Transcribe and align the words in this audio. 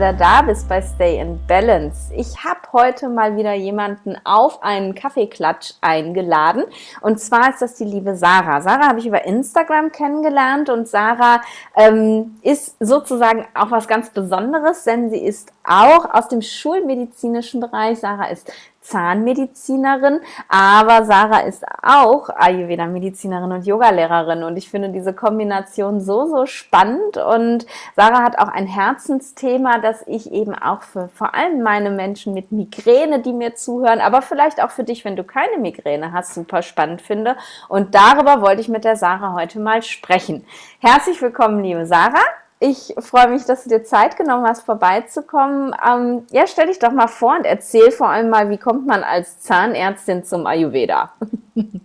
wieder 0.00 0.14
da 0.14 0.40
bist 0.40 0.66
bei 0.66 0.80
Stay 0.80 1.20
in 1.20 1.38
Balance. 1.46 2.10
Ich 2.16 2.42
habe 2.42 2.60
heute 2.72 3.10
mal 3.10 3.36
wieder 3.36 3.52
jemanden 3.52 4.16
auf 4.24 4.62
einen 4.62 4.94
Kaffeeklatsch 4.94 5.74
eingeladen. 5.82 6.64
Und 7.02 7.20
zwar 7.20 7.50
ist 7.50 7.60
das 7.60 7.74
die 7.74 7.84
liebe 7.84 8.16
Sarah. 8.16 8.62
Sarah 8.62 8.88
habe 8.88 9.00
ich 9.00 9.06
über 9.06 9.26
Instagram 9.26 9.92
kennengelernt 9.92 10.70
und 10.70 10.88
Sarah 10.88 11.42
ähm, 11.76 12.38
ist 12.40 12.76
sozusagen 12.80 13.46
auch 13.52 13.72
was 13.72 13.88
ganz 13.88 14.08
Besonderes, 14.08 14.84
denn 14.84 15.10
sie 15.10 15.22
ist 15.22 15.52
auch 15.64 16.14
aus 16.14 16.28
dem 16.28 16.40
schulmedizinischen 16.40 17.60
Bereich. 17.60 17.98
Sarah 17.98 18.30
ist 18.30 18.50
Zahnmedizinerin, 18.90 20.20
aber 20.48 21.04
Sarah 21.04 21.40
ist 21.40 21.64
auch 21.82 22.28
Ayurveda-Medizinerin 22.28 23.52
und 23.52 23.66
Yogalehrerin 23.66 24.42
und 24.42 24.56
ich 24.56 24.68
finde 24.68 24.90
diese 24.90 25.14
Kombination 25.14 26.00
so, 26.00 26.26
so 26.26 26.46
spannend 26.46 27.16
und 27.16 27.66
Sarah 27.94 28.22
hat 28.22 28.38
auch 28.38 28.48
ein 28.48 28.66
Herzensthema, 28.66 29.78
das 29.78 30.04
ich 30.06 30.32
eben 30.32 30.54
auch 30.54 30.82
für 30.82 31.08
vor 31.08 31.34
allem 31.34 31.62
meine 31.62 31.90
Menschen 31.90 32.34
mit 32.34 32.50
Migräne, 32.50 33.20
die 33.20 33.32
mir 33.32 33.54
zuhören, 33.54 34.00
aber 34.00 34.22
vielleicht 34.22 34.62
auch 34.62 34.70
für 34.70 34.84
dich, 34.84 35.04
wenn 35.04 35.16
du 35.16 35.22
keine 35.24 35.58
Migräne 35.58 36.12
hast, 36.12 36.34
super 36.34 36.62
spannend 36.62 37.00
finde 37.00 37.36
und 37.68 37.94
darüber 37.94 38.42
wollte 38.42 38.60
ich 38.60 38.68
mit 38.68 38.84
der 38.84 38.96
Sarah 38.96 39.34
heute 39.34 39.60
mal 39.60 39.82
sprechen. 39.82 40.44
Herzlich 40.80 41.22
willkommen, 41.22 41.62
liebe 41.62 41.86
Sarah. 41.86 42.39
Ich 42.62 42.94
freue 42.98 43.28
mich, 43.28 43.46
dass 43.46 43.64
du 43.64 43.70
dir 43.70 43.84
Zeit 43.84 44.18
genommen 44.18 44.46
hast, 44.46 44.62
vorbeizukommen. 44.66 45.74
Ähm, 45.82 46.26
ja, 46.30 46.46
stell 46.46 46.66
dich 46.66 46.78
doch 46.78 46.92
mal 46.92 47.08
vor 47.08 47.36
und 47.36 47.46
erzähl 47.46 47.90
vor 47.90 48.10
allem 48.10 48.28
mal, 48.28 48.50
wie 48.50 48.58
kommt 48.58 48.86
man 48.86 49.02
als 49.02 49.40
Zahnärztin 49.40 50.24
zum 50.24 50.46
Ayurveda? 50.46 51.12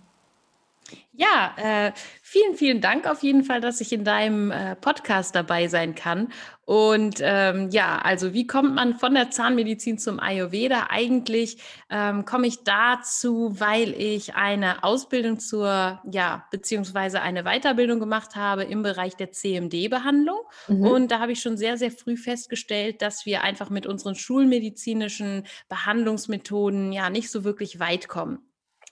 Ja, 1.18 1.54
äh, 1.56 1.92
vielen, 2.36 2.54
vielen 2.54 2.80
Dank 2.82 3.06
auf 3.06 3.22
jeden 3.22 3.44
Fall, 3.44 3.62
dass 3.62 3.80
ich 3.80 3.92
in 3.92 4.04
deinem 4.04 4.50
äh, 4.50 4.76
Podcast 4.76 5.34
dabei 5.34 5.68
sein 5.68 5.94
kann. 5.94 6.28
Und 6.66 7.20
ähm, 7.22 7.70
ja, 7.70 7.98
also 7.98 8.34
wie 8.34 8.46
kommt 8.46 8.74
man 8.74 8.98
von 8.98 9.14
der 9.14 9.30
Zahnmedizin 9.30 9.98
zum 9.98 10.20
Ayurveda? 10.20 10.88
Eigentlich 10.90 11.58
ähm, 11.88 12.26
komme 12.26 12.46
ich 12.46 12.64
dazu, 12.64 13.58
weil 13.58 13.94
ich 13.94 14.34
eine 14.34 14.84
Ausbildung 14.84 15.38
zur, 15.38 16.02
ja, 16.10 16.44
beziehungsweise 16.50 17.22
eine 17.22 17.44
Weiterbildung 17.44 18.00
gemacht 18.00 18.36
habe 18.36 18.64
im 18.64 18.82
Bereich 18.82 19.16
der 19.16 19.32
CMD-Behandlung. 19.32 20.40
Mhm. 20.68 20.82
Und 20.82 21.10
da 21.12 21.20
habe 21.20 21.32
ich 21.32 21.40
schon 21.40 21.56
sehr, 21.56 21.78
sehr 21.78 21.90
früh 21.90 22.16
festgestellt, 22.16 23.00
dass 23.00 23.24
wir 23.24 23.44
einfach 23.44 23.70
mit 23.70 23.86
unseren 23.86 24.14
schulmedizinischen 24.14 25.44
Behandlungsmethoden 25.68 26.92
ja 26.92 27.08
nicht 27.08 27.30
so 27.30 27.44
wirklich 27.44 27.80
weit 27.80 28.08
kommen. 28.08 28.45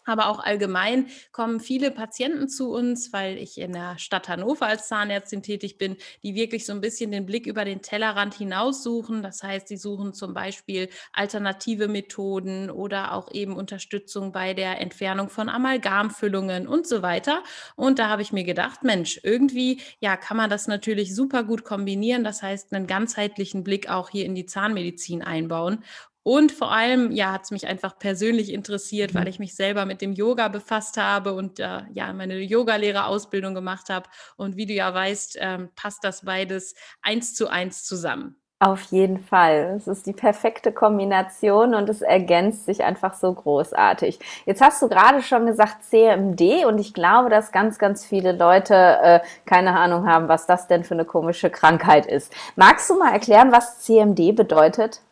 Aber 0.05 0.28
auch 0.28 0.38
allgemein 0.38 1.08
kommen 1.33 1.60
viele 1.60 1.91
Patienten 1.91 2.48
zu 2.48 2.70
uns, 2.70 3.12
weil 3.12 3.38
ich 3.38 3.58
in 3.58 3.72
der 3.72 3.98
Stadt 3.98 4.28
Hannover 4.28 4.66
als 4.66 4.88
Zahnärztin 4.88 5.42
tätig 5.42 5.78
bin, 5.78 5.96
die 6.22 6.34
wirklich 6.34 6.66
so 6.66 6.72
ein 6.72 6.80
bisschen 6.80 7.11
den 7.11 7.27
Blick 7.27 7.46
über 7.46 7.64
den 7.64 7.83
Tellerrand 7.83 8.34
hinaus 8.34 8.83
suchen. 8.83 9.22
Das 9.22 9.42
heißt, 9.42 9.69
sie 9.69 9.77
suchen 9.77 10.12
zum 10.12 10.34
Beispiel 10.34 10.88
alternative 11.12 11.88
Methoden 11.88 12.70
oder 12.70 13.12
auch 13.12 13.33
eben 13.33 13.56
Unterstützung 13.56 14.33
bei 14.33 14.55
der 14.55 14.80
Entfernung 14.80 15.28
von 15.28 15.48
Amalgamfüllungen 15.48 16.66
und 16.66 16.86
so 16.86 17.02
weiter. 17.02 17.42
Und 17.77 17.98
da 17.98 18.08
habe 18.08 18.22
ich 18.22 18.33
mir 18.33 18.44
gedacht, 18.44 18.83
Mensch, 18.83 19.20
irgendwie, 19.22 19.80
ja, 20.00 20.16
kann 20.16 20.36
man 20.36 20.50
das 20.50 20.66
natürlich 20.66 21.14
super 21.14 21.44
gut 21.44 21.64
kombinieren. 21.64 22.24
Das 22.24 22.42
heißt, 22.42 22.72
einen 22.72 22.86
ganzheitlichen 22.86 23.64
Blick 23.64 23.89
auch 23.89 24.11
hier 24.11 24.27
in 24.27 24.34
die 24.34 24.46
Zahnmedizin 24.46 25.22
einbauen. 25.22 25.83
Und 26.25 26.53
vor 26.53 26.72
allem, 26.72 27.12
ja, 27.12 27.33
hat 27.33 27.44
es 27.44 27.50
mich 27.50 27.67
einfach 27.67 27.98
persönlich 27.98 28.50
interessiert, 28.50 29.14
weil 29.14 29.22
mhm. 29.22 29.29
ich 29.29 29.39
mich 29.39 29.55
selber 29.55 29.85
mit 29.85 30.01
dem 30.01 30.14
Yoga 30.14 30.48
befasst 30.48 30.96
habe 30.96 31.35
und 31.35 31.61
äh, 31.61 31.83
ja, 31.92 32.12
meine 32.14 32.39
Yogalehrerausbildung 32.39 33.55
gemacht 33.55 33.90
habe. 33.90 34.08
Und 34.36 34.57
wie 34.57 34.67
du 34.67 34.73
ja 34.73 34.92
weißt, 34.92 35.36
ähm, 35.40 35.68
passt 35.77 36.02
das 36.02 36.24
beides 36.24 36.74
eins 37.02 37.35
zu 37.35 37.48
eins 37.48 37.85
zusammen. 37.85 38.36
Auf 38.58 38.85
jeden 38.85 39.18
Fall. 39.18 39.74
Es 39.77 39.86
ist 39.86 40.07
die 40.07 40.14
perfekte 40.14 40.73
Kombination 40.73 41.74
und 41.74 41.90
es 41.90 42.01
ergänzt 42.01 42.64
sich 42.64 42.83
einfach 42.83 43.12
so 43.12 43.30
großartig. 43.30 44.18
Jetzt 44.46 44.62
hast 44.62 44.80
du 44.80 44.89
gerade 44.89 45.20
schon 45.20 45.45
gesagt 45.45 45.85
CMD 45.85 46.64
und 46.64 46.79
ich 46.79 46.95
glaube, 46.95 47.29
dass 47.29 47.52
ganz, 47.52 47.79
ganz 47.79 48.06
viele 48.06 48.33
Leute 48.33 48.74
äh, 48.74 49.20
keine 49.45 49.77
Ahnung 49.77 50.06
haben, 50.06 50.29
was 50.29 50.46
das 50.46 50.67
denn 50.68 50.85
für 50.85 50.95
eine 50.95 51.05
komische 51.05 51.51
Krankheit 51.51 52.06
ist. 52.06 52.33
Magst 52.56 52.89
du 52.89 52.98
mal 52.98 53.12
erklären, 53.12 53.52
was 53.52 53.80
CMD 53.80 54.35
bedeutet? 54.35 55.02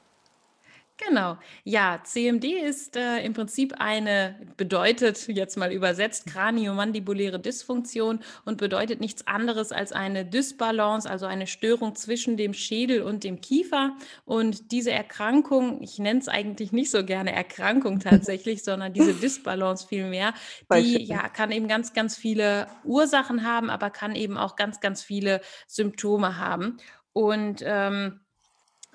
Genau. 0.99 1.39
Ja, 1.65 2.01
CMD 2.05 2.45
ist 2.45 2.97
äh, 2.97 3.25
im 3.25 3.33
Prinzip 3.33 3.75
eine, 3.79 4.37
bedeutet 4.57 5.27
jetzt 5.27 5.57
mal 5.57 5.73
übersetzt, 5.73 6.27
kraniomandibuläre 6.27 7.41
Dysfunktion 7.41 8.21
und 8.45 8.59
bedeutet 8.59 9.01
nichts 9.01 9.27
anderes 9.27 9.73
als 9.73 9.93
eine 9.93 10.25
Dysbalance, 10.27 11.09
also 11.09 11.27
eine 11.27 11.47
Störung 11.47 11.95
zwischen 11.95 12.37
dem 12.37 12.53
Schädel 12.53 13.03
und 13.03 13.25
dem 13.25 13.41
Kiefer. 13.41 13.97
Und 14.27 14.71
diese 14.71 14.93
Erkrankung, 14.93 15.83
ich 15.83 15.99
nenne 15.99 16.21
es 16.21 16.29
eigentlich 16.29 16.73
nicht 16.73 16.91
so 16.91 17.05
gerne 17.05 17.33
Erkrankung 17.33 17.99
tatsächlich, 18.01 18.63
sondern 18.63 18.93
diese 18.93 19.15
Dysbalance 19.15 19.87
vielmehr, 19.89 20.35
die 20.73 21.03
ja, 21.05 21.29
kann 21.31 21.53
eben 21.53 21.69
ganz, 21.69 21.95
ganz 21.95 22.17
viele 22.17 22.67
Ursachen 22.85 23.45
haben, 23.45 23.71
aber 23.71 23.91
kann 23.91 24.15
eben 24.15 24.37
auch 24.37 24.57
ganz, 24.57 24.81
ganz 24.81 25.03
viele 25.03 25.41
Symptome 25.67 26.39
haben. 26.39 26.77
Und 27.13 27.63
ähm, 27.65 28.22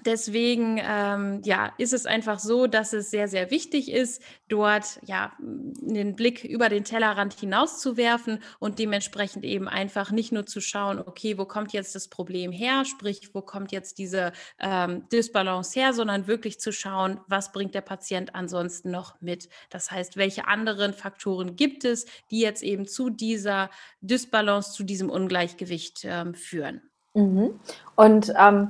Deswegen 0.05 0.79
ähm, 0.81 1.41
ja, 1.43 1.73
ist 1.79 1.91
es 1.91 2.05
einfach 2.05 2.37
so, 2.39 2.67
dass 2.67 2.93
es 2.93 3.09
sehr, 3.09 3.27
sehr 3.27 3.49
wichtig 3.49 3.91
ist, 3.91 4.21
dort 4.47 4.99
ja 5.03 5.33
den 5.39 6.15
Blick 6.15 6.43
über 6.43 6.69
den 6.69 6.83
Tellerrand 6.83 7.33
hinaus 7.33 7.79
zu 7.79 7.97
werfen 7.97 8.39
und 8.59 8.77
dementsprechend 8.77 9.43
eben 9.43 9.67
einfach 9.67 10.11
nicht 10.11 10.31
nur 10.31 10.45
zu 10.45 10.61
schauen, 10.61 10.99
okay, 10.99 11.37
wo 11.39 11.45
kommt 11.45 11.73
jetzt 11.73 11.95
das 11.95 12.09
Problem 12.09 12.51
her, 12.51 12.85
sprich, 12.85 13.33
wo 13.33 13.41
kommt 13.41 13.71
jetzt 13.71 13.97
diese 13.97 14.33
ähm, 14.59 15.09
Dysbalance 15.11 15.77
her, 15.77 15.93
sondern 15.93 16.27
wirklich 16.27 16.59
zu 16.59 16.71
schauen, 16.71 17.19
was 17.27 17.51
bringt 17.51 17.73
der 17.73 17.81
Patient 17.81 18.35
ansonsten 18.35 18.91
noch 18.91 19.19
mit. 19.19 19.49
Das 19.71 19.89
heißt, 19.89 20.15
welche 20.15 20.47
anderen 20.47 20.93
Faktoren 20.93 21.55
gibt 21.55 21.83
es, 21.85 22.05
die 22.29 22.39
jetzt 22.39 22.61
eben 22.61 22.87
zu 22.87 23.09
dieser 23.09 23.71
Dysbalance, 24.01 24.73
zu 24.73 24.83
diesem 24.83 25.09
Ungleichgewicht 25.09 26.05
ähm, 26.05 26.35
führen. 26.35 26.81
Mhm. 27.15 27.59
Und 27.95 28.31
ähm 28.37 28.69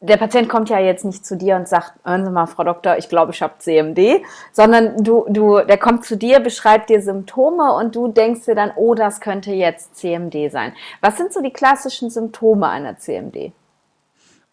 der 0.00 0.16
Patient 0.18 0.48
kommt 0.48 0.68
ja 0.68 0.78
jetzt 0.78 1.04
nicht 1.04 1.24
zu 1.24 1.36
dir 1.36 1.56
und 1.56 1.66
sagt, 1.66 1.94
hören 2.04 2.24
Sie 2.24 2.30
mal, 2.30 2.46
Frau 2.46 2.64
Doktor, 2.64 2.98
ich 2.98 3.08
glaube, 3.08 3.32
ich 3.32 3.40
habe 3.40 3.54
CMD, 3.58 4.22
sondern 4.52 5.02
du, 5.02 5.24
du, 5.28 5.60
der 5.60 5.78
kommt 5.78 6.04
zu 6.04 6.16
dir, 6.16 6.40
beschreibt 6.40 6.90
dir 6.90 7.00
Symptome 7.00 7.74
und 7.74 7.96
du 7.96 8.08
denkst 8.08 8.44
dir 8.44 8.54
dann, 8.54 8.72
oh, 8.76 8.94
das 8.94 9.20
könnte 9.20 9.52
jetzt 9.52 9.96
CMD 9.96 10.50
sein. 10.50 10.74
Was 11.00 11.16
sind 11.16 11.32
so 11.32 11.40
die 11.40 11.52
klassischen 11.52 12.10
Symptome 12.10 12.68
einer 12.68 12.98
CMD? 12.98 13.52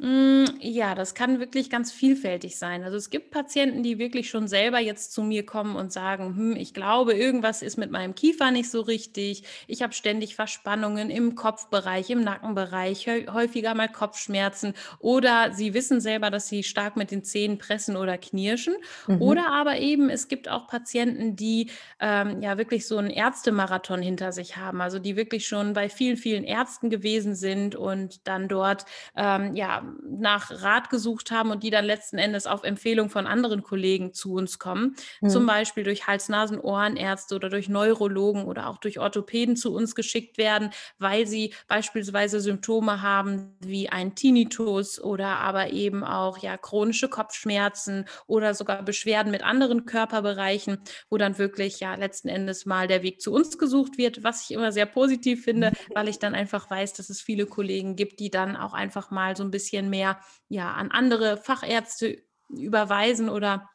Hm, 0.02 0.46
ja, 0.62 0.96
das 0.96 1.14
kann 1.14 1.40
wirklich 1.40 1.70
ganz 1.70 1.92
vielfältig 1.92 2.58
sein. 2.58 2.84
Also 2.84 2.98
es 2.98 3.12
gibt 3.12 3.30
Patienten, 3.30 3.84
die 3.84 4.00
wirklich 4.00 4.32
schon 4.32 4.48
selber 4.48 4.80
jetzt 4.80 5.14
zu 5.14 5.22
mir 5.22 5.46
kommen 5.46 5.76
und 5.76 5.94
sagen, 5.94 6.36
hm, 6.36 6.56
ich 6.56 6.74
glaube, 6.74 7.14
irgendwas 7.14 7.62
ist 7.62 7.78
mit 7.78 7.92
meinem 7.92 8.16
Kiefer 8.16 8.50
nicht 8.50 8.72
so 8.72 8.82
richtig. 8.82 9.44
Ich 9.68 9.84
habe 9.84 9.94
ständig 9.94 10.36
Verspannungen 10.36 11.12
im 11.12 11.36
Kopfbereich, 11.36 12.10
im 12.10 12.22
Nackenbereich, 12.22 13.06
häufiger 13.32 13.76
mal 13.76 13.90
Kopfschmerzen 13.90 14.74
oder 14.98 15.54
sie 15.54 15.76
wissen 15.76 16.02
selber, 16.02 16.32
dass 16.32 16.48
sie 16.48 16.64
stark 16.64 16.98
mit 16.98 17.12
den 17.12 17.24
Zähnen 17.24 17.60
pressen 17.60 17.96
oder 17.96 18.18
knirschen. 18.18 18.74
Mhm. 19.06 19.22
Oder 19.22 19.52
aber 19.52 19.78
eben, 19.78 20.10
es 20.10 20.28
gibt 20.28 20.50
auch 20.50 20.66
Patienten, 20.66 21.36
die 21.36 21.70
ähm, 22.00 22.42
ja 22.42 22.58
wirklich 22.58 22.88
so 22.88 22.98
einen 22.98 23.12
Ärztemarathon 23.12 24.02
hinter 24.02 24.32
sich 24.32 24.58
haben, 24.58 24.82
also 24.82 24.98
die 24.98 25.16
wirklich 25.16 25.48
schon 25.48 25.74
bei 25.74 25.90
vielen, 25.90 26.18
vielen 26.18 26.44
Ärzten 26.44 26.90
gewesen 26.90 27.36
sind 27.36 27.76
und 27.76 28.28
dann 28.28 28.48
dort 28.48 28.86
ähm, 29.16 29.56
ja 29.56 29.91
nach 30.04 30.64
Rat 30.64 30.90
gesucht 30.90 31.32
haben 31.32 31.52
und 31.52 31.64
die 31.64 31.70
dann 31.70 31.86
letzten 31.86 32.18
Endes 32.18 32.48
auf 32.48 32.64
Empfehlung 32.64 33.10
von 33.10 33.28
anderen 33.28 33.64
Kollegen 33.64 34.14
zu 34.14 34.34
uns 34.34 34.60
kommen, 34.60 34.96
mhm. 35.22 35.30
zum 35.30 35.46
Beispiel 35.46 35.84
durch 35.84 36.08
Hals-Nasen-Ohrenärzte 36.08 37.36
oder 37.36 37.50
durch 37.50 37.70
Neurologen 37.70 38.46
oder 38.46 38.68
auch 38.68 38.78
durch 38.78 39.00
Orthopäden 39.00 39.56
zu 39.56 39.74
uns 39.74 39.96
geschickt 39.96 40.38
werden, 40.38 40.72
weil 41.00 41.28
sie 41.28 41.54
beispielsweise 41.68 42.40
Symptome 42.40 43.02
haben 43.02 43.56
wie 43.60 43.90
ein 43.90 44.16
Tinnitus 44.16 45.02
oder 45.02 45.38
aber 45.40 45.72
eben 45.72 46.04
auch 46.04 46.38
ja 46.38 46.58
chronische 46.58 47.10
Kopfschmerzen 47.10 48.06
oder 48.28 48.54
sogar 48.54 48.84
Beschwerden 48.84 49.32
mit 49.32 49.44
anderen 49.44 49.86
Körperbereichen, 49.86 50.80
wo 51.10 51.18
dann 51.18 51.38
wirklich 51.38 51.80
ja 51.80 51.96
letzten 51.96 52.28
Endes 52.28 52.66
mal 52.66 52.88
der 52.88 53.04
Weg 53.04 53.22
zu 53.22 53.34
uns 53.34 53.58
gesucht 53.58 53.98
wird, 53.98 54.24
was 54.24 54.44
ich 54.44 54.52
immer 54.52 54.72
sehr 54.72 54.86
positiv 54.86 55.44
finde, 55.44 55.72
weil 55.94 56.08
ich 56.08 56.20
dann 56.20 56.36
einfach 56.36 56.70
weiß, 56.70 56.94
dass 56.94 57.10
es 57.10 57.22
viele 57.22 57.46
Kollegen 57.46 57.96
gibt, 57.96 58.20
die 58.20 58.30
dann 58.30 58.56
auch 58.56 58.74
einfach 58.74 59.12
mal 59.12 59.36
so 59.36 59.44
ein 59.44 59.52
bisschen 59.52 59.81
bisschen 59.82 59.90
mehr 59.90 60.20
ja, 60.48 60.74
an 60.74 60.92
andere 60.92 61.38
Fachärzte 61.38 62.22
überweisen 62.50 63.30
oder 63.30 63.70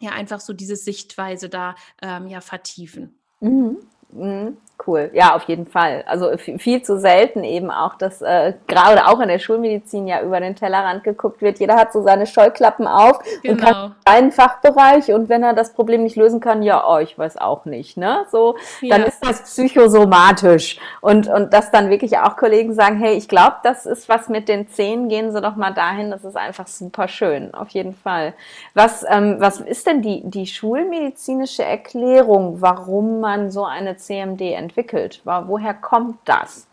ja 0.00 0.12
einfach 0.12 0.40
so 0.40 0.52
diese 0.52 0.76
Sichtweise 0.76 1.48
da 1.48 1.74
ähm, 2.02 2.26
ja 2.26 2.40
vertiefen. 2.40 3.18
Mhm. 3.40 3.78
Mhm. 4.14 4.56
Cool, 4.86 5.10
ja, 5.14 5.36
auf 5.36 5.44
jeden 5.44 5.66
Fall. 5.66 6.04
Also 6.06 6.36
viel 6.36 6.82
zu 6.82 6.98
selten 6.98 7.44
eben 7.44 7.70
auch, 7.70 7.94
dass 7.94 8.20
äh, 8.20 8.54
gerade 8.66 9.06
auch 9.06 9.20
in 9.20 9.28
der 9.28 9.38
Schulmedizin 9.38 10.08
ja 10.08 10.20
über 10.20 10.40
den 10.40 10.56
Tellerrand 10.56 11.04
geguckt 11.04 11.40
wird. 11.42 11.60
Jeder 11.60 11.76
hat 11.76 11.92
so 11.92 12.02
seine 12.02 12.26
Scheuklappen 12.26 12.88
auf 12.88 13.20
genau. 13.42 13.52
und 13.52 13.60
kann 13.60 13.74
genau. 13.74 13.94
einen 14.04 14.32
Fachbereich 14.32 15.12
und 15.12 15.28
wenn 15.28 15.44
er 15.44 15.54
das 15.54 15.72
Problem 15.74 16.02
nicht 16.02 16.16
lösen 16.16 16.40
kann, 16.40 16.62
ja, 16.62 16.84
oh, 16.86 16.98
ich 16.98 17.16
weiß 17.16 17.38
auch 17.38 17.66
nicht, 17.66 17.96
ne? 17.96 18.26
So, 18.30 18.56
ja. 18.80 18.98
dann 18.98 19.06
ist 19.06 19.24
das 19.24 19.44
psychosomatisch 19.44 20.78
und 21.00 21.28
und 21.28 21.52
dass 21.54 21.70
dann 21.70 21.88
wirklich 21.88 22.18
auch 22.18 22.36
Kollegen 22.36 22.74
sagen, 22.74 22.98
hey, 22.98 23.14
ich 23.14 23.28
glaube, 23.28 23.56
das 23.62 23.86
ist 23.86 24.08
was 24.08 24.28
mit 24.28 24.48
den 24.48 24.68
Zähnen, 24.68 25.08
gehen 25.08 25.30
Sie 25.30 25.40
doch 25.40 25.54
mal 25.54 25.72
dahin, 25.72 26.10
das 26.10 26.24
ist 26.24 26.36
einfach 26.36 26.66
super 26.66 27.06
schön, 27.06 27.54
auf 27.54 27.70
jeden 27.70 27.94
Fall. 27.94 28.34
Was 28.74 29.04
ähm, 29.08 29.36
was 29.38 29.60
ist 29.60 29.86
denn 29.86 30.02
die 30.02 30.22
die 30.24 30.46
schulmedizinische 30.46 31.64
Erklärung, 31.64 32.60
warum 32.60 33.20
man 33.20 33.52
so 33.52 33.64
eine 33.64 33.96
CMD 34.04 34.52
entwickelt? 34.52 35.20
Woher 35.24 35.74
kommt 35.74 36.18
das? 36.24 36.68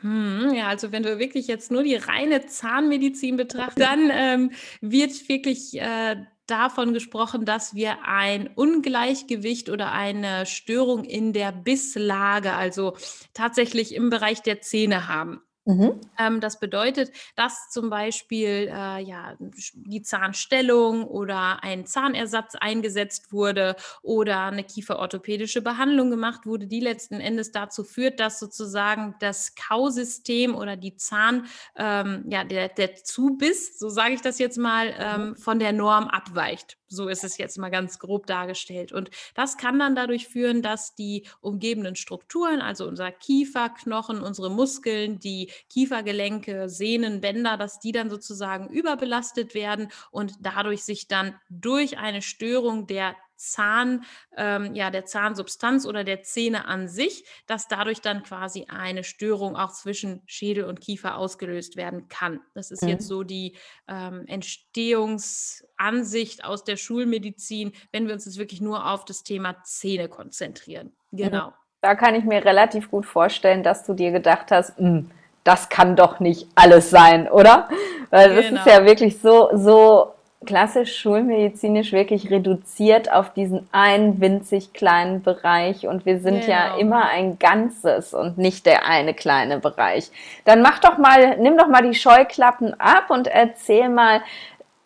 Hm, 0.00 0.52
ja, 0.54 0.66
also 0.66 0.90
wenn 0.90 1.04
du 1.04 1.18
wirklich 1.18 1.46
jetzt 1.46 1.70
nur 1.70 1.84
die 1.84 1.94
reine 1.94 2.44
Zahnmedizin 2.46 3.36
betrachtest, 3.36 3.78
dann 3.78 4.10
ähm, 4.12 4.50
wird 4.80 5.28
wirklich 5.28 5.80
äh, 5.80 6.16
davon 6.46 6.92
gesprochen, 6.92 7.44
dass 7.44 7.74
wir 7.74 8.04
ein 8.04 8.50
Ungleichgewicht 8.54 9.70
oder 9.70 9.92
eine 9.92 10.44
Störung 10.44 11.04
in 11.04 11.32
der 11.32 11.52
Bisslage, 11.52 12.52
also 12.52 12.96
tatsächlich 13.32 13.94
im 13.94 14.10
Bereich 14.10 14.42
der 14.42 14.60
Zähne 14.60 15.08
haben. 15.08 15.40
Mhm. 15.64 16.00
Ähm, 16.18 16.40
das 16.40 16.58
bedeutet, 16.58 17.12
dass 17.36 17.70
zum 17.70 17.88
Beispiel 17.88 18.68
äh, 18.68 19.00
ja, 19.00 19.36
die 19.74 20.02
Zahnstellung 20.02 21.04
oder 21.04 21.62
ein 21.62 21.86
Zahnersatz 21.86 22.56
eingesetzt 22.56 23.32
wurde 23.32 23.76
oder 24.02 24.46
eine 24.46 24.64
kieferorthopädische 24.64 25.62
Behandlung 25.62 26.10
gemacht 26.10 26.46
wurde, 26.46 26.66
die 26.66 26.80
letzten 26.80 27.20
Endes 27.20 27.52
dazu 27.52 27.84
führt, 27.84 28.18
dass 28.18 28.40
sozusagen 28.40 29.14
das 29.20 29.54
Kausystem 29.54 30.56
oder 30.56 30.76
die 30.76 30.96
Zahn, 30.96 31.46
ähm, 31.76 32.24
ja, 32.28 32.42
der, 32.42 32.68
der 32.68 32.96
Zubiss, 32.96 33.78
so 33.78 33.88
sage 33.88 34.14
ich 34.14 34.20
das 34.20 34.40
jetzt 34.40 34.58
mal, 34.58 34.88
mhm. 34.88 34.94
ähm, 34.98 35.36
von 35.36 35.60
der 35.60 35.72
Norm 35.72 36.08
abweicht. 36.08 36.76
So 36.92 37.08
ist 37.08 37.24
es 37.24 37.38
jetzt 37.38 37.58
mal 37.58 37.70
ganz 37.70 37.98
grob 37.98 38.26
dargestellt. 38.26 38.92
Und 38.92 39.10
das 39.34 39.56
kann 39.56 39.78
dann 39.78 39.94
dadurch 39.94 40.28
führen, 40.28 40.62
dass 40.62 40.94
die 40.94 41.26
umgebenden 41.40 41.96
Strukturen, 41.96 42.60
also 42.60 42.86
unser 42.86 43.10
Kieferknochen, 43.10 44.20
unsere 44.20 44.50
Muskeln, 44.50 45.18
die 45.18 45.50
Kiefergelenke, 45.68 46.68
Sehnen, 46.68 47.20
Bänder, 47.20 47.56
dass 47.56 47.80
die 47.80 47.92
dann 47.92 48.10
sozusagen 48.10 48.68
überbelastet 48.68 49.54
werden 49.54 49.88
und 50.10 50.34
dadurch 50.40 50.84
sich 50.84 51.08
dann 51.08 51.34
durch 51.48 51.98
eine 51.98 52.22
Störung 52.22 52.86
der 52.86 53.16
Zahn, 53.42 54.04
ähm, 54.36 54.74
ja, 54.74 54.90
der 54.90 55.04
Zahnsubstanz 55.04 55.86
oder 55.86 56.02
der 56.04 56.22
Zähne 56.22 56.66
an 56.66 56.86
sich, 56.88 57.24
dass 57.46 57.68
dadurch 57.68 58.00
dann 58.00 58.22
quasi 58.22 58.66
eine 58.68 59.04
Störung 59.04 59.56
auch 59.56 59.72
zwischen 59.72 60.22
Schädel 60.26 60.64
und 60.64 60.80
Kiefer 60.80 61.16
ausgelöst 61.16 61.76
werden 61.76 62.08
kann. 62.08 62.40
Das 62.54 62.70
ist 62.70 62.82
mhm. 62.82 62.88
jetzt 62.88 63.08
so 63.08 63.24
die 63.24 63.56
ähm, 63.88 64.24
Entstehungsansicht 64.26 66.44
aus 66.44 66.64
der 66.64 66.76
Schulmedizin, 66.76 67.72
wenn 67.90 68.06
wir 68.06 68.14
uns 68.14 68.24
jetzt 68.24 68.38
wirklich 68.38 68.60
nur 68.60 68.88
auf 68.90 69.04
das 69.04 69.22
Thema 69.22 69.62
Zähne 69.64 70.08
konzentrieren. 70.08 70.92
Genau. 71.10 71.52
Da 71.80 71.96
kann 71.96 72.14
ich 72.14 72.24
mir 72.24 72.44
relativ 72.44 72.90
gut 72.90 73.06
vorstellen, 73.06 73.62
dass 73.64 73.84
du 73.84 73.94
dir 73.94 74.12
gedacht 74.12 74.52
hast, 74.52 74.78
hm, 74.78 75.10
das 75.44 75.68
kann 75.68 75.96
doch 75.96 76.20
nicht 76.20 76.46
alles 76.54 76.90
sein, 76.90 77.28
oder? 77.28 77.68
Weil 78.10 78.28
genau. 78.28 78.40
das 78.40 78.52
ist 78.60 78.66
ja 78.66 78.78
genau. 78.78 78.90
wirklich 78.90 79.18
so, 79.18 79.50
so 79.54 80.14
klassisch 80.44 80.98
schulmedizinisch 80.98 81.92
wirklich 81.92 82.30
reduziert 82.30 83.12
auf 83.12 83.32
diesen 83.32 83.68
einen 83.72 84.20
winzig 84.20 84.72
kleinen 84.72 85.22
Bereich 85.22 85.86
und 85.86 86.06
wir 86.06 86.18
sind 86.18 86.40
genau. 86.40 86.52
ja 86.52 86.76
immer 86.76 87.08
ein 87.08 87.38
Ganzes 87.38 88.14
und 88.14 88.38
nicht 88.38 88.66
der 88.66 88.86
eine 88.86 89.14
kleine 89.14 89.58
Bereich. 89.58 90.10
Dann 90.44 90.62
mach 90.62 90.78
doch 90.78 90.98
mal, 90.98 91.36
nimm 91.38 91.56
doch 91.56 91.68
mal 91.68 91.82
die 91.82 91.94
Scheuklappen 91.94 92.78
ab 92.80 93.10
und 93.10 93.28
erzähl 93.28 93.88
mal, 93.88 94.22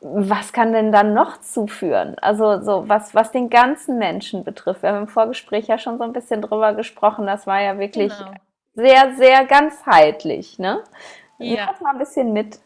was 0.01 0.53
kann 0.53 0.73
denn 0.73 0.93
dann 0.93 1.15
noch 1.15 1.41
zuführen? 1.41 2.17
Also 2.21 2.61
so 2.61 2.89
was, 2.89 3.15
was 3.15 3.33
den 3.33 3.51
ganzen 3.51 3.99
Menschen 3.99 4.45
betrifft. 4.45 4.83
Wir 4.83 4.91
haben 4.91 5.03
im 5.03 5.09
Vorgespräch 5.09 5.67
ja 5.67 5.79
schon 5.79 5.99
so 5.99 6.05
ein 6.05 6.13
bisschen 6.13 6.43
drüber 6.43 6.75
gesprochen. 6.75 7.27
Das 7.27 7.47
war 7.47 7.61
ja 7.61 7.79
wirklich 7.79 8.13
genau. 8.17 8.31
sehr, 8.75 9.15
sehr 9.17 9.45
ganzheitlich. 9.47 10.59
Ne? 10.59 10.83
Ja. 11.39 11.67
Nimm 11.67 11.83
mal 11.83 11.93
ein 11.93 11.99
bisschen 11.99 12.33
mit. 12.33 12.61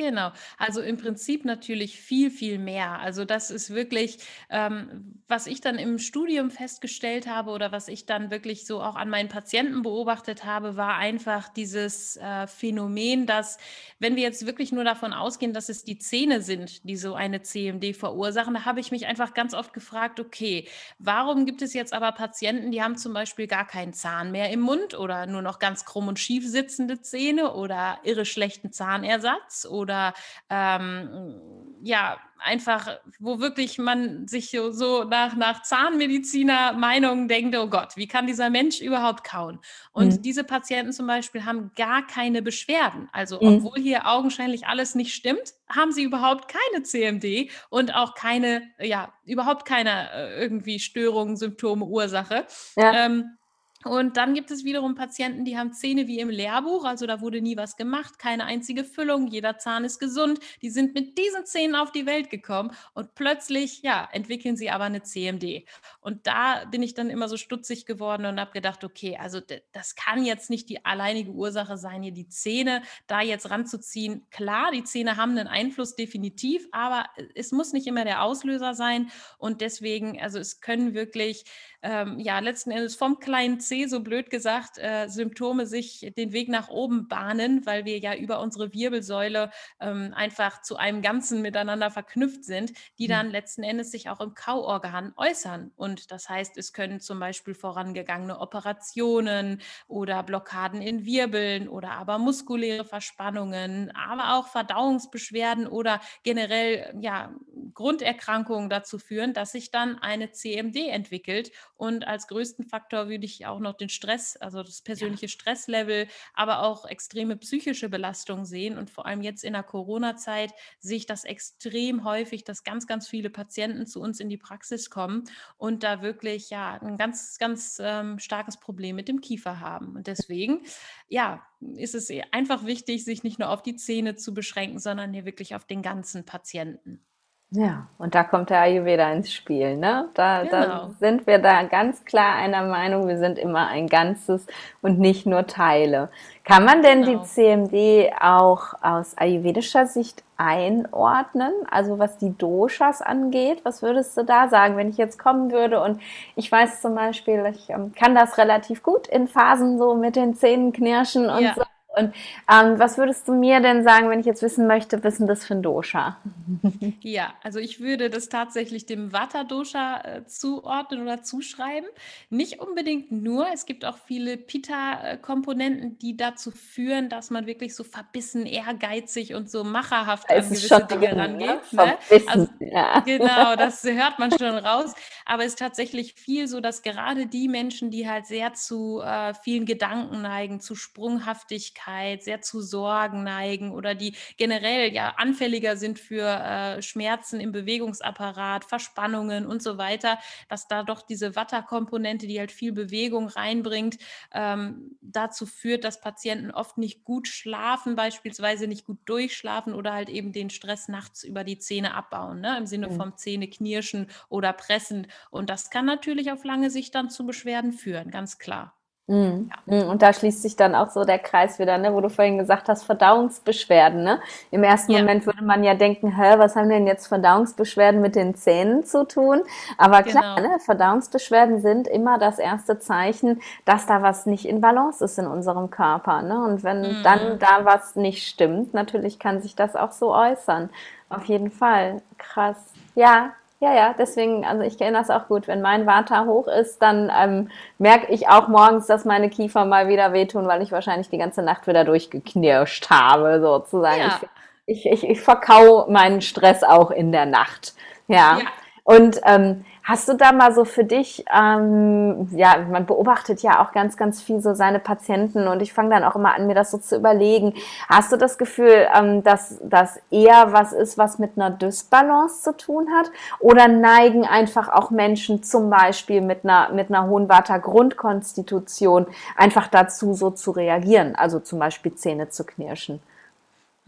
Genau, 0.00 0.32
also 0.56 0.80
im 0.80 0.96
Prinzip 0.96 1.44
natürlich 1.44 2.00
viel, 2.00 2.30
viel 2.30 2.58
mehr. 2.58 3.00
Also 3.00 3.26
das 3.26 3.50
ist 3.50 3.74
wirklich, 3.74 4.16
ähm, 4.48 5.20
was 5.28 5.46
ich 5.46 5.60
dann 5.60 5.76
im 5.76 5.98
Studium 5.98 6.50
festgestellt 6.50 7.26
habe 7.26 7.50
oder 7.50 7.70
was 7.70 7.86
ich 7.86 8.06
dann 8.06 8.30
wirklich 8.30 8.64
so 8.64 8.80
auch 8.80 8.96
an 8.96 9.10
meinen 9.10 9.28
Patienten 9.28 9.82
beobachtet 9.82 10.46
habe, 10.46 10.78
war 10.78 10.96
einfach 10.96 11.50
dieses 11.50 12.16
äh, 12.16 12.46
Phänomen, 12.46 13.26
dass 13.26 13.58
wenn 13.98 14.16
wir 14.16 14.22
jetzt 14.22 14.46
wirklich 14.46 14.72
nur 14.72 14.84
davon 14.84 15.12
ausgehen, 15.12 15.52
dass 15.52 15.68
es 15.68 15.84
die 15.84 15.98
Zähne 15.98 16.40
sind, 16.40 16.88
die 16.88 16.96
so 16.96 17.12
eine 17.12 17.42
CMD 17.42 17.94
verursachen, 17.94 18.54
da 18.54 18.64
habe 18.64 18.80
ich 18.80 18.92
mich 18.92 19.06
einfach 19.06 19.34
ganz 19.34 19.52
oft 19.52 19.74
gefragt, 19.74 20.18
okay, 20.18 20.66
warum 20.98 21.44
gibt 21.44 21.60
es 21.60 21.74
jetzt 21.74 21.92
aber 21.92 22.12
Patienten, 22.12 22.70
die 22.70 22.82
haben 22.82 22.96
zum 22.96 23.12
Beispiel 23.12 23.46
gar 23.46 23.66
keinen 23.66 23.92
Zahn 23.92 24.32
mehr 24.32 24.48
im 24.50 24.60
Mund 24.60 24.98
oder 24.98 25.26
nur 25.26 25.42
noch 25.42 25.58
ganz 25.58 25.84
krumm 25.84 26.08
und 26.08 26.18
schief 26.18 26.48
sitzende 26.48 27.02
Zähne 27.02 27.52
oder 27.52 27.98
irre 28.02 28.24
schlechten 28.24 28.72
Zahnersatz 28.72 29.66
oder 29.66 29.89
oder 29.90 30.14
ähm, 30.48 31.40
ja, 31.82 32.18
einfach, 32.38 32.98
wo 33.18 33.40
wirklich 33.40 33.78
man 33.78 34.26
sich 34.28 34.56
so, 34.70 35.04
nach, 35.04 35.36
nach 35.36 35.62
Zahnmediziner 35.62 36.72
Meinungen 36.72 37.28
denkt, 37.28 37.56
oh 37.56 37.66
Gott, 37.68 37.96
wie 37.96 38.06
kann 38.06 38.26
dieser 38.26 38.50
Mensch 38.50 38.80
überhaupt 38.80 39.24
kauen? 39.24 39.58
Und 39.92 40.16
mhm. 40.16 40.22
diese 40.22 40.44
Patienten 40.44 40.92
zum 40.92 41.06
Beispiel 41.06 41.44
haben 41.44 41.72
gar 41.76 42.06
keine 42.06 42.42
Beschwerden. 42.42 43.08
Also, 43.12 43.40
mhm. 43.40 43.56
obwohl 43.56 43.80
hier 43.80 44.06
augenscheinlich 44.06 44.66
alles 44.66 44.94
nicht 44.94 45.14
stimmt, 45.14 45.54
haben 45.68 45.92
sie 45.92 46.02
überhaupt 46.02 46.48
keine 46.48 46.82
CMD 46.82 47.50
und 47.68 47.94
auch 47.94 48.14
keine, 48.14 48.62
ja, 48.78 49.12
überhaupt 49.24 49.66
keine 49.66 50.12
äh, 50.12 50.40
irgendwie 50.40 50.78
Störungen, 50.78 51.36
Symptome, 51.36 51.84
Ursache. 51.84 52.46
Ja. 52.76 53.06
Ähm, 53.06 53.36
und 53.84 54.18
dann 54.18 54.34
gibt 54.34 54.50
es 54.50 54.64
wiederum 54.64 54.94
Patienten, 54.94 55.46
die 55.46 55.56
haben 55.56 55.72
Zähne 55.72 56.06
wie 56.06 56.20
im 56.20 56.28
Lehrbuch, 56.28 56.84
also 56.84 57.06
da 57.06 57.22
wurde 57.22 57.40
nie 57.40 57.56
was 57.56 57.76
gemacht, 57.76 58.18
keine 58.18 58.44
einzige 58.44 58.84
Füllung, 58.84 59.26
jeder 59.26 59.56
Zahn 59.56 59.84
ist 59.84 59.98
gesund. 59.98 60.38
Die 60.60 60.68
sind 60.68 60.94
mit 60.94 61.16
diesen 61.16 61.46
Zähnen 61.46 61.74
auf 61.74 61.90
die 61.90 62.04
Welt 62.04 62.28
gekommen 62.28 62.72
und 62.92 63.14
plötzlich, 63.14 63.80
ja, 63.82 64.06
entwickeln 64.12 64.56
sie 64.56 64.68
aber 64.68 64.84
eine 64.84 65.02
CMD. 65.02 65.64
Und 66.00 66.26
da 66.26 66.66
bin 66.66 66.82
ich 66.82 66.92
dann 66.92 67.08
immer 67.08 67.28
so 67.28 67.38
stutzig 67.38 67.86
geworden 67.86 68.26
und 68.26 68.38
habe 68.38 68.52
gedacht, 68.52 68.84
okay, 68.84 69.16
also 69.16 69.40
das 69.72 69.94
kann 69.94 70.24
jetzt 70.24 70.50
nicht 70.50 70.68
die 70.68 70.84
alleinige 70.84 71.30
Ursache 71.30 71.78
sein, 71.78 72.02
hier 72.02 72.12
die 72.12 72.28
Zähne 72.28 72.82
da 73.06 73.22
jetzt 73.22 73.48
ranzuziehen. 73.48 74.26
Klar, 74.30 74.72
die 74.72 74.84
Zähne 74.84 75.16
haben 75.16 75.30
einen 75.30 75.48
Einfluss 75.48 75.96
definitiv, 75.96 76.68
aber 76.72 77.06
es 77.34 77.50
muss 77.50 77.72
nicht 77.72 77.86
immer 77.86 78.04
der 78.04 78.22
Auslöser 78.22 78.74
sein. 78.74 79.10
Und 79.38 79.62
deswegen, 79.62 80.20
also 80.20 80.38
es 80.38 80.60
können 80.60 80.92
wirklich, 80.92 81.44
ähm, 81.82 82.18
ja, 82.18 82.38
letzten 82.38 82.70
Endes 82.70 82.96
vom 82.96 83.18
kleinen 83.18 83.60
C, 83.60 83.86
so 83.86 84.00
blöd 84.00 84.30
gesagt, 84.30 84.78
äh, 84.78 85.08
Symptome 85.08 85.66
sich 85.66 86.12
den 86.16 86.32
Weg 86.32 86.48
nach 86.48 86.68
oben 86.68 87.08
bahnen, 87.08 87.64
weil 87.66 87.84
wir 87.84 87.98
ja 87.98 88.14
über 88.14 88.40
unsere 88.40 88.72
Wirbelsäule 88.72 89.50
ähm, 89.80 90.12
einfach 90.14 90.62
zu 90.62 90.76
einem 90.76 91.02
Ganzen 91.02 91.42
miteinander 91.42 91.90
verknüpft 91.90 92.44
sind, 92.44 92.72
die 92.98 93.06
mhm. 93.06 93.12
dann 93.12 93.30
letzten 93.30 93.62
Endes 93.62 93.90
sich 93.90 94.08
auch 94.08 94.20
im 94.20 94.34
Kauorgan 94.34 95.12
äußern. 95.16 95.72
Und 95.76 96.10
das 96.10 96.28
heißt, 96.28 96.56
es 96.58 96.72
können 96.72 97.00
zum 97.00 97.18
Beispiel 97.18 97.54
vorangegangene 97.54 98.38
Operationen 98.40 99.60
oder 99.88 100.22
Blockaden 100.22 100.82
in 100.82 101.04
Wirbeln 101.04 101.68
oder 101.68 101.92
aber 101.92 102.18
muskuläre 102.18 102.84
Verspannungen, 102.84 103.90
aber 103.94 104.34
auch 104.34 104.48
Verdauungsbeschwerden 104.48 105.66
oder 105.66 106.00
generell 106.22 106.94
ja, 107.00 107.32
Grunderkrankungen 107.74 108.68
dazu 108.68 108.98
führen, 108.98 109.32
dass 109.32 109.52
sich 109.52 109.70
dann 109.70 109.98
eine 109.98 110.32
CMD 110.32 110.88
entwickelt. 110.88 111.50
Und 111.80 112.06
als 112.06 112.26
größten 112.26 112.66
Faktor 112.66 113.08
würde 113.08 113.24
ich 113.24 113.46
auch 113.46 113.58
noch 113.58 113.72
den 113.72 113.88
Stress, 113.88 114.36
also 114.36 114.62
das 114.62 114.82
persönliche 114.82 115.24
ja. 115.24 115.30
Stresslevel, 115.30 116.08
aber 116.34 116.62
auch 116.62 116.84
extreme 116.84 117.38
psychische 117.38 117.88
Belastung 117.88 118.44
sehen. 118.44 118.76
Und 118.76 118.90
vor 118.90 119.06
allem 119.06 119.22
jetzt 119.22 119.44
in 119.44 119.54
der 119.54 119.62
Corona-Zeit 119.62 120.52
sehe 120.78 120.98
ich 120.98 121.06
das 121.06 121.24
extrem 121.24 122.04
häufig, 122.04 122.44
dass 122.44 122.64
ganz, 122.64 122.86
ganz 122.86 123.08
viele 123.08 123.30
Patienten 123.30 123.86
zu 123.86 124.02
uns 124.02 124.20
in 124.20 124.28
die 124.28 124.36
Praxis 124.36 124.90
kommen 124.90 125.24
und 125.56 125.82
da 125.82 126.02
wirklich 126.02 126.50
ja 126.50 126.74
ein 126.82 126.98
ganz, 126.98 127.38
ganz 127.38 127.78
ähm, 127.82 128.18
starkes 128.18 128.58
Problem 128.58 128.94
mit 128.94 129.08
dem 129.08 129.22
Kiefer 129.22 129.60
haben. 129.60 129.96
Und 129.96 130.06
deswegen, 130.06 130.66
ja, 131.08 131.46
ist 131.76 131.94
es 131.94 132.10
einfach 132.30 132.66
wichtig, 132.66 133.06
sich 133.06 133.22
nicht 133.22 133.38
nur 133.38 133.48
auf 133.48 133.62
die 133.62 133.76
Zähne 133.76 134.16
zu 134.16 134.34
beschränken, 134.34 134.80
sondern 134.80 135.14
hier 135.14 135.24
wirklich 135.24 135.54
auf 135.54 135.64
den 135.64 135.80
ganzen 135.80 136.26
Patienten. 136.26 137.06
Ja, 137.52 137.88
und 137.98 138.14
da 138.14 138.22
kommt 138.22 138.50
der 138.50 138.60
Ayurveda 138.60 139.10
ins 139.12 139.32
Spiel, 139.32 139.76
ne? 139.76 140.08
Da, 140.14 140.44
da 140.44 140.64
Genau, 140.64 140.90
sind 141.00 141.26
wir 141.26 141.40
da 141.40 141.64
ganz 141.64 142.04
klar 142.04 142.36
einer 142.36 142.62
Meinung, 142.64 143.08
wir 143.08 143.18
sind 143.18 143.40
immer 143.40 143.66
ein 143.66 143.88
Ganzes 143.88 144.46
und 144.82 145.00
nicht 145.00 145.26
nur 145.26 145.48
Teile. 145.48 146.10
Kann 146.44 146.64
man 146.64 146.82
denn 146.82 147.04
die 147.04 147.12
genau. 147.12 147.24
CMD 147.24 148.12
auch 148.20 148.74
aus 148.82 149.18
ayurvedischer 149.18 149.86
Sicht 149.86 150.22
einordnen? 150.36 151.52
Also 151.68 151.98
was 151.98 152.18
die 152.18 152.36
Doshas 152.38 153.02
angeht, 153.02 153.64
was 153.64 153.82
würdest 153.82 154.16
du 154.16 154.22
da 154.24 154.48
sagen, 154.48 154.76
wenn 154.76 154.88
ich 154.88 154.96
jetzt 154.96 155.18
kommen 155.18 155.50
würde 155.50 155.82
und 155.82 156.00
ich 156.36 156.50
weiß 156.52 156.80
zum 156.80 156.94
Beispiel, 156.94 157.44
ich 157.52 157.68
ähm, 157.70 157.92
kann 157.96 158.14
das 158.14 158.38
relativ 158.38 158.84
gut 158.84 159.08
in 159.08 159.26
Phasen 159.26 159.76
so 159.76 159.96
mit 159.96 160.14
den 160.14 160.36
Zähnen 160.36 160.72
knirschen 160.72 161.28
und 161.28 161.52
so. 161.56 161.62
Und 161.96 162.14
ähm, 162.48 162.78
was 162.78 162.98
würdest 162.98 163.26
du 163.26 163.34
mir 163.34 163.60
denn 163.60 163.82
sagen, 163.82 164.08
wenn 164.10 164.20
ich 164.20 164.26
jetzt 164.26 164.42
wissen 164.42 164.68
möchte, 164.68 164.98
denn 164.98 165.26
das 165.26 165.44
für 165.44 165.54
ein 165.54 165.62
Dosha? 165.62 166.18
Ja, 167.02 167.34
also 167.42 167.58
ich 167.58 167.80
würde 167.80 168.10
das 168.10 168.28
tatsächlich 168.28 168.86
dem 168.86 169.12
Vata-Dosha 169.12 170.00
äh, 170.02 170.26
zuordnen 170.26 171.02
oder 171.02 171.22
zuschreiben. 171.22 171.88
Nicht 172.28 172.60
unbedingt 172.60 173.10
nur, 173.10 173.46
es 173.52 173.64
gibt 173.64 173.84
auch 173.84 173.96
viele 173.96 174.36
Pitta-Komponenten, 174.36 175.98
die 175.98 176.16
dazu 176.16 176.50
führen, 176.50 177.08
dass 177.08 177.30
man 177.30 177.46
wirklich 177.46 177.74
so 177.74 177.84
verbissen, 177.84 178.44
ehrgeizig 178.44 179.34
und 179.34 179.50
so 179.50 179.64
macherhaft 179.64 180.30
Da 180.30 180.34
an 180.34 180.48
gewisse 180.48 180.86
Dinge 180.86 181.08
drin, 181.08 181.16
ne? 181.16 181.22
rangeht, 181.22 181.72
ne? 181.72 181.82
Also 181.82 181.96
Verbissen, 182.08 182.50
ja. 182.60 183.00
Genau, 183.00 183.56
das 183.56 183.82
hört 183.84 184.18
man 184.18 184.30
schon 184.30 184.58
raus. 184.58 184.92
Aber 185.24 185.44
es 185.44 185.50
ist 185.50 185.58
tatsächlich 185.58 186.14
viel 186.14 186.46
so, 186.48 186.60
dass 186.60 186.82
gerade 186.82 187.26
die 187.26 187.48
Menschen, 187.48 187.90
die 187.90 188.08
halt 188.08 188.26
sehr 188.26 188.52
zu 188.52 189.00
äh, 189.00 189.34
vielen 189.34 189.64
Gedanken 189.64 190.22
neigen, 190.22 190.60
zu 190.60 190.74
Sprunghaftigkeit, 190.74 191.79
sehr 192.22 192.40
zu 192.42 192.60
Sorgen 192.60 193.22
neigen 193.24 193.72
oder 193.72 193.94
die 193.94 194.14
generell 194.36 194.92
ja 194.92 195.14
anfälliger 195.16 195.76
sind 195.76 195.98
für 195.98 196.22
äh, 196.26 196.82
Schmerzen 196.82 197.40
im 197.40 197.52
Bewegungsapparat, 197.52 198.64
Verspannungen 198.64 199.46
und 199.46 199.62
so 199.62 199.78
weiter, 199.78 200.18
dass 200.48 200.68
da 200.68 200.82
doch 200.82 201.02
diese 201.02 201.36
Vata-Komponente, 201.36 202.26
die 202.26 202.38
halt 202.38 202.52
viel 202.52 202.72
Bewegung 202.72 203.28
reinbringt, 203.28 203.98
ähm, 204.32 204.96
dazu 205.00 205.46
führt, 205.46 205.84
dass 205.84 206.00
Patienten 206.00 206.50
oft 206.50 206.78
nicht 206.78 207.04
gut 207.04 207.28
schlafen, 207.28 207.96
beispielsweise 207.96 208.66
nicht 208.66 208.84
gut 208.84 208.98
durchschlafen 209.06 209.74
oder 209.74 209.92
halt 209.92 210.08
eben 210.08 210.32
den 210.32 210.50
Stress 210.50 210.88
nachts 210.88 211.24
über 211.24 211.44
die 211.44 211.58
Zähne 211.58 211.94
abbauen, 211.94 212.40
ne? 212.40 212.56
im 212.58 212.66
Sinne 212.66 212.90
Mhm. 212.90 212.90
vom 212.90 213.16
Zähne 213.16 213.48
knirschen 213.48 214.10
oder 214.28 214.52
pressen. 214.52 215.06
Und 215.30 215.50
das 215.50 215.70
kann 215.70 215.86
natürlich 215.86 216.32
auf 216.32 216.44
lange 216.44 216.70
Sicht 216.70 216.94
dann 216.94 217.10
zu 217.10 217.26
Beschwerden 217.26 217.72
führen, 217.72 218.10
ganz 218.10 218.38
klar. 218.38 218.79
Mhm. 219.10 219.50
Ja, 219.66 219.84
Mhm. 219.84 219.88
Und 219.90 220.02
da 220.02 220.12
schließt 220.12 220.42
sich 220.42 220.56
dann 220.56 220.74
auch 220.74 220.90
so 220.90 221.04
der 221.04 221.18
Kreis 221.18 221.58
wieder, 221.58 221.78
ne, 221.78 221.92
wo 221.92 222.00
du 222.00 222.08
vorhin 222.08 222.38
gesagt 222.38 222.68
hast, 222.68 222.84
Verdauungsbeschwerden, 222.84 224.02
ne? 224.04 224.20
Im 224.52 224.62
ersten 224.62 224.92
ja, 224.92 225.00
Moment 225.00 225.26
würde 225.26 225.42
man 225.44 225.64
ja 225.64 225.74
denken, 225.74 226.16
hä, 226.16 226.34
was 226.38 226.54
haben 226.56 226.68
denn 226.68 226.86
jetzt 226.86 227.08
Verdauungsbeschwerden 227.08 228.00
mit 228.00 228.14
den 228.14 228.34
Zähnen 228.36 228.84
zu 228.84 229.04
tun? 229.06 229.42
Aber 229.78 230.02
klar, 230.02 230.22
genau. 230.36 230.48
ne, 230.48 230.58
Verdauungsbeschwerden 230.60 231.60
sind 231.60 231.88
immer 231.88 232.18
das 232.18 232.38
erste 232.38 232.78
Zeichen, 232.78 233.40
dass 233.64 233.86
da 233.86 234.02
was 234.02 234.26
nicht 234.26 234.46
in 234.46 234.60
Balance 234.60 235.04
ist 235.04 235.18
in 235.18 235.26
unserem 235.26 235.70
Körper, 235.70 236.22
ne? 236.22 236.42
Und 236.44 236.62
wenn 236.62 236.98
dann 237.02 237.34
Mhm. 237.34 237.38
da 237.40 237.64
was 237.64 237.96
nicht 237.96 238.26
stimmt, 238.28 238.74
natürlich 238.74 239.18
kann 239.18 239.40
sich 239.42 239.56
das 239.56 239.74
auch 239.76 239.92
so 239.92 240.14
äußern. 240.14 240.70
Auf 241.08 241.24
jeden 241.24 241.50
Fall. 241.50 242.02
Krass. 242.18 242.56
Ja, 242.94 243.32
ja, 243.60 243.74
ja, 243.74 243.94
deswegen, 243.98 244.46
also 244.46 244.62
ich 244.62 244.78
kenne 244.78 244.96
das 244.96 245.10
auch 245.10 245.28
gut. 245.28 245.46
Wenn 245.46 245.60
mein 245.60 245.86
Vata 245.86 246.24
hoch 246.24 246.48
ist, 246.48 246.80
dann 246.80 247.12
ähm, 247.14 247.50
merke 247.76 248.10
ich 248.10 248.26
auch 248.26 248.48
morgens, 248.48 248.86
dass 248.86 249.04
meine 249.04 249.28
Kiefer 249.28 249.66
mal 249.66 249.86
wieder 249.88 250.14
wehtun, 250.14 250.46
weil 250.46 250.62
ich 250.62 250.72
wahrscheinlich 250.72 251.10
die 251.10 251.18
ganze 251.18 251.42
Nacht 251.42 251.66
wieder 251.66 251.84
durchgeknirscht 251.84 252.88
habe, 252.88 253.38
sozusagen. 253.40 254.00
Ich, 254.00 254.06
Ja, 254.06 254.20
ich, 254.64 254.86
ich, 254.86 255.10
ich 255.10 255.20
verkau 255.20 255.86
meinen 255.90 256.22
Stress 256.22 256.62
auch 256.62 256.90
in 256.90 257.12
der 257.12 257.26
Nacht. 257.26 257.74
Ja. 258.08 258.38
ja. 258.38 258.44
Und 258.84 259.20
ähm, 259.26 259.66
hast 259.90 260.08
du 260.08 260.14
da 260.14 260.30
mal 260.30 260.54
so 260.54 260.64
für 260.64 260.84
dich, 260.84 261.24
ähm, 261.36 262.28
ja, 262.30 262.58
man 262.70 262.86
beobachtet 262.86 263.42
ja 263.42 263.60
auch 263.60 263.72
ganz, 263.72 263.96
ganz 263.96 264.22
viel 264.22 264.40
so 264.40 264.54
seine 264.54 264.78
Patienten 264.78 265.48
und 265.48 265.60
ich 265.60 265.72
fange 265.72 265.90
dann 265.90 266.04
auch 266.04 266.14
immer 266.14 266.32
an, 266.34 266.46
mir 266.46 266.54
das 266.54 266.70
so 266.70 266.78
zu 266.78 266.96
überlegen. 266.96 267.54
Hast 267.88 268.12
du 268.12 268.16
das 268.16 268.38
Gefühl, 268.38 268.86
ähm, 268.96 269.24
dass 269.24 269.58
das 269.64 269.98
eher 270.10 270.52
was 270.52 270.72
ist, 270.72 270.96
was 270.96 271.18
mit 271.18 271.32
einer 271.34 271.50
Dysbalance 271.50 272.42
zu 272.42 272.56
tun 272.56 272.86
hat? 272.96 273.10
Oder 273.40 273.66
neigen 273.66 274.24
einfach 274.24 274.68
auch 274.68 274.90
Menschen 274.90 275.42
zum 275.42 275.70
Beispiel 275.70 276.20
mit 276.20 276.44
einer, 276.44 276.68
mit 276.70 276.88
einer 276.90 277.08
hohen 277.08 277.28
Vata-Grundkonstitution 277.28 279.08
einfach 279.36 279.66
dazu, 279.66 280.14
so 280.14 280.30
zu 280.30 280.52
reagieren? 280.52 281.16
Also 281.16 281.40
zum 281.40 281.58
Beispiel 281.58 281.94
Zähne 281.96 282.28
zu 282.28 282.44
knirschen. 282.44 283.02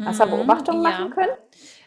Hast 0.05 0.19
du 0.19 0.25
da 0.25 0.31
Mhm. 0.31 0.37
Beobachtungen 0.37 0.83
machen 0.83 1.09
Ja. 1.09 1.15
können? 1.15 1.33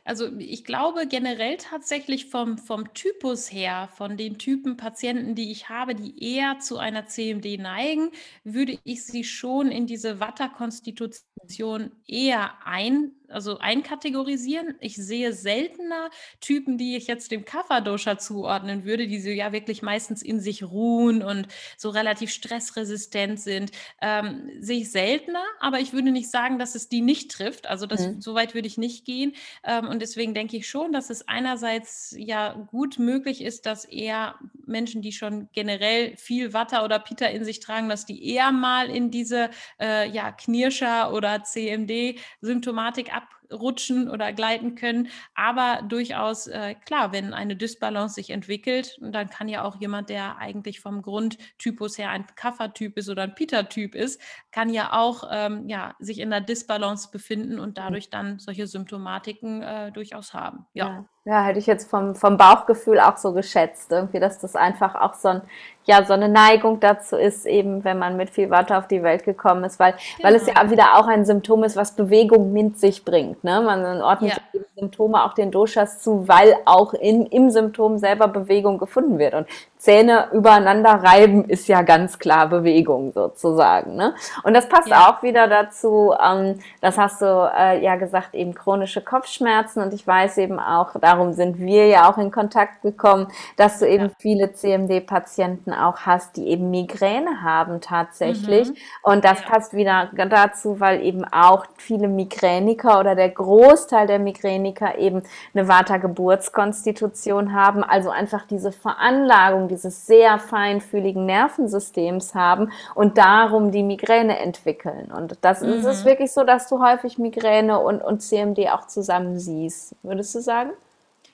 Also 0.05 0.27
ich 0.38 0.63
glaube 0.65 1.07
generell 1.07 1.57
tatsächlich 1.57 2.27
vom, 2.27 2.59
vom 2.59 2.93
Typus 2.93 3.51
her, 3.51 3.89
von 3.95 4.17
den 4.17 4.38
Typen 4.38 4.77
Patienten, 4.77 5.33
die 5.33 5.51
ich 5.51 5.67
habe, 5.67 5.95
die 5.95 6.24
eher 6.24 6.59
zu 6.59 6.77
einer 6.77 7.07
CMD 7.07 7.59
neigen, 7.59 8.12
würde 8.43 8.77
ich 8.83 9.03
sie 9.03 9.24
schon 9.24 9.71
in 9.71 9.88
diese 9.88 10.19
Vata-Konstitution 10.19 11.91
eher 12.07 12.53
ein, 12.65 13.13
also 13.35 13.59
einkategorisieren. 13.59 14.75
Ich 14.79 14.95
sehe 14.95 15.33
seltener 15.33 16.09
Typen, 16.41 16.77
die 16.77 16.95
ich 16.95 17.07
jetzt 17.07 17.31
dem 17.31 17.45
Kapha-Dosha 17.45 18.17
zuordnen 18.17 18.85
würde, 18.85 19.07
die 19.07 19.19
so 19.19 19.29
ja 19.29 19.51
wirklich 19.51 19.81
meistens 19.81 20.21
in 20.23 20.39
sich 20.39 20.63
ruhen 20.63 21.21
und 21.21 21.47
so 21.77 21.89
relativ 21.89 22.31
stressresistent 22.31 23.39
sind. 23.39 23.71
Ähm, 24.01 24.49
sehe 24.59 24.79
ich 24.79 24.91
seltener, 24.91 25.43
aber 25.59 25.79
ich 25.79 25.93
würde 25.93 26.11
nicht 26.11 26.31
sagen, 26.31 26.57
dass 26.57 26.75
es 26.75 26.89
die 26.89 27.01
nicht 27.01 27.29
trifft. 27.31 27.67
Also 27.67 27.85
das, 27.85 28.07
Mhm. 28.07 28.21
so 28.21 28.33
weit 28.35 28.53
würde 28.55 28.67
ich 28.67 28.77
nicht 28.77 29.05
gehen. 29.05 29.33
Ähm, 29.63 29.87
und 29.87 30.01
deswegen 30.01 30.33
denke 30.33 30.57
ich 30.57 30.67
schon, 30.69 30.91
dass 30.93 31.09
es 31.09 31.27
einerseits 31.27 32.15
ja 32.17 32.53
gut 32.53 32.97
möglich 32.99 33.41
ist, 33.43 33.65
dass 33.65 33.85
eher 33.85 34.39
Menschen, 34.65 35.01
die 35.01 35.11
schon 35.11 35.49
generell 35.53 36.15
viel 36.17 36.53
Watter 36.53 36.83
oder 36.85 36.99
Pita 36.99 37.25
in 37.25 37.43
sich 37.43 37.59
tragen, 37.59 37.89
dass 37.89 38.05
die 38.05 38.25
eher 38.33 38.51
mal 38.51 38.89
in 38.89 39.11
diese 39.11 39.49
äh, 39.81 40.09
ja, 40.09 40.31
Knirscher- 40.31 41.11
oder 41.13 41.43
CMD-Symptomatik 41.43 43.13
abrutschen 43.51 44.09
oder 44.09 44.33
gleiten 44.33 44.75
können. 44.75 45.09
Aber 45.33 45.81
durchaus, 45.87 46.47
äh, 46.47 46.75
klar, 46.85 47.11
wenn 47.11 47.33
eine 47.33 47.55
Dysbalance 47.55 48.15
sich 48.15 48.29
entwickelt, 48.29 48.97
dann 49.01 49.29
kann 49.29 49.47
ja 49.47 49.63
auch 49.63 49.79
jemand, 49.79 50.09
der 50.09 50.37
eigentlich 50.37 50.79
vom 50.79 51.01
Grundtypus 51.01 51.97
her 51.97 52.09
ein 52.09 52.25
Kapha-Typ 52.35 52.97
ist 52.97 53.09
oder 53.09 53.23
ein 53.23 53.35
Pita-Typ 53.35 53.95
ist, 53.95 54.21
kann 54.51 54.69
ja 54.69 54.93
auch 54.93 55.29
ähm, 55.31 55.67
ja, 55.67 55.95
sich 55.99 56.19
in 56.19 56.29
der 56.29 56.41
Disbalance 56.41 57.09
befinden 57.11 57.59
und 57.59 57.77
dadurch 57.77 58.09
dann 58.09 58.39
solche 58.39 58.67
Symptomatiken 58.67 59.61
äh, 59.61 59.91
durchaus 59.91 60.33
haben. 60.33 60.65
Ja, 60.73 60.87
Ja, 60.87 61.09
ja, 61.27 61.44
hätte 61.44 61.58
ich 61.58 61.65
jetzt 61.65 61.89
vom, 61.89 62.13
vom 62.13 62.38
Bauchgefühl 62.38 63.00
auch 63.00 63.17
so 63.17 63.34
geschätzt, 63.34 63.91
irgendwie, 63.91 64.20
dass 64.20 64.38
das 64.38 64.55
einfach 64.55 64.94
auch 64.94 65.15
so 65.15 65.29
ein, 65.29 65.41
ja, 65.86 66.05
so 66.05 66.13
eine 66.13 66.29
Neigung 66.29 66.79
dazu 66.79 67.15
ist, 67.15 67.48
eben 67.48 67.84
wenn 67.84 67.98
man 67.98 68.15
mit 68.15 68.29
viel 68.29 68.51
Watte 68.51 68.77
auf 68.77 68.88
die 68.88 69.01
Welt 69.01 69.24
gekommen 69.24 69.63
ist, 69.63 69.79
weil, 69.79 69.96
weil 70.22 70.36
es 70.36 70.46
genau. 70.46 70.62
ja 70.62 70.70
wieder 70.70 71.00
auch 71.00 71.08
ein 71.08 71.25
Symptom 71.25 71.63
ist, 71.63 71.75
was 71.75 71.96
Bewegung 71.96 72.53
mit 72.53 72.79
sich 72.79 73.03
bringt. 73.03 73.44
Ne? 73.44 73.60
Man 73.62 74.03
ordnet 74.03 74.34
Ja, 74.53 74.62
Symptome 74.75 75.24
auch 75.24 75.34
den 75.34 75.51
Doshas 75.51 76.00
zu, 76.00 76.27
weil 76.27 76.55
auch 76.65 76.94
in, 76.94 77.25
im 77.25 77.50
Symptom 77.50 77.98
selber 77.98 78.27
Bewegung 78.27 78.77
gefunden 78.77 79.17
wird. 79.17 79.34
Und 79.34 79.48
Zähne 79.85 80.29
übereinander 80.33 81.03
reiben 81.03 81.45
ist 81.45 81.67
ja 81.67 81.83
ganz 81.83 82.17
klar 82.17 82.47
Bewegung 82.49 83.11
sozusagen. 83.11 83.95
Ne? 83.95 84.15
Und 84.41 84.55
das 84.55 84.67
passt 84.67 84.87
ja. 84.87 85.07
auch 85.07 85.21
wieder 85.21 85.47
dazu, 85.47 86.11
ähm, 86.19 86.57
das 86.81 86.97
hast 86.97 87.21
du 87.21 87.25
äh, 87.55 87.83
ja 87.83 87.95
gesagt, 87.95 88.33
eben 88.33 88.55
chronische 88.55 89.01
Kopfschmerzen. 89.01 89.83
Und 89.83 89.93
ich 89.93 90.07
weiß 90.07 90.39
eben 90.39 90.59
auch, 90.59 90.99
darum 90.99 91.33
sind 91.33 91.59
wir 91.59 91.85
ja 91.85 92.09
auch 92.09 92.17
in 92.17 92.31
Kontakt 92.31 92.81
gekommen, 92.81 93.27
dass 93.57 93.77
du 93.77 93.87
eben 93.87 94.05
Ja. 94.05 94.11
viele 94.17 94.53
CMD-Patienten 94.53 95.71
auch 95.71 95.99
hast, 95.99 96.35
die 96.37 96.47
eben 96.47 96.71
Migräne 96.71 97.43
haben 97.43 97.79
tatsächlich. 97.79 98.69
Mhm. 98.69 98.75
Und 99.03 99.23
das 99.23 99.41
Ja. 99.41 99.49
passt 99.49 99.75
wieder 99.75 100.09
dazu, 100.15 100.79
weil 100.79 101.03
eben 101.03 101.25
auch 101.31 101.67
viele 101.77 102.07
Migräniker 102.07 102.99
oder 102.99 103.13
der 103.13 103.29
Großteil 103.29 104.07
der 104.07 104.17
Migräniker 104.17 104.97
eben 104.97 105.21
eine 105.53 105.67
Vata-Geburtskonstitution 105.67 107.53
haben, 107.53 107.83
also 107.83 108.09
einfach 108.09 108.47
diese 108.47 108.71
Veranlagung 108.71 109.75
dieses 109.75 110.05
sehr 110.08 110.39
feinfühligen 110.39 111.25
Nervensystems 111.25 112.34
haben 112.34 112.72
und 112.96 113.17
darum 113.17 113.72
die 113.72 113.84
Migräne 113.84 114.39
entwickeln. 114.39 115.12
Und 115.12 115.38
das 115.41 115.62
ist 115.62 115.86
es 115.86 116.03
Mhm. 116.03 116.05
wirklich 116.08 116.32
so, 116.32 116.44
dass 116.44 116.67
du 116.70 116.82
häufig 116.84 117.17
Migräne 117.17 117.79
und, 117.79 118.01
und 118.01 118.22
CMD 118.22 118.70
auch 118.72 118.88
zusammen 118.88 119.38
siehst, 119.39 119.96
würdest 120.03 120.34
du 120.36 120.39
sagen? 120.39 120.72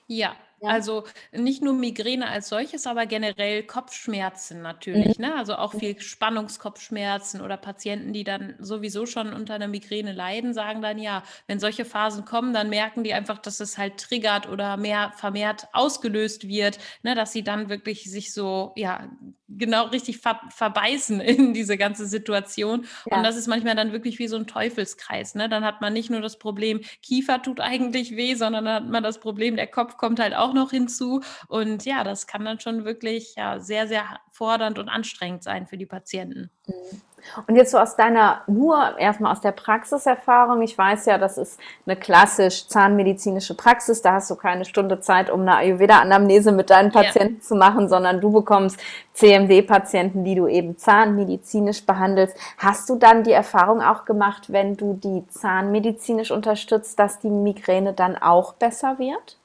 Ja, 0.08 0.32
Ja. 0.62 0.70
also 0.70 1.04
nicht 1.32 1.62
nur 1.62 1.74
Migräne 1.74 2.28
als 2.28 2.48
solches, 2.48 2.86
aber 2.86 3.06
generell 3.06 3.64
Kopfschmerzen 3.64 4.58
Mhm. 4.58 4.62
natürlich, 4.62 5.18
ne? 5.18 5.34
Also 5.34 5.56
auch 5.56 5.74
viel 5.74 6.00
Spannungskopfschmerzen 6.00 7.40
oder 7.40 7.56
Patienten, 7.56 8.12
die 8.12 8.24
dann 8.24 8.54
sowieso 8.58 9.06
schon 9.06 9.32
unter 9.32 9.54
einer 9.54 9.68
Migräne 9.68 10.12
leiden, 10.12 10.54
sagen 10.54 10.80
dann 10.82 10.98
ja, 10.98 11.24
wenn 11.48 11.58
solche 11.60 11.84
Phasen 11.84 12.24
kommen, 12.24 12.52
dann 12.54 12.70
merken 12.70 13.02
die 13.04 13.12
einfach, 13.14 13.38
dass 13.38 13.60
es 13.60 13.76
halt 13.78 13.98
triggert 13.98 14.48
oder 14.48 14.76
mehr 14.76 15.12
vermehrt 15.16 15.66
ausgelöst 15.72 16.46
wird, 16.48 16.78
ne? 17.02 17.14
Dass 17.14 17.32
sie 17.32 17.42
dann 17.42 17.68
wirklich 17.68 18.04
sich 18.10 18.32
so, 18.32 18.72
ja, 18.76 19.08
genau 19.48 19.86
richtig 19.86 20.18
ver 20.18 20.40
verbeißen 20.50 21.20
in 21.20 21.54
diese 21.54 21.76
ganze 21.76 22.06
Situation. 22.06 22.86
Ja. 23.10 23.18
Und 23.18 23.22
das 23.22 23.36
ist 23.36 23.48
manchmal 23.48 23.74
dann 23.76 23.92
wirklich 23.92 24.18
wie 24.18 24.28
so 24.28 24.36
ein 24.36 24.46
Teufelskreis. 24.46 25.34
Ne? 25.34 25.48
Dann 25.48 25.64
hat 25.64 25.80
man 25.80 25.92
nicht 25.92 26.10
nur 26.10 26.20
das 26.20 26.38
Problem, 26.38 26.80
Kiefer 27.02 27.42
tut 27.42 27.60
eigentlich 27.60 28.16
weh, 28.16 28.34
sondern 28.34 28.64
dann 28.64 28.74
hat 28.84 28.90
man 28.90 29.02
das 29.02 29.20
Problem, 29.20 29.56
der 29.56 29.66
Kopf 29.66 29.96
kommt 29.96 30.20
halt 30.20 30.34
auch 30.34 30.51
noch 30.52 30.70
hinzu. 30.70 31.20
Und 31.48 31.84
ja, 31.84 32.04
das 32.04 32.26
kann 32.26 32.44
dann 32.44 32.60
schon 32.60 32.84
wirklich 32.84 33.34
ja, 33.36 33.58
sehr, 33.58 33.86
sehr 33.86 34.04
fordernd 34.30 34.78
und 34.78 34.88
anstrengend 34.88 35.42
sein 35.42 35.66
für 35.66 35.76
die 35.76 35.86
Patienten. 35.86 36.50
Mhm. 36.66 37.02
Und 37.46 37.56
jetzt 37.56 37.70
so 37.70 37.78
aus 37.78 37.96
deiner, 37.96 38.42
nur 38.46 38.98
erstmal 38.98 39.32
aus 39.32 39.40
der 39.40 39.52
Praxiserfahrung, 39.52 40.62
ich 40.62 40.76
weiß 40.76 41.06
ja, 41.06 41.18
das 41.18 41.38
ist 41.38 41.58
eine 41.86 41.96
klassisch 41.96 42.66
zahnmedizinische 42.68 43.54
Praxis, 43.54 44.02
da 44.02 44.14
hast 44.14 44.30
du 44.30 44.36
keine 44.36 44.64
Stunde 44.64 45.00
Zeit, 45.00 45.30
um 45.30 45.42
eine 45.42 45.56
Ayurveda-Anamnese 45.56 46.52
mit 46.52 46.70
deinen 46.70 46.90
Patienten 46.90 47.36
ja. 47.36 47.40
zu 47.40 47.54
machen, 47.54 47.88
sondern 47.88 48.20
du 48.20 48.32
bekommst 48.32 48.78
CMD-Patienten, 49.14 50.24
die 50.24 50.34
du 50.34 50.46
eben 50.46 50.76
zahnmedizinisch 50.76 51.86
behandelst. 51.86 52.36
Hast 52.58 52.88
du 52.90 52.96
dann 52.96 53.22
die 53.22 53.32
Erfahrung 53.32 53.82
auch 53.82 54.04
gemacht, 54.04 54.52
wenn 54.52 54.76
du 54.76 54.94
die 54.94 55.26
zahnmedizinisch 55.28 56.30
unterstützt, 56.30 56.98
dass 56.98 57.18
die 57.18 57.30
Migräne 57.30 57.92
dann 57.92 58.16
auch 58.16 58.54
besser 58.54 58.98
wird? 58.98 59.38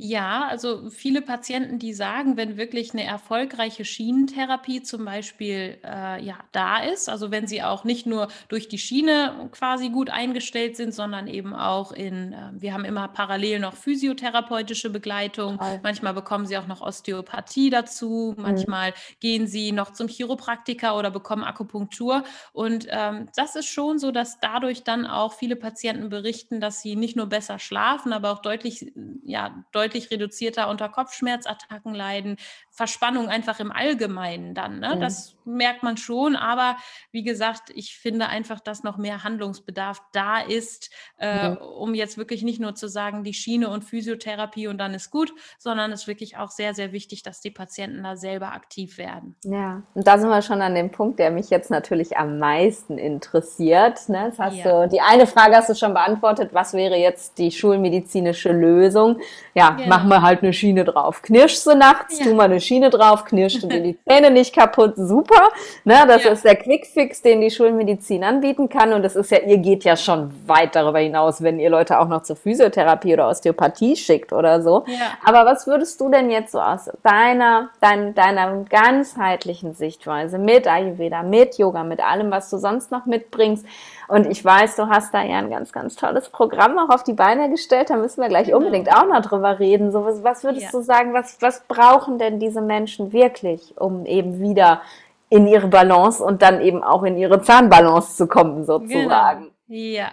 Ja, 0.00 0.46
also 0.46 0.90
viele 0.90 1.22
Patienten, 1.22 1.80
die 1.80 1.92
sagen, 1.92 2.36
wenn 2.36 2.56
wirklich 2.56 2.92
eine 2.92 3.02
erfolgreiche 3.02 3.84
Schienentherapie 3.84 4.80
zum 4.80 5.04
Beispiel 5.04 5.78
äh, 5.82 6.22
ja, 6.24 6.36
da 6.52 6.78
ist, 6.78 7.08
also 7.08 7.32
wenn 7.32 7.48
sie 7.48 7.64
auch 7.64 7.82
nicht 7.82 8.06
nur 8.06 8.28
durch 8.46 8.68
die 8.68 8.78
Schiene 8.78 9.48
quasi 9.50 9.88
gut 9.88 10.08
eingestellt 10.08 10.76
sind, 10.76 10.94
sondern 10.94 11.26
eben 11.26 11.52
auch 11.52 11.90
in, 11.90 12.32
äh, 12.32 12.50
wir 12.52 12.74
haben 12.74 12.84
immer 12.84 13.08
parallel 13.08 13.58
noch 13.58 13.74
physiotherapeutische 13.74 14.88
Begleitung, 14.90 15.58
Toll. 15.58 15.80
manchmal 15.82 16.14
bekommen 16.14 16.46
sie 16.46 16.56
auch 16.58 16.68
noch 16.68 16.80
Osteopathie 16.80 17.70
dazu, 17.70 18.34
mhm. 18.36 18.42
manchmal 18.44 18.94
gehen 19.18 19.48
sie 19.48 19.72
noch 19.72 19.92
zum 19.94 20.06
Chiropraktiker 20.06 20.96
oder 20.96 21.10
bekommen 21.10 21.42
Akupunktur. 21.42 22.22
Und 22.52 22.86
ähm, 22.88 23.30
das 23.34 23.56
ist 23.56 23.66
schon 23.66 23.98
so, 23.98 24.12
dass 24.12 24.38
dadurch 24.38 24.84
dann 24.84 25.06
auch 25.06 25.32
viele 25.32 25.56
Patienten 25.56 26.08
berichten, 26.08 26.60
dass 26.60 26.82
sie 26.82 26.94
nicht 26.94 27.16
nur 27.16 27.26
besser 27.26 27.58
schlafen, 27.58 28.12
aber 28.12 28.30
auch 28.30 28.42
deutlich, 28.42 28.92
ja, 29.24 29.64
deutlich 29.72 29.87
deutlich 29.88 30.10
reduzierter 30.10 30.68
unter 30.68 30.88
Kopfschmerzattacken 30.88 31.94
leiden, 31.94 32.36
Verspannung 32.78 33.28
einfach 33.28 33.58
im 33.58 33.72
Allgemeinen 33.72 34.54
dann. 34.54 34.78
Ne? 34.78 34.94
Mhm. 34.94 35.00
Das 35.00 35.34
merkt 35.44 35.82
man 35.82 35.96
schon, 35.96 36.36
aber 36.36 36.76
wie 37.10 37.24
gesagt, 37.24 37.70
ich 37.74 37.96
finde 37.96 38.28
einfach, 38.28 38.60
dass 38.60 38.84
noch 38.84 38.98
mehr 38.98 39.24
Handlungsbedarf 39.24 40.00
da 40.12 40.38
ist, 40.38 40.88
äh, 41.18 41.48
mhm. 41.48 41.56
um 41.56 41.94
jetzt 41.94 42.18
wirklich 42.18 42.44
nicht 42.44 42.60
nur 42.60 42.76
zu 42.76 42.86
sagen, 42.86 43.24
die 43.24 43.34
Schiene 43.34 43.68
und 43.68 43.82
Physiotherapie 43.82 44.68
und 44.68 44.78
dann 44.78 44.94
ist 44.94 45.10
gut, 45.10 45.32
sondern 45.58 45.90
es 45.90 46.02
ist 46.02 46.06
wirklich 46.06 46.36
auch 46.36 46.52
sehr, 46.52 46.72
sehr 46.72 46.92
wichtig, 46.92 47.24
dass 47.24 47.40
die 47.40 47.50
Patienten 47.50 48.04
da 48.04 48.14
selber 48.14 48.52
aktiv 48.52 48.96
werden. 48.96 49.34
Ja, 49.42 49.82
und 49.94 50.06
da 50.06 50.16
sind 50.16 50.28
wir 50.28 50.42
schon 50.42 50.62
an 50.62 50.76
dem 50.76 50.92
Punkt, 50.92 51.18
der 51.18 51.32
mich 51.32 51.50
jetzt 51.50 51.72
natürlich 51.72 52.16
am 52.16 52.38
meisten 52.38 52.96
interessiert. 52.96 54.08
Ne? 54.08 54.26
Das 54.30 54.38
hast 54.38 54.58
ja. 54.58 54.82
du, 54.82 54.88
die 54.88 55.00
eine 55.00 55.26
Frage 55.26 55.56
hast 55.56 55.68
du 55.68 55.74
schon 55.74 55.94
beantwortet, 55.94 56.50
was 56.52 56.74
wäre 56.74 56.94
jetzt 56.94 57.38
die 57.38 57.50
schulmedizinische 57.50 58.52
Lösung? 58.52 59.18
Ja, 59.54 59.70
genau. 59.70 59.88
machen 59.88 60.08
wir 60.08 60.22
halt 60.22 60.44
eine 60.44 60.52
Schiene 60.52 60.84
drauf. 60.84 61.22
Knirschst 61.22 61.66
du 61.66 61.74
nachts, 61.74 62.20
ja. 62.20 62.26
tu 62.26 62.34
mal 62.34 62.44
eine 62.44 62.60
Schiene 62.68 62.90
drauf, 62.90 63.24
knirschst 63.24 63.62
du 63.62 63.66
dir 63.66 63.80
die 63.80 63.98
Zähne 64.06 64.30
nicht 64.30 64.54
kaputt, 64.54 64.94
super. 64.96 65.48
Ne, 65.84 66.04
das 66.06 66.24
ja. 66.24 66.32
ist 66.32 66.44
der 66.44 66.56
Quickfix, 66.56 67.22
den 67.22 67.40
die 67.40 67.50
Schulmedizin 67.50 68.22
anbieten 68.22 68.68
kann. 68.68 68.92
Und 68.92 69.02
das 69.02 69.16
ist 69.16 69.30
ja, 69.30 69.38
ihr 69.38 69.56
geht 69.56 69.84
ja 69.84 69.96
schon 69.96 70.30
weit 70.46 70.76
darüber 70.76 70.98
hinaus, 70.98 71.42
wenn 71.42 71.58
ihr 71.58 71.70
Leute 71.70 71.98
auch 71.98 72.08
noch 72.08 72.22
zur 72.22 72.36
Physiotherapie 72.36 73.14
oder 73.14 73.28
Osteopathie 73.28 73.96
schickt 73.96 74.34
oder 74.34 74.60
so. 74.60 74.84
Ja. 74.86 75.12
Aber 75.24 75.46
was 75.50 75.66
würdest 75.66 75.98
du 76.00 76.10
denn 76.10 76.30
jetzt 76.30 76.52
so 76.52 76.60
aus 76.60 76.90
deiner, 77.02 77.70
dein, 77.80 78.14
deiner 78.14 78.64
ganzheitlichen 78.64 79.72
Sichtweise 79.72 80.38
mit 80.38 80.66
Ayurveda, 80.66 81.22
mit 81.22 81.56
Yoga, 81.56 81.84
mit 81.84 82.00
allem, 82.00 82.30
was 82.30 82.50
du 82.50 82.58
sonst 82.58 82.90
noch 82.90 83.06
mitbringst, 83.06 83.64
und 84.08 84.26
ich 84.26 84.42
weiß, 84.42 84.76
du 84.76 84.88
hast 84.88 85.12
da 85.12 85.22
ja 85.22 85.36
ein 85.36 85.50
ganz, 85.50 85.70
ganz 85.70 85.94
tolles 85.94 86.30
Programm 86.30 86.78
auch 86.78 86.88
auf 86.88 87.04
die 87.04 87.12
Beine 87.12 87.50
gestellt. 87.50 87.90
Da 87.90 87.96
müssen 87.96 88.22
wir 88.22 88.28
gleich 88.28 88.46
genau. 88.46 88.58
unbedingt 88.58 88.90
auch 88.90 89.06
noch 89.06 89.20
drüber 89.20 89.58
reden. 89.58 89.92
So, 89.92 90.04
was, 90.04 90.24
was 90.24 90.44
würdest 90.44 90.64
ja. 90.64 90.70
du 90.72 90.80
sagen, 90.80 91.12
was, 91.12 91.40
was 91.40 91.62
brauchen 91.68 92.18
denn 92.18 92.40
diese 92.40 92.62
Menschen 92.62 93.12
wirklich, 93.12 93.74
um 93.76 94.06
eben 94.06 94.40
wieder 94.40 94.80
in 95.28 95.46
ihre 95.46 95.68
Balance 95.68 96.24
und 96.24 96.40
dann 96.40 96.62
eben 96.62 96.82
auch 96.82 97.02
in 97.02 97.18
ihre 97.18 97.42
Zahnbalance 97.42 98.16
zu 98.16 98.26
kommen, 98.26 98.64
sozusagen? 98.64 99.40
Genau. 99.40 99.52
Ja, 99.70 100.08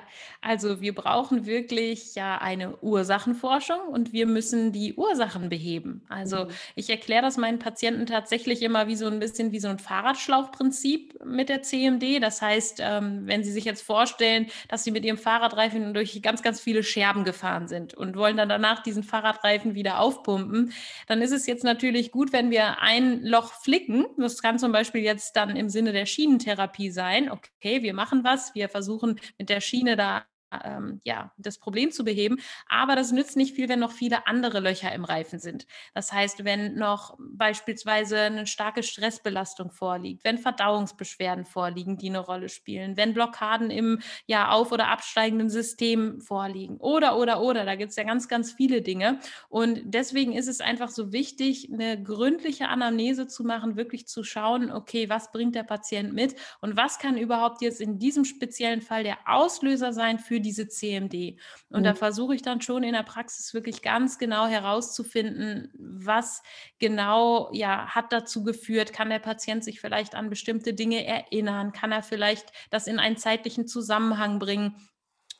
also 0.45 0.79
wir 0.79 0.93
brauchen 0.93 1.47
wirklich 1.47 2.13
ja 2.13 2.37
eine 2.37 2.77
Ursachenforschung 2.77 3.79
und 3.89 4.13
wir 4.13 4.27
müssen 4.27 4.71
die 4.71 4.93
Ursachen 4.93 5.49
beheben. 5.49 6.05
Also 6.07 6.45
mhm. 6.45 6.49
ich 6.75 6.87
erkläre 6.91 7.23
das 7.23 7.37
meinen 7.37 7.57
Patienten 7.57 8.05
tatsächlich 8.05 8.61
immer 8.61 8.85
wie 8.85 8.95
so 8.95 9.07
ein 9.07 9.17
bisschen 9.17 9.51
wie 9.51 9.59
so 9.59 9.69
ein 9.69 9.79
Fahrradschlauchprinzip 9.79 11.25
mit 11.25 11.49
der 11.49 11.63
CMD. 11.63 12.21
Das 12.21 12.43
heißt, 12.43 12.79
ähm, 12.79 13.23
wenn 13.25 13.43
Sie 13.43 13.51
sich 13.51 13.65
jetzt 13.65 13.81
vorstellen, 13.81 14.45
dass 14.69 14.83
Sie 14.83 14.91
mit 14.91 15.03
Ihrem 15.03 15.17
Fahrradreifen 15.17 15.95
durch 15.95 16.21
ganz, 16.21 16.43
ganz 16.43 16.61
viele 16.61 16.83
Scherben 16.83 17.23
gefahren 17.23 17.67
sind 17.67 17.95
und 17.95 18.15
wollen 18.15 18.37
dann 18.37 18.49
danach 18.49 18.83
diesen 18.83 19.01
Fahrradreifen 19.01 19.73
wieder 19.73 19.99
aufpumpen, 19.99 20.73
dann 21.07 21.23
ist 21.23 21.31
es 21.31 21.47
jetzt 21.47 21.63
natürlich 21.63 22.11
gut, 22.11 22.31
wenn 22.33 22.51
wir 22.51 22.83
ein 22.83 23.23
Loch 23.23 23.51
flicken. 23.63 24.05
Das 24.19 24.43
kann 24.43 24.59
zum 24.59 24.71
Beispiel 24.71 25.01
jetzt 25.01 25.35
dann 25.35 25.55
im 25.55 25.69
Sinne 25.69 25.91
der 25.91 26.05
Schienentherapie 26.05 26.91
sein. 26.91 27.31
Okay, 27.31 27.81
wir 27.81 27.95
machen 27.95 28.23
was, 28.23 28.53
wir 28.53 28.69
versuchen 28.69 29.19
mit 29.39 29.49
der 29.49 29.59
Schiene 29.59 29.95
da 29.95 30.23
ähm, 30.63 31.01
ja, 31.03 31.31
das 31.37 31.57
Problem 31.57 31.91
zu 31.91 32.03
beheben. 32.03 32.37
Aber 32.67 32.95
das 32.95 33.11
nützt 33.11 33.35
nicht 33.35 33.55
viel, 33.55 33.69
wenn 33.69 33.79
noch 33.79 33.91
viele 33.91 34.27
andere 34.27 34.59
Löcher 34.59 34.93
im 34.93 35.03
Reifen 35.03 35.39
sind. 35.39 35.65
Das 35.93 36.13
heißt, 36.13 36.45
wenn 36.45 36.75
noch 36.75 37.17
beispielsweise 37.19 38.19
eine 38.19 38.47
starke 38.47 38.83
Stressbelastung 38.83 39.71
vorliegt, 39.71 40.23
wenn 40.23 40.37
Verdauungsbeschwerden 40.37 41.45
vorliegen, 41.45 41.97
die 41.97 42.09
eine 42.09 42.19
Rolle 42.19 42.49
spielen, 42.49 42.97
wenn 42.97 43.13
Blockaden 43.13 43.69
im 43.69 43.99
ja, 44.27 44.49
auf- 44.49 44.71
oder 44.71 44.87
absteigenden 44.89 45.49
System 45.49 46.21
vorliegen 46.21 46.77
oder, 46.77 47.17
oder, 47.17 47.41
oder. 47.41 47.65
Da 47.65 47.75
gibt 47.75 47.91
es 47.91 47.95
ja 47.95 48.03
ganz, 48.03 48.27
ganz 48.27 48.51
viele 48.51 48.81
Dinge. 48.81 49.19
Und 49.49 49.81
deswegen 49.85 50.33
ist 50.33 50.47
es 50.47 50.61
einfach 50.61 50.89
so 50.89 51.11
wichtig, 51.11 51.69
eine 51.71 52.01
gründliche 52.01 52.67
Anamnese 52.67 53.27
zu 53.27 53.43
machen, 53.43 53.75
wirklich 53.75 54.07
zu 54.07 54.23
schauen, 54.23 54.71
okay, 54.71 55.09
was 55.09 55.31
bringt 55.31 55.55
der 55.55 55.63
Patient 55.63 56.13
mit 56.13 56.35
und 56.61 56.77
was 56.77 56.99
kann 56.99 57.17
überhaupt 57.17 57.61
jetzt 57.61 57.81
in 57.81 57.99
diesem 57.99 58.25
speziellen 58.25 58.81
Fall 58.81 59.03
der 59.03 59.17
Auslöser 59.25 59.93
sein 59.93 60.19
für 60.19 60.39
diese 60.45 60.67
CMD. 60.67 61.39
Und 61.69 61.81
mhm. 61.81 61.83
da 61.83 61.95
versuche 61.95 62.35
ich 62.35 62.41
dann 62.41 62.61
schon 62.61 62.83
in 62.83 62.93
der 62.93 63.03
Praxis 63.03 63.53
wirklich 63.53 63.81
ganz 63.81 64.17
genau 64.17 64.47
herauszufinden, 64.47 65.71
was 65.77 66.43
genau 66.79 67.49
ja 67.51 67.87
hat 67.87 68.13
dazu 68.13 68.43
geführt, 68.43 68.93
kann 68.93 69.09
der 69.09 69.19
Patient 69.19 69.63
sich 69.63 69.81
vielleicht 69.81 70.15
an 70.15 70.29
bestimmte 70.29 70.73
Dinge 70.73 71.03
erinnern, 71.05 71.73
kann 71.73 71.91
er 71.91 72.03
vielleicht 72.03 72.51
das 72.69 72.87
in 72.87 72.99
einen 72.99 73.17
zeitlichen 73.17 73.67
Zusammenhang 73.67 74.39
bringen 74.39 74.75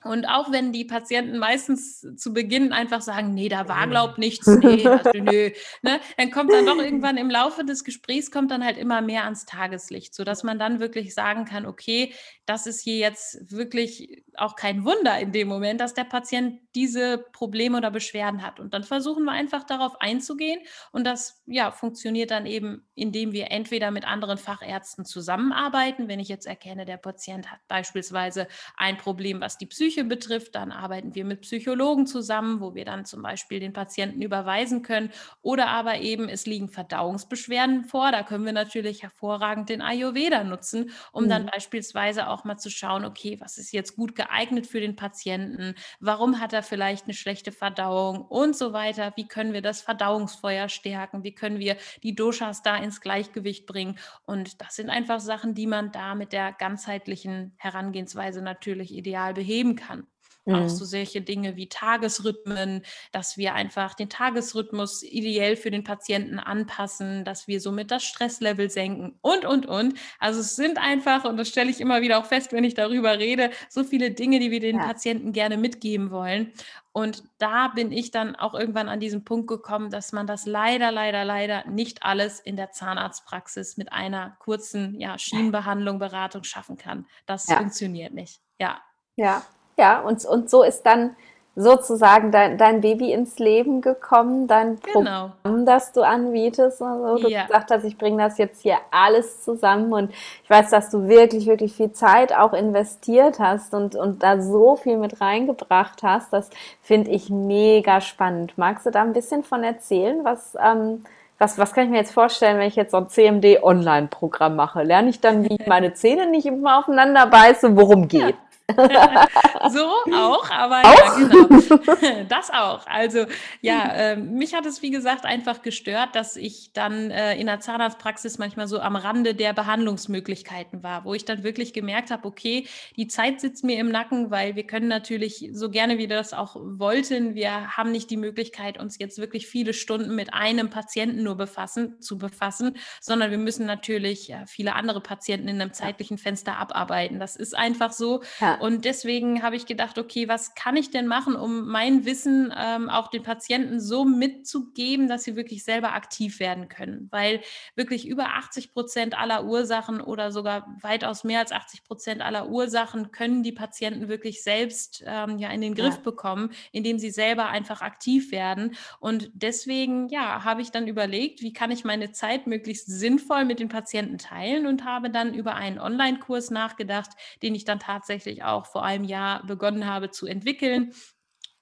und 0.06 0.26
auch 0.26 0.52
wenn 0.52 0.72
die 0.72 0.86
Patienten 0.86 1.40
meistens 1.40 2.06
zu 2.16 2.32
Beginn 2.32 2.72
einfach 2.72 3.02
sagen, 3.02 3.34
nee, 3.34 3.50
da 3.50 3.68
war 3.68 3.88
glaub 3.88 4.18
nichts, 4.20 4.46
nee, 4.48 4.84
das, 4.84 5.02
nö, 5.14 5.50
ne, 5.82 6.00
dann 6.18 6.32
kommt 6.32 6.54
dann 6.54 6.68
doch 6.68 6.78
irgendwann 6.78 7.18
im 7.18 7.30
Laufe 7.30 7.66
des 7.66 7.84
Gesprächs 7.84 8.30
kommt 8.30 8.52
dann 8.52 8.64
halt 8.64 8.78
immer 8.78 9.02
mehr 9.02 9.24
ans 9.24 9.46
Tageslicht, 9.46 10.14
so 10.14 10.24
dass 10.24 10.44
man 10.44 10.60
dann 10.60 10.80
wirklich 10.80 11.16
sagen 11.16 11.46
kann, 11.46 11.66
okay, 11.66 12.14
das 12.46 12.68
ist 12.68 12.82
hier 12.82 12.98
jetzt 12.98 13.52
wirklich 13.52 14.24
auch 14.36 14.56
kein 14.56 14.86
Wunder 14.86 15.18
in 15.20 15.32
dem 15.32 15.48
Moment, 15.48 15.82
dass 15.82 15.94
der 15.94 16.04
Patient 16.04 16.60
diese 16.76 17.18
Probleme 17.18 17.78
oder 17.78 17.90
Beschwerden 17.90 18.44
hat. 18.44 18.60
Und 18.60 18.74
dann 18.74 18.84
versuchen 18.84 19.24
wir 19.24 19.32
einfach 19.32 19.64
darauf 19.64 20.00
einzugehen. 20.02 20.60
Und 20.92 21.06
das 21.06 21.42
ja, 21.46 21.72
funktioniert 21.72 22.32
dann 22.32 22.46
eben, 22.46 22.86
indem 22.94 23.32
wir 23.32 23.52
entweder 23.52 23.92
mit 23.92 24.06
anderen 24.06 24.38
Fachärzten 24.38 25.06
zusammenarbeiten. 25.06 26.08
Wenn 26.08 26.20
ich 26.20 26.28
jetzt 26.28 26.46
erkenne, 26.46 26.86
der 26.86 26.98
Patient 26.98 27.50
hat 27.50 27.60
beispielsweise 27.68 28.48
ein 28.76 28.98
Problem, 28.98 29.40
was 29.42 29.58
die 29.58 29.66
Psyche 29.66 29.95
betrifft, 30.04 30.56
dann 30.56 30.72
arbeiten 30.72 31.16
wir 31.16 31.26
mit 31.26 31.42
Psychologen 31.42 32.08
zusammen, 32.08 32.60
wo 32.60 32.76
wir 32.76 32.86
dann 32.86 33.06
zum 33.06 33.22
Beispiel 33.22 33.60
den 33.60 33.74
Patienten 33.74 34.22
überweisen 34.22 34.82
können. 34.82 35.12
Oder 35.42 35.68
aber 35.68 36.00
eben, 36.00 36.30
es 36.30 36.46
liegen 36.46 36.70
Verdauungsbeschwerden 36.70 37.86
vor. 37.86 38.12
Da 38.12 38.24
können 38.24 38.46
wir 38.46 38.54
natürlich 38.54 39.04
hervorragend 39.04 39.70
den 39.70 39.82
Ayurveda 39.82 40.44
nutzen, 40.44 40.92
um 41.12 41.26
mhm. 41.26 41.30
dann 41.30 41.46
beispielsweise 41.46 42.28
auch 42.28 42.44
mal 42.44 42.58
zu 42.58 42.70
schauen, 42.70 43.06
okay, 43.06 43.38
was 43.40 43.58
ist 43.58 43.72
jetzt 43.72 43.96
gut 43.96 44.16
geeignet 44.16 44.68
für 44.68 44.80
den 44.80 44.96
Patienten? 44.96 45.76
Warum 46.00 46.40
hat 46.40 46.54
er 46.54 46.64
vielleicht 46.64 47.06
eine 47.06 47.14
schlechte 47.14 47.52
Verdauung 47.52 48.22
und 48.22 48.56
so 48.56 48.74
weiter? 48.74 49.14
Wie 49.16 49.28
können 49.28 49.54
wir 49.54 49.62
das 49.62 49.82
Verdauungsfeuer 49.82 50.70
stärken? 50.70 51.24
Wie 51.24 51.34
können 51.34 51.60
wir 51.60 51.78
die 52.04 52.16
Doshas 52.16 52.62
da 52.62 52.78
ins 52.78 53.02
Gleichgewicht 53.02 53.66
bringen? 53.66 53.98
Und 54.26 54.62
das 54.62 54.76
sind 54.76 54.90
einfach 54.90 55.20
Sachen, 55.20 55.54
die 55.54 55.68
man 55.68 55.92
da 55.92 56.16
mit 56.16 56.34
der 56.34 56.52
ganzheitlichen 56.52 57.54
Herangehensweise 57.58 58.42
natürlich 58.42 58.94
ideal 58.94 59.34
beheben 59.34 59.75
kann. 59.76 60.08
Mhm. 60.46 60.56
Auch 60.56 60.70
so 60.70 60.86
solche 60.86 61.22
Dinge 61.22 61.56
wie 61.56 61.68
Tagesrhythmen, 61.68 62.84
dass 63.12 63.38
wir 63.38 63.54
einfach 63.56 63.96
den 63.96 64.10
Tagesrhythmus 64.10 65.04
ideell 65.04 65.56
für 65.56 65.72
den 65.72 65.84
Patienten 65.84 66.40
anpassen, 66.40 67.26
dass 67.26 67.48
wir 67.48 67.60
somit 67.60 67.92
das 67.92 68.04
Stresslevel 68.04 68.70
senken 68.70 69.18
und, 69.22 69.46
und, 69.46 69.66
und. 69.66 69.96
Also 70.20 70.40
es 70.42 70.56
sind 70.56 70.78
einfach, 70.78 71.26
und 71.26 71.38
das 71.38 71.50
stelle 71.50 71.72
ich 71.72 71.82
immer 71.82 72.02
wieder 72.02 72.20
auch 72.20 72.26
fest, 72.26 72.54
wenn 72.54 72.64
ich 72.64 72.76
darüber 72.76 73.18
rede, 73.18 73.50
so 73.70 73.84
viele 73.84 74.12
Dinge, 74.12 74.40
die 74.40 74.52
wir 74.52 74.60
den 74.60 74.78
ja. 74.78 74.86
Patienten 74.86 75.34
gerne 75.34 75.58
mitgeben 75.58 76.12
wollen. 76.12 76.54
Und 76.92 77.24
da 77.40 77.70
bin 77.70 77.92
ich 77.92 78.12
dann 78.12 78.38
auch 78.38 78.54
irgendwann 78.54 78.88
an 78.88 79.02
diesen 79.02 79.26
Punkt 79.26 79.48
gekommen, 79.48 79.90
dass 79.90 80.14
man 80.14 80.28
das 80.28 80.46
leider, 80.46 80.92
leider, 80.92 81.26
leider 81.26 81.68
nicht 81.68 82.04
alles 82.04 82.40
in 82.40 82.56
der 82.56 82.72
Zahnarztpraxis 82.72 83.76
mit 83.76 83.92
einer 83.92 84.38
kurzen 84.40 84.98
ja, 85.00 85.18
Schienenbehandlung, 85.18 86.00
Beratung 86.00 86.44
schaffen 86.44 86.78
kann. 86.78 87.06
Das 87.26 87.48
ja. 87.48 87.58
funktioniert 87.58 88.14
nicht. 88.14 88.40
Ja. 88.60 88.80
Ja, 89.18 89.46
ja, 89.78 90.02
und, 90.02 90.24
und 90.26 90.50
so 90.50 90.64
ist 90.64 90.86
dann 90.86 91.16
sozusagen 91.56 92.32
dein, 92.32 92.58
dein 92.58 92.82
Baby 92.82 93.14
ins 93.14 93.40
Leben 93.40 93.80
gekommen, 93.80 94.48
dein 94.48 94.78
genau. 94.82 95.32
Programm, 95.42 95.66
das 95.66 95.94
du 95.94 96.02
anbietest. 96.02 96.82
Also 96.82 97.24
du 97.24 97.30
ja. 97.30 97.46
gesagt 97.46 97.72
hast, 97.72 97.86
ich 97.86 97.98
bringe 97.98 98.22
das 98.22 98.38
jetzt 98.38 98.62
hier 98.62 98.78
alles 98.92 99.42
zusammen 99.44 99.94
und 99.94 100.12
ich 100.44 100.50
weiß, 100.50 100.70
dass 100.70 100.90
du 100.90 101.08
wirklich, 101.08 101.46
wirklich 101.48 101.74
viel 101.74 101.94
Zeit 101.94 102.34
auch 102.34 102.52
investiert 102.52 103.40
hast 103.40 103.74
und, 103.74 103.96
und 103.96 104.22
da 104.22 104.42
so 104.42 104.76
viel 104.76 104.98
mit 104.98 105.22
reingebracht 105.22 106.04
hast. 106.04 106.34
Das 106.34 106.50
finde 106.82 107.12
ich 107.12 107.30
mega 107.30 108.02
spannend. 108.02 108.58
Magst 108.58 108.86
du 108.86 108.92
da 108.92 109.02
ein 109.02 109.14
bisschen 109.14 109.44
von 109.44 109.64
erzählen, 109.64 110.26
was, 110.26 110.58
ähm, 110.62 111.06
was, 111.40 111.58
was 111.58 111.72
kann 111.72 111.86
ich 111.86 111.90
mir 111.90 111.98
jetzt 111.98 112.14
vorstellen, 112.14 112.60
wenn 112.60 112.68
ich 112.68 112.76
jetzt 112.76 112.92
so 112.92 112.98
ein 112.98 113.08
CMD-Online-Programm 113.08 114.58
mache? 114.58 114.84
Lerne 114.84 115.10
ich 115.10 115.22
dann, 115.22 115.46
wie 115.46 115.56
ich 115.58 115.68
meine 115.68 115.94
Zähne 115.94 116.30
nicht 116.30 116.46
immer 116.46 116.80
aufeinander 116.80 117.28
beiße? 117.28 117.78
Worum 117.78 118.10
geht? 118.10 118.22
Ja. 118.22 118.36
so 119.70 119.86
auch, 120.14 120.50
aber 120.50 120.82
auch? 120.82 120.98
ja, 120.98 121.16
genau. 121.18 122.26
Das 122.30 122.50
auch. 122.50 122.88
Also 122.88 123.26
ja, 123.62 123.92
äh, 123.94 124.16
mich 124.16 124.56
hat 124.56 124.66
es 124.66 124.82
wie 124.82 124.90
gesagt 124.90 125.26
einfach 125.26 125.62
gestört, 125.62 126.16
dass 126.16 126.36
ich 126.36 126.72
dann 126.74 127.12
äh, 127.12 127.36
in 127.36 127.46
der 127.46 127.60
Zahnarztpraxis 127.60 128.40
manchmal 128.40 128.68
so 128.68 128.80
am 128.80 128.96
Rande 128.96 129.36
der 129.36 129.54
Behandlungsmöglichkeiten 129.54 130.82
war, 130.82 131.06
wo 131.06 131.14
ich 131.14 131.26
dann 131.26 131.44
wirklich 131.44 131.74
gemerkt 131.74 132.10
habe, 132.10 132.28
okay, 132.28 132.68
die 132.96 133.08
Zeit 133.08 133.40
sitzt 133.40 133.64
mir 133.64 133.80
im 133.80 133.90
Nacken, 133.90 134.32
weil 134.32 134.56
wir 134.56 134.66
können 134.66 134.88
natürlich 134.88 135.50
so 135.54 135.70
gerne 135.70 135.98
wie 136.00 136.10
wir 136.10 136.16
das 136.16 136.34
auch 136.34 136.56
wollten, 136.56 137.36
wir 137.36 137.78
haben 137.78 137.92
nicht 137.92 138.10
die 138.10 138.18
Möglichkeit, 138.18 138.80
uns 138.80 138.98
jetzt 138.98 139.20
wirklich 139.20 139.48
viele 139.48 139.74
Stunden 139.74 140.16
mit 140.16 140.34
einem 140.34 140.70
Patienten 140.70 141.24
nur 141.24 141.36
befassen, 141.36 142.02
zu 142.02 142.18
befassen, 142.18 142.78
sondern 143.00 143.30
wir 143.30 143.38
müssen 143.38 143.66
natürlich 143.66 144.28
ja, 144.28 144.46
viele 144.48 144.74
andere 144.76 145.02
Patienten 145.02 145.48
in 145.48 145.62
einem 145.62 145.74
zeitlichen 145.74 146.18
Fenster 146.18 146.58
abarbeiten. 146.58 147.20
Das 147.20 147.36
ist 147.36 147.56
einfach 147.56 147.92
so. 147.92 148.22
Ja. 148.40 148.55
Und 148.60 148.86
deswegen 148.86 149.44
habe 149.44 149.56
ich 149.56 149.66
gedacht, 149.66 149.98
okay, 149.98 150.28
was 150.28 150.56
kann 150.56 150.78
ich 150.78 150.92
denn 150.92 151.08
machen, 151.08 151.36
um 151.36 151.68
mein 151.68 152.06
Wissen 152.06 152.54
ähm, 152.58 152.90
auch 152.90 153.10
den 153.10 153.24
Patienten 153.24 153.80
so 153.80 154.06
mitzugeben, 154.06 155.08
dass 155.08 155.24
sie 155.24 155.36
wirklich 155.36 155.64
selber 155.64 155.94
aktiv 155.94 156.40
werden 156.40 156.68
können? 156.68 157.08
Weil 157.12 157.42
wirklich 157.76 158.08
über 158.08 158.36
80 158.36 158.74
Prozent 158.74 159.18
aller 159.18 159.46
Ursachen 159.46 160.02
oder 160.02 160.32
sogar 160.32 160.68
weitaus 160.82 161.24
mehr 161.24 161.40
als 161.40 161.52
80 161.52 161.84
Prozent 161.84 162.22
aller 162.22 162.50
Ursachen 162.50 163.12
können 163.12 163.44
die 163.44 163.52
Patienten 163.52 164.08
wirklich 164.08 164.44
selbst 164.44 165.04
ähm, 165.06 165.38
ja 165.38 165.50
in 165.50 165.62
den 165.62 165.76
Griff 165.76 165.96
ja. 165.96 166.02
bekommen, 166.02 166.52
indem 166.72 167.00
sie 167.00 167.12
selber 167.12 167.48
einfach 167.48 167.82
aktiv 167.82 168.32
werden. 168.32 168.76
Und 169.00 169.30
deswegen, 169.34 170.10
ja, 170.10 170.44
habe 170.44 170.62
ich 170.62 170.72
dann 170.72 170.88
überlegt, 170.88 171.42
wie 171.42 171.54
kann 171.54 171.72
ich 171.72 171.84
meine 171.84 172.12
Zeit 172.12 172.48
möglichst 172.48 172.88
sinnvoll 172.88 173.46
mit 173.46 173.60
den 173.60 173.70
Patienten 173.70 174.18
teilen 174.18 174.68
und 174.68 174.86
habe 174.86 175.10
dann 175.10 175.34
über 175.34 175.56
einen 175.56 175.80
Online-Kurs 175.80 176.52
nachgedacht, 176.52 177.12
den 177.42 177.56
ich 177.56 177.66
dann 177.66 177.80
tatsächlich 177.80 178.44
auch 178.46 178.66
vor 178.68 178.84
einem 178.84 179.04
Jahr 179.04 179.46
begonnen 179.46 179.86
habe 179.88 180.12
zu 180.12 180.26
entwickeln. 180.28 180.94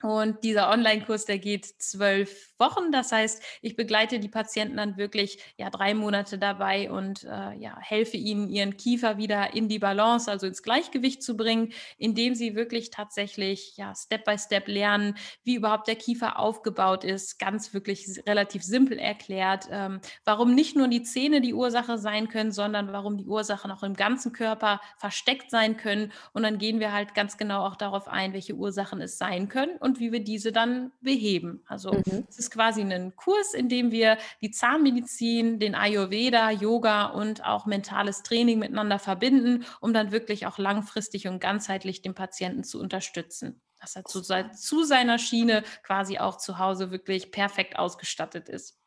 Und 0.03 0.43
dieser 0.43 0.69
Online-Kurs, 0.69 1.23
der 1.25 1.39
geht 1.39 1.65
zwölf 1.65 2.53
Wochen. 2.59 2.91
Das 2.91 3.13
heißt, 3.13 3.41
ich 3.61 3.77
begleite 3.77 4.19
die 4.19 4.27
Patienten 4.27 4.75
dann 4.75 4.97
wirklich 4.97 5.37
ja 5.57 5.69
drei 5.69 5.93
Monate 5.93 6.37
dabei 6.37 6.91
und 6.91 7.23
äh, 7.23 7.55
ja, 7.57 7.77
helfe 7.79 8.17
ihnen, 8.17 8.49
ihren 8.49 8.75
Kiefer 8.75 9.17
wieder 9.17 9.53
in 9.53 9.69
die 9.69 9.79
Balance, 9.79 10.29
also 10.29 10.45
ins 10.45 10.61
Gleichgewicht 10.61 11.23
zu 11.23 11.37
bringen, 11.37 11.71
indem 11.97 12.35
sie 12.35 12.53
wirklich 12.53 12.89
tatsächlich 12.89 13.77
ja 13.77 13.93
Step 13.95 14.25
by 14.25 14.37
Step 14.37 14.67
lernen, 14.67 15.15
wie 15.45 15.55
überhaupt 15.55 15.87
der 15.87 15.95
Kiefer 15.95 16.37
aufgebaut 16.37 17.05
ist. 17.05 17.39
Ganz 17.39 17.73
wirklich 17.73 18.05
relativ 18.27 18.61
simpel 18.61 18.99
erklärt, 18.99 19.69
ähm, 19.71 20.01
warum 20.25 20.53
nicht 20.53 20.75
nur 20.75 20.89
die 20.89 21.03
Zähne 21.03 21.39
die 21.39 21.53
Ursache 21.53 21.97
sein 21.97 22.27
können, 22.27 22.51
sondern 22.51 22.91
warum 22.91 23.17
die 23.17 23.25
Ursachen 23.25 23.71
auch 23.71 23.83
im 23.83 23.93
ganzen 23.93 24.33
Körper 24.33 24.81
versteckt 24.97 25.49
sein 25.49 25.77
können. 25.77 26.11
Und 26.33 26.43
dann 26.43 26.57
gehen 26.57 26.81
wir 26.81 26.91
halt 26.91 27.13
ganz 27.13 27.37
genau 27.37 27.65
auch 27.65 27.77
darauf 27.77 28.09
ein, 28.09 28.33
welche 28.33 28.55
Ursachen 28.55 29.01
es 29.01 29.17
sein 29.17 29.47
können 29.47 29.77
und 29.77 29.92
wie 29.99 30.11
wir 30.11 30.23
diese 30.23 30.51
dann 30.51 30.91
beheben. 31.01 31.63
Also 31.67 31.93
mhm. 31.93 32.25
es 32.29 32.39
ist 32.39 32.51
quasi 32.51 32.81
ein 32.81 33.15
Kurs, 33.15 33.53
in 33.53 33.69
dem 33.69 33.91
wir 33.91 34.17
die 34.41 34.51
Zahnmedizin, 34.51 35.59
den 35.59 35.75
Ayurveda, 35.75 36.51
Yoga 36.51 37.07
und 37.07 37.43
auch 37.43 37.65
mentales 37.65 38.23
Training 38.23 38.59
miteinander 38.59 38.99
verbinden, 38.99 39.65
um 39.81 39.93
dann 39.93 40.11
wirklich 40.11 40.47
auch 40.47 40.57
langfristig 40.57 41.27
und 41.27 41.39
ganzheitlich 41.39 42.01
den 42.01 42.13
Patienten 42.13 42.63
zu 42.63 42.79
unterstützen 42.79 43.61
dass 43.79 43.97
er 43.97 44.05
zu, 44.05 44.21
zu, 44.21 44.83
seiner 44.85 45.19
Schiene 45.19 45.61
quasi 45.83 46.17
auch 46.17 46.37
zu 46.37 46.57
Hause 46.57 46.89
wirklich 46.89 47.33
perfekt 47.33 47.77
ausgestattet 47.77 48.47
ist. 48.47 48.79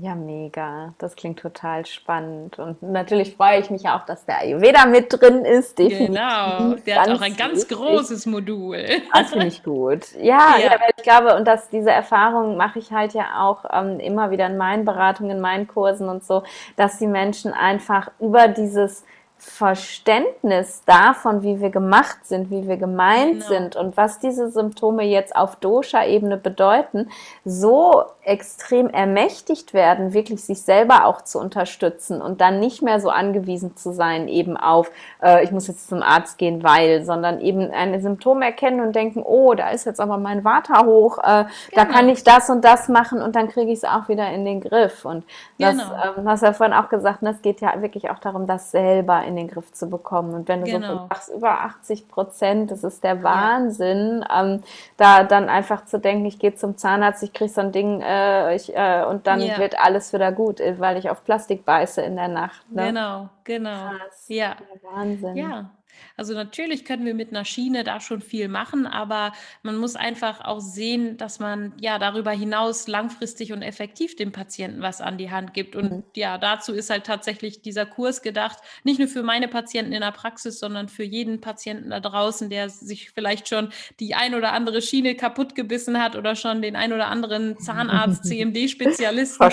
Ja, 0.00 0.14
mega. 0.14 0.94
Das 0.98 1.16
klingt 1.16 1.40
total 1.40 1.84
spannend. 1.84 2.58
Und 2.58 2.80
natürlich 2.82 3.34
freue 3.34 3.58
ich 3.58 3.68
mich 3.68 3.88
auch, 3.88 4.06
dass 4.06 4.24
der 4.26 4.38
Ayurveda 4.38 4.86
mit 4.86 5.06
drin 5.10 5.44
ist. 5.44 5.76
Definitiv. 5.76 6.06
Genau. 6.08 6.74
Der 6.86 7.02
hat 7.02 7.08
auch 7.10 7.20
ein 7.20 7.36
ganz 7.36 7.62
wichtig. 7.62 7.76
großes 7.76 8.26
Modul. 8.26 8.84
Das 9.12 9.30
finde 9.30 9.46
ich 9.48 9.64
gut. 9.64 10.14
Ja, 10.20 10.54
ja. 10.58 10.66
ja, 10.66 10.78
ich 10.96 11.02
glaube, 11.02 11.34
und 11.34 11.48
dass 11.48 11.68
diese 11.68 11.90
Erfahrung 11.90 12.56
mache 12.56 12.78
ich 12.78 12.92
halt 12.92 13.12
ja 13.12 13.40
auch 13.40 13.64
ähm, 13.72 13.98
immer 13.98 14.30
wieder 14.30 14.46
in 14.46 14.56
meinen 14.56 14.84
Beratungen, 14.84 15.32
in 15.32 15.40
meinen 15.40 15.66
Kursen 15.66 16.08
und 16.08 16.22
so, 16.22 16.44
dass 16.76 16.98
die 16.98 17.08
Menschen 17.08 17.52
einfach 17.52 18.12
über 18.20 18.46
dieses 18.46 19.04
Verständnis 19.38 20.82
davon, 20.84 21.42
wie 21.44 21.60
wir 21.60 21.70
gemacht 21.70 22.26
sind, 22.26 22.50
wie 22.50 22.66
wir 22.66 22.76
gemeint 22.76 23.34
genau. 23.34 23.46
sind 23.46 23.76
und 23.76 23.96
was 23.96 24.18
diese 24.18 24.50
Symptome 24.50 25.04
jetzt 25.04 25.34
auf 25.36 25.54
Dosha-Ebene 25.56 26.36
bedeuten, 26.36 27.08
so 27.44 28.02
extrem 28.24 28.90
ermächtigt 28.90 29.74
werden, 29.74 30.12
wirklich 30.12 30.44
sich 30.44 30.62
selber 30.62 31.06
auch 31.06 31.22
zu 31.22 31.38
unterstützen 31.38 32.20
und 32.20 32.40
dann 32.40 32.58
nicht 32.58 32.82
mehr 32.82 32.98
so 32.98 33.10
angewiesen 33.10 33.76
zu 33.76 33.92
sein 33.92 34.26
eben 34.26 34.56
auf, 34.56 34.90
äh, 35.22 35.44
ich 35.44 35.52
muss 35.52 35.68
jetzt 35.68 35.88
zum 35.88 36.02
Arzt 36.02 36.36
gehen, 36.36 36.64
weil, 36.64 37.04
sondern 37.04 37.40
eben 37.40 37.70
ein 37.70 37.98
Symptom 38.00 38.42
erkennen 38.42 38.80
und 38.80 38.96
denken, 38.96 39.22
oh, 39.24 39.54
da 39.54 39.70
ist 39.70 39.86
jetzt 39.86 40.00
aber 40.00 40.18
mein 40.18 40.42
Vater 40.42 40.84
hoch, 40.84 41.18
äh, 41.18 41.44
genau. 41.44 41.48
da 41.74 41.84
kann 41.84 42.08
ich 42.08 42.24
das 42.24 42.50
und 42.50 42.64
das 42.64 42.88
machen 42.88 43.22
und 43.22 43.36
dann 43.36 43.48
kriege 43.48 43.70
ich 43.70 43.78
es 43.78 43.84
auch 43.84 44.08
wieder 44.08 44.28
in 44.30 44.44
den 44.44 44.60
Griff. 44.60 45.04
Und 45.04 45.24
das, 45.58 45.76
genau. 45.76 45.84
ähm, 46.18 46.28
hast 46.28 46.42
du 46.42 46.46
ja 46.46 46.52
vorhin 46.52 46.74
auch 46.74 46.88
gesagt, 46.88 47.22
ne, 47.22 47.30
es 47.30 47.40
geht 47.40 47.60
ja 47.60 47.80
wirklich 47.80 48.10
auch 48.10 48.18
darum, 48.18 48.48
das 48.48 48.72
selber 48.72 49.27
in 49.28 49.36
den 49.36 49.48
Griff 49.48 49.72
zu 49.72 49.88
bekommen. 49.88 50.34
Und 50.34 50.48
wenn 50.48 50.64
du 50.64 50.70
genau. 50.70 50.88
so 50.88 50.94
sagst, 51.08 51.28
über 51.28 51.60
80 51.60 52.08
Prozent, 52.08 52.70
das 52.70 52.82
ist 52.82 53.04
der 53.04 53.22
Wahnsinn, 53.22 54.24
ja. 54.28 54.42
ähm, 54.42 54.62
da 54.96 55.22
dann 55.22 55.48
einfach 55.48 55.84
zu 55.84 55.98
denken, 55.98 56.26
ich 56.26 56.38
gehe 56.38 56.54
zum 56.54 56.76
Zahnarzt, 56.76 57.22
ich 57.22 57.32
kriege 57.32 57.50
so 57.50 57.60
ein 57.60 57.72
Ding 57.72 58.00
äh, 58.00 58.56
ich, 58.56 58.74
äh, 58.74 59.04
und 59.08 59.26
dann 59.26 59.40
ja. 59.40 59.58
wird 59.58 59.78
alles 59.78 60.12
wieder 60.12 60.32
gut, 60.32 60.60
äh, 60.60 60.80
weil 60.80 60.96
ich 60.96 61.10
auf 61.10 61.24
Plastik 61.24 61.64
beiße 61.64 62.02
in 62.02 62.16
der 62.16 62.28
Nacht. 62.28 62.70
Ne? 62.72 62.86
Genau, 62.86 63.28
genau. 63.44 63.90
Krass. 63.90 64.24
Ja. 64.28 64.56
Wahnsinn. 64.82 65.36
Ja, 65.36 65.70
also 66.16 66.34
natürlich 66.34 66.84
können 66.84 67.04
wir 67.04 67.14
mit 67.14 67.30
einer 67.30 67.44
Schiene 67.44 67.84
da 67.84 68.00
schon 68.00 68.20
viel 68.20 68.48
machen, 68.48 68.86
aber 68.86 69.32
man 69.62 69.76
muss 69.76 69.96
einfach 69.96 70.40
auch 70.40 70.60
sehen, 70.60 71.16
dass 71.16 71.38
man 71.38 71.72
ja 71.80 71.98
darüber 71.98 72.32
hinaus 72.32 72.88
langfristig 72.88 73.52
und 73.52 73.62
effektiv 73.62 74.16
dem 74.16 74.32
Patienten 74.32 74.82
was 74.82 75.00
an 75.00 75.18
die 75.18 75.30
Hand 75.30 75.54
gibt. 75.54 75.76
Und 75.76 75.90
mhm. 75.90 76.04
ja, 76.14 76.38
dazu 76.38 76.72
ist 76.72 76.90
halt 76.90 77.04
tatsächlich 77.04 77.62
dieser 77.62 77.86
Kurs 77.86 78.22
gedacht, 78.22 78.58
nicht 78.84 78.98
nur 78.98 79.08
für 79.08 79.22
meine 79.22 79.48
Patienten 79.48 79.92
in 79.92 80.00
der 80.00 80.12
Praxis, 80.12 80.58
sondern 80.58 80.88
für 80.88 81.04
jeden 81.04 81.40
Patienten 81.40 81.90
da 81.90 82.00
draußen, 82.00 82.50
der 82.50 82.68
sich 82.68 83.10
vielleicht 83.10 83.48
schon 83.48 83.70
die 84.00 84.14
ein 84.14 84.34
oder 84.34 84.52
andere 84.52 84.82
Schiene 84.82 85.14
kaputt 85.14 85.54
gebissen 85.54 86.02
hat 86.02 86.16
oder 86.16 86.34
schon 86.36 86.62
den 86.62 86.76
ein 86.76 86.92
oder 86.92 87.08
anderen 87.08 87.58
Zahnarzt, 87.58 88.24
CMD-Spezialisten, 88.28 89.44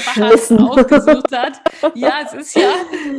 ausgesucht 0.60 1.32
hat. 1.32 1.62
Ja, 1.96 2.20
es 2.26 2.34
ist 2.34 2.56
ja, 2.56 2.72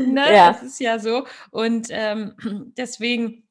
ne, 0.06 0.34
ja. 0.34 0.50
es 0.50 0.62
ist 0.62 0.80
ja 0.80 0.98
so. 0.98 1.24
Und 1.50 1.86
ähm, 1.90 2.34
deswegen 2.76 3.15
deswegen 3.16 3.42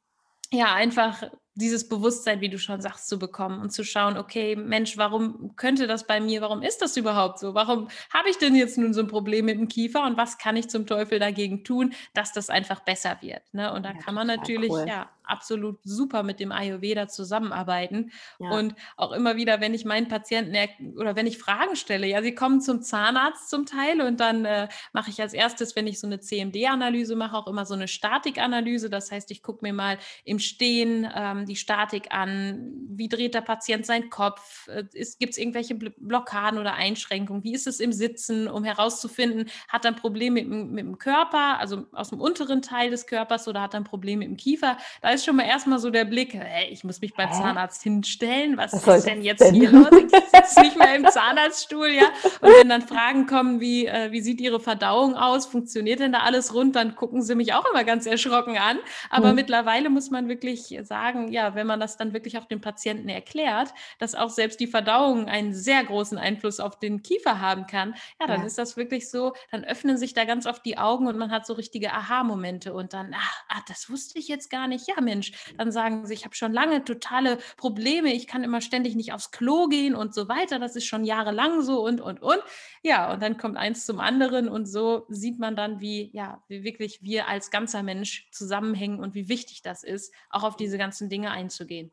ja 0.51 0.73
einfach 0.73 1.23
dieses 1.57 1.87
Bewusstsein, 1.87 2.41
wie 2.41 2.49
du 2.49 2.59
schon 2.59 2.81
sagst, 2.81 3.07
zu 3.07 3.17
bekommen 3.17 3.61
und 3.61 3.71
zu 3.71 3.85
schauen, 3.85 4.17
okay, 4.17 4.57
Mensch, 4.57 4.97
warum 4.97 5.55
könnte 5.55 5.87
das 5.87 6.05
bei 6.05 6.19
mir, 6.19 6.41
warum 6.41 6.61
ist 6.61 6.81
das 6.81 6.97
überhaupt 6.97 7.39
so? 7.39 7.53
Warum 7.53 7.87
habe 8.13 8.29
ich 8.29 8.37
denn 8.37 8.55
jetzt 8.55 8.77
nun 8.77 8.93
so 8.93 8.99
ein 9.01 9.07
Problem 9.07 9.45
mit 9.45 9.57
dem 9.57 9.69
Kiefer 9.69 10.03
und 10.05 10.17
was 10.17 10.37
kann 10.37 10.57
ich 10.57 10.69
zum 10.69 10.85
Teufel 10.85 11.17
dagegen 11.17 11.63
tun, 11.63 11.93
dass 12.13 12.33
das 12.33 12.49
einfach 12.49 12.81
besser 12.81 13.17
wird? 13.21 13.41
Ne? 13.53 13.71
Und 13.71 13.83
da 13.83 13.93
ja, 13.93 13.97
kann 13.97 14.15
man 14.15 14.27
natürlich 14.27 14.69
cool. 14.69 14.85
ja 14.85 15.09
absolut 15.27 15.79
super 15.83 16.23
mit 16.23 16.39
dem 16.39 16.51
Ayurveda 16.51 17.07
zusammenarbeiten. 17.07 18.11
Ja. 18.39 18.51
Und 18.51 18.75
auch 18.97 19.11
immer 19.11 19.35
wieder, 19.35 19.61
wenn 19.61 19.73
ich 19.73 19.85
meinen 19.85 20.07
Patienten 20.07 20.55
oder 20.97 21.15
wenn 21.15 21.27
ich 21.27 21.37
Fragen 21.37 21.75
stelle, 21.75 22.07
ja, 22.07 22.21
sie 22.21 22.35
kommen 22.35 22.61
zum 22.61 22.81
Zahnarzt 22.81 23.49
zum 23.49 23.65
Teil 23.65 24.01
und 24.01 24.19
dann 24.19 24.45
äh, 24.45 24.67
mache 24.93 25.09
ich 25.09 25.21
als 25.21 25.33
erstes, 25.33 25.75
wenn 25.75 25.87
ich 25.87 25.99
so 25.99 26.07
eine 26.07 26.19
CMD-Analyse 26.19 27.15
mache, 27.15 27.37
auch 27.37 27.47
immer 27.47 27.65
so 27.65 27.73
eine 27.73 27.87
Statikanalyse. 27.87 28.89
Das 28.89 29.11
heißt, 29.11 29.31
ich 29.31 29.43
gucke 29.43 29.65
mir 29.65 29.73
mal 29.73 29.97
im 30.23 30.39
Stehen 30.39 31.07
ähm, 31.15 31.45
die 31.45 31.55
Statik 31.55 32.11
an, 32.11 32.71
wie 32.89 33.09
dreht 33.09 33.33
der 33.33 33.41
Patient 33.41 33.85
seinen 33.85 34.09
Kopf, 34.09 34.67
äh, 34.67 34.83
gibt 35.19 35.33
es 35.33 35.37
irgendwelche 35.37 35.75
Blockaden 35.75 36.59
oder 36.59 36.73
Einschränkungen, 36.73 37.43
wie 37.43 37.53
ist 37.53 37.67
es 37.67 37.79
im 37.79 37.93
Sitzen, 37.93 38.47
um 38.47 38.63
herauszufinden, 38.63 39.49
hat 39.67 39.85
er 39.85 39.91
ein 39.91 39.95
Problem 39.95 40.33
mit, 40.33 40.47
mit 40.47 40.85
dem 40.85 40.97
Körper, 40.97 41.59
also 41.59 41.85
aus 41.91 42.09
dem 42.09 42.19
unteren 42.19 42.61
Teil 42.61 42.89
des 42.89 43.07
Körpers 43.07 43.47
oder 43.47 43.61
hat 43.61 43.73
er 43.73 43.81
ein 43.81 43.83
Problem 43.83 44.19
mit 44.19 44.27
dem 44.27 44.37
Kiefer. 44.37 44.77
Da 45.01 45.09
ist 45.15 45.25
schon 45.25 45.35
mal 45.35 45.45
erstmal 45.45 45.79
so 45.79 45.89
der 45.89 46.05
Blick, 46.05 46.33
hey, 46.33 46.69
ich 46.71 46.83
muss 46.83 47.01
mich 47.01 47.13
beim? 47.13 47.25
Zahnarzt 47.31 47.83
hinstellen, 47.83 48.57
was, 48.57 48.73
was 48.85 48.99
ist 48.99 49.07
denn 49.07 49.21
jetzt 49.21 49.41
denn? 49.41 49.53
hier 49.53 49.71
los? 49.71 49.87
Ich 49.91 50.11
sitze 50.11 50.61
nicht 50.61 50.77
mehr 50.77 50.95
im 50.95 51.05
Zahnarztstuhl, 51.07 51.87
ja. 51.87 52.05
Und 52.41 52.49
wenn 52.49 52.69
dann 52.69 52.81
Fragen 52.81 53.25
kommen 53.25 53.59
wie, 53.59 53.85
äh, 53.85 54.11
wie 54.11 54.21
sieht 54.21 54.41
Ihre 54.41 54.59
Verdauung 54.59 55.15
aus, 55.15 55.45
funktioniert 55.45 55.99
denn 55.99 56.11
da 56.11 56.19
alles 56.19 56.53
rund, 56.53 56.75
dann 56.75 56.95
gucken 56.95 57.21
sie 57.21 57.35
mich 57.35 57.53
auch 57.53 57.65
immer 57.71 57.83
ganz 57.83 58.05
erschrocken 58.05 58.57
an. 58.57 58.77
Aber 59.09 59.29
hm. 59.29 59.35
mittlerweile 59.35 59.89
muss 59.89 60.11
man 60.11 60.27
wirklich 60.27 60.77
sagen, 60.83 61.31
ja, 61.31 61.55
wenn 61.55 61.67
man 61.67 61.79
das 61.79 61.97
dann 61.97 62.13
wirklich 62.13 62.37
auch 62.37 62.45
dem 62.45 62.61
Patienten 62.61 63.09
erklärt, 63.09 63.73
dass 63.99 64.15
auch 64.15 64.29
selbst 64.29 64.59
die 64.59 64.67
Verdauung 64.67 65.27
einen 65.27 65.53
sehr 65.53 65.83
großen 65.83 66.17
Einfluss 66.17 66.59
auf 66.59 66.79
den 66.79 67.01
Kiefer 67.01 67.41
haben 67.41 67.67
kann, 67.67 67.95
ja, 68.19 68.27
dann 68.27 68.41
ja. 68.41 68.47
ist 68.47 68.57
das 68.57 68.77
wirklich 68.77 69.09
so, 69.09 69.33
dann 69.51 69.63
öffnen 69.63 69.97
sich 69.97 70.13
da 70.13 70.25
ganz 70.25 70.45
oft 70.45 70.65
die 70.65 70.77
Augen 70.77 71.07
und 71.07 71.17
man 71.17 71.31
hat 71.31 71.45
so 71.45 71.53
richtige 71.53 71.93
Aha-Momente 71.93 72.73
und 72.73 72.93
dann, 72.93 73.15
ach, 73.15 73.43
ah, 73.49 73.61
das 73.67 73.89
wusste 73.89 74.19
ich 74.19 74.27
jetzt 74.27 74.49
gar 74.49 74.67
nicht. 74.67 74.87
Ja, 74.87 74.95
Mensch, 75.05 75.31
dann 75.57 75.71
sagen 75.71 76.05
sie, 76.05 76.13
ich 76.13 76.25
habe 76.25 76.35
schon 76.35 76.51
lange 76.51 76.83
totale 76.83 77.37
Probleme, 77.55 78.13
ich 78.13 78.27
kann 78.27 78.43
immer 78.43 78.59
ständig 78.59 78.95
nicht 78.95 79.13
aufs 79.13 79.31
Klo 79.31 79.67
gehen 79.67 79.95
und 79.95 80.13
so 80.13 80.27
weiter. 80.27 80.59
Das 80.59 80.75
ist 80.75 80.85
schon 80.85 81.05
jahrelang 81.05 81.61
so 81.61 81.85
und, 81.85 82.01
und, 82.01 82.21
und. 82.21 82.41
Ja, 82.83 83.13
und 83.13 83.21
dann 83.21 83.37
kommt 83.37 83.57
eins 83.57 83.85
zum 83.85 83.99
anderen 83.99 84.49
und 84.49 84.65
so 84.65 85.05
sieht 85.09 85.39
man 85.39 85.55
dann, 85.55 85.79
wie, 85.79 86.09
ja, 86.13 86.43
wie 86.49 86.63
wirklich 86.63 87.01
wir 87.01 87.27
als 87.27 87.51
ganzer 87.51 87.83
Mensch 87.83 88.29
zusammenhängen 88.31 88.99
und 88.99 89.15
wie 89.15 89.29
wichtig 89.29 89.61
das 89.61 89.83
ist, 89.83 90.13
auch 90.29 90.43
auf 90.43 90.57
diese 90.57 90.77
ganzen 90.77 91.09
Dinge 91.09 91.31
einzugehen. 91.31 91.91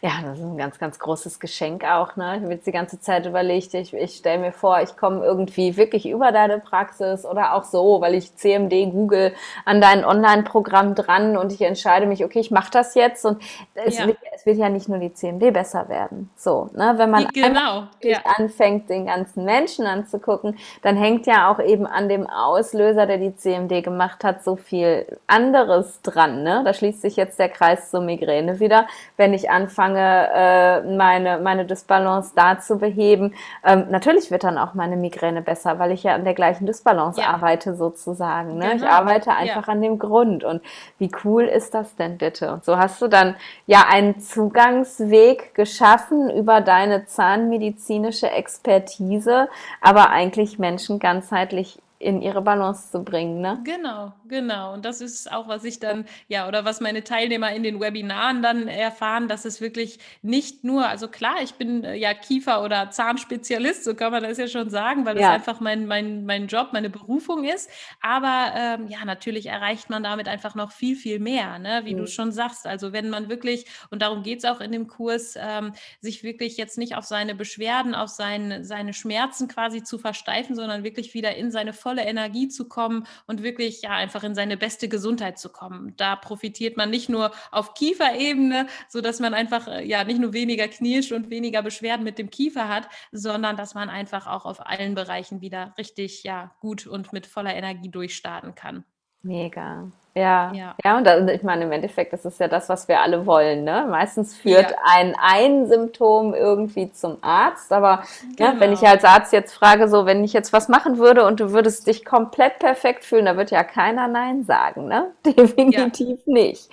Ja, 0.00 0.10
das 0.22 0.38
ist 0.38 0.44
ein 0.44 0.56
ganz, 0.56 0.78
ganz 0.78 0.98
großes 0.98 1.40
Geschenk 1.40 1.84
auch. 1.84 2.16
Ne? 2.16 2.36
Ich 2.36 2.42
habe 2.42 2.52
jetzt 2.52 2.66
die 2.66 2.72
ganze 2.72 3.00
Zeit 3.00 3.26
überlegt, 3.26 3.74
ich, 3.74 3.92
ich 3.94 4.16
stelle 4.16 4.38
mir 4.38 4.52
vor, 4.52 4.80
ich 4.80 4.96
komme 4.96 5.24
irgendwie 5.24 5.76
wirklich 5.76 6.06
über 6.06 6.32
deine 6.32 6.58
Praxis 6.58 7.24
oder 7.24 7.54
auch 7.54 7.64
so, 7.64 8.00
weil 8.00 8.14
ich 8.14 8.34
CMD 8.36 8.90
Google 8.90 9.34
an 9.64 9.80
dein 9.80 10.04
Online-Programm 10.04 10.94
dran 10.94 11.36
und 11.36 11.52
ich 11.52 11.62
entscheide 11.62 12.06
mich, 12.06 12.24
okay, 12.24 12.40
ich 12.40 12.50
mache 12.50 12.70
das 12.70 12.94
jetzt 12.94 13.24
und 13.24 13.42
es, 13.74 13.98
ja. 13.98 14.06
wird, 14.06 14.18
es 14.34 14.46
wird 14.46 14.58
ja 14.58 14.68
nicht 14.68 14.88
nur 14.88 14.98
die 14.98 15.12
CMD 15.12 15.52
besser 15.52 15.88
werden. 15.88 16.30
So, 16.36 16.70
ne? 16.74 16.94
wenn 16.96 17.10
man 17.10 17.28
genau. 17.28 17.84
ja. 18.02 18.18
anfängt, 18.36 18.90
den 18.90 19.06
ganzen 19.06 19.44
Menschen 19.44 19.86
anzugucken, 19.86 20.58
dann 20.82 20.96
hängt 20.96 21.26
ja 21.26 21.50
auch 21.50 21.60
eben 21.60 21.86
an 21.86 22.08
dem 22.08 22.26
Auslöser, 22.26 23.06
der 23.06 23.18
die 23.18 23.34
CMD 23.36 23.82
gemacht 23.82 24.24
hat, 24.24 24.44
so 24.44 24.56
viel 24.56 25.18
anderes 25.26 26.00
dran. 26.02 26.42
Ne? 26.42 26.62
Da 26.64 26.74
schließt 26.74 27.02
sich 27.02 27.16
jetzt 27.16 27.38
der 27.38 27.48
Kreis 27.48 27.90
zur 27.90 28.00
Migräne 28.00 28.60
wieder. 28.60 28.86
Wenn 29.16 29.34
ich 29.34 29.50
an 29.50 29.63
anfange, 29.64 30.28
äh, 30.34 30.82
meine, 30.82 31.38
meine 31.38 31.64
Dysbalance 31.64 32.32
da 32.34 32.58
zu 32.60 32.78
beheben. 32.78 33.34
Ähm, 33.64 33.86
natürlich 33.90 34.30
wird 34.30 34.44
dann 34.44 34.58
auch 34.58 34.74
meine 34.74 34.96
Migräne 34.96 35.42
besser, 35.42 35.78
weil 35.78 35.92
ich 35.92 36.02
ja 36.02 36.14
an 36.14 36.24
der 36.24 36.34
gleichen 36.34 36.66
Dysbalance 36.66 37.20
ja. 37.20 37.28
arbeite 37.28 37.74
sozusagen. 37.74 38.58
Ne? 38.58 38.70
Genau. 38.70 38.76
Ich 38.76 38.84
arbeite 38.84 39.32
einfach 39.32 39.66
ja. 39.66 39.72
an 39.72 39.80
dem 39.80 39.98
Grund. 39.98 40.44
Und 40.44 40.62
wie 40.98 41.10
cool 41.24 41.44
ist 41.44 41.74
das 41.74 41.96
denn 41.96 42.18
bitte? 42.18 42.52
Und 42.52 42.64
so 42.64 42.76
hast 42.76 43.00
du 43.00 43.08
dann 43.08 43.36
ja 43.66 43.84
einen 43.90 44.20
Zugangsweg 44.20 45.54
geschaffen 45.54 46.30
über 46.30 46.60
deine 46.60 47.06
zahnmedizinische 47.06 48.30
Expertise, 48.30 49.48
aber 49.80 50.10
eigentlich 50.10 50.58
Menschen 50.58 50.98
ganzheitlich 50.98 51.78
in 52.04 52.20
ihre 52.20 52.42
Balance 52.42 52.90
zu 52.90 53.02
bringen. 53.02 53.40
Ne? 53.40 53.60
Genau, 53.64 54.12
genau. 54.28 54.74
Und 54.74 54.84
das 54.84 55.00
ist 55.00 55.32
auch, 55.32 55.48
was 55.48 55.64
ich 55.64 55.80
dann, 55.80 56.04
ja, 56.28 56.46
oder 56.46 56.66
was 56.66 56.82
meine 56.82 57.02
Teilnehmer 57.02 57.50
in 57.52 57.62
den 57.62 57.80
Webinaren 57.80 58.42
dann 58.42 58.68
erfahren, 58.68 59.26
dass 59.26 59.46
es 59.46 59.62
wirklich 59.62 59.98
nicht 60.20 60.64
nur, 60.64 60.86
also 60.86 61.08
klar, 61.08 61.36
ich 61.42 61.54
bin 61.54 61.82
äh, 61.82 61.94
ja 61.94 62.12
Kiefer- 62.12 62.62
oder 62.62 62.90
Zahnspezialist, 62.90 63.84
so 63.84 63.94
kann 63.94 64.12
man 64.12 64.22
das 64.22 64.36
ja 64.36 64.48
schon 64.48 64.68
sagen, 64.68 65.06
weil 65.06 65.14
das 65.14 65.24
einfach 65.24 65.60
mein, 65.60 65.86
mein, 65.86 66.26
mein 66.26 66.46
Job, 66.46 66.68
meine 66.72 66.90
Berufung 66.90 67.44
ist. 67.44 67.70
Aber 68.02 68.52
ähm, 68.54 68.88
ja, 68.88 69.04
natürlich 69.06 69.46
erreicht 69.46 69.88
man 69.88 70.02
damit 70.02 70.28
einfach 70.28 70.54
noch 70.54 70.72
viel, 70.72 70.96
viel 70.96 71.18
mehr, 71.18 71.58
ne? 71.58 71.82
wie 71.84 71.94
mhm. 71.94 71.98
du 71.98 72.06
schon 72.06 72.32
sagst. 72.32 72.66
Also 72.66 72.92
wenn 72.92 73.08
man 73.08 73.30
wirklich, 73.30 73.64
und 73.90 74.02
darum 74.02 74.22
geht 74.22 74.40
es 74.40 74.44
auch 74.44 74.60
in 74.60 74.72
dem 74.72 74.88
Kurs, 74.88 75.38
ähm, 75.40 75.72
sich 76.00 76.22
wirklich 76.22 76.58
jetzt 76.58 76.76
nicht 76.76 76.96
auf 76.96 77.04
seine 77.04 77.34
Beschwerden, 77.34 77.94
auf 77.94 78.10
sein, 78.10 78.62
seine 78.62 78.92
Schmerzen 78.92 79.48
quasi 79.48 79.82
zu 79.82 79.96
versteifen, 79.96 80.54
sondern 80.54 80.84
wirklich 80.84 81.14
wieder 81.14 81.34
in 81.36 81.50
seine 81.50 81.72
volle 81.72 81.93
volle 81.94 82.08
Energie 82.08 82.48
zu 82.48 82.68
kommen 82.68 83.06
und 83.26 83.42
wirklich 83.42 83.82
ja 83.82 83.90
einfach 83.90 84.24
in 84.24 84.34
seine 84.34 84.56
beste 84.56 84.88
Gesundheit 84.88 85.38
zu 85.38 85.50
kommen. 85.50 85.94
Da 85.96 86.16
profitiert 86.16 86.76
man 86.76 86.90
nicht 86.90 87.08
nur 87.08 87.30
auf 87.52 87.74
Kieferebene, 87.74 88.66
so 88.88 89.00
dass 89.00 89.20
man 89.20 89.32
einfach 89.32 89.68
äh, 89.68 89.86
ja 89.86 90.02
nicht 90.02 90.20
nur 90.20 90.32
weniger 90.32 90.66
Knirsch 90.66 91.12
und 91.12 91.30
weniger 91.30 91.62
Beschwerden 91.62 92.02
mit 92.02 92.18
dem 92.18 92.30
Kiefer 92.30 92.68
hat, 92.68 92.88
sondern 93.12 93.56
dass 93.56 93.74
man 93.74 93.88
einfach 93.88 94.26
auch 94.26 94.44
auf 94.44 94.66
allen 94.66 94.96
Bereichen 94.96 95.40
wieder 95.40 95.72
richtig 95.78 96.24
ja 96.24 96.52
gut 96.60 96.86
und 96.86 97.12
mit 97.12 97.26
voller 97.26 97.54
Energie 97.54 97.90
durchstarten 97.90 98.56
kann. 98.56 98.84
Mega. 99.22 99.92
Ja, 100.16 100.52
ja, 100.54 100.76
ja, 100.84 100.96
und 100.96 101.04
da, 101.04 101.26
ich 101.26 101.42
meine, 101.42 101.64
im 101.64 101.72
Endeffekt 101.72 102.12
das 102.12 102.24
ist 102.24 102.38
ja 102.38 102.46
das, 102.46 102.68
was 102.68 102.86
wir 102.86 103.00
alle 103.00 103.26
wollen. 103.26 103.64
Ne? 103.64 103.84
Meistens 103.90 104.36
führt 104.36 104.70
ja. 104.70 104.76
ein, 104.84 105.16
ein 105.20 105.66
Symptom 105.66 106.34
irgendwie 106.34 106.92
zum 106.92 107.18
Arzt, 107.20 107.72
aber 107.72 108.04
genau. 108.36 108.52
ne, 108.52 108.60
wenn 108.60 108.72
ich 108.72 108.86
als 108.86 109.04
Arzt 109.04 109.32
jetzt 109.32 109.52
frage, 109.52 109.88
so, 109.88 110.06
wenn 110.06 110.22
ich 110.22 110.32
jetzt 110.32 110.52
was 110.52 110.68
machen 110.68 110.98
würde 110.98 111.24
und 111.24 111.40
du 111.40 111.50
würdest 111.50 111.88
dich 111.88 112.04
komplett 112.04 112.60
perfekt 112.60 113.04
fühlen, 113.04 113.24
da 113.24 113.36
wird 113.36 113.50
ja 113.50 113.64
keiner 113.64 114.06
Nein 114.06 114.44
sagen, 114.44 114.86
ne? 114.86 115.10
Definitiv 115.26 116.20
ja. 116.26 116.32
nicht. 116.32 116.70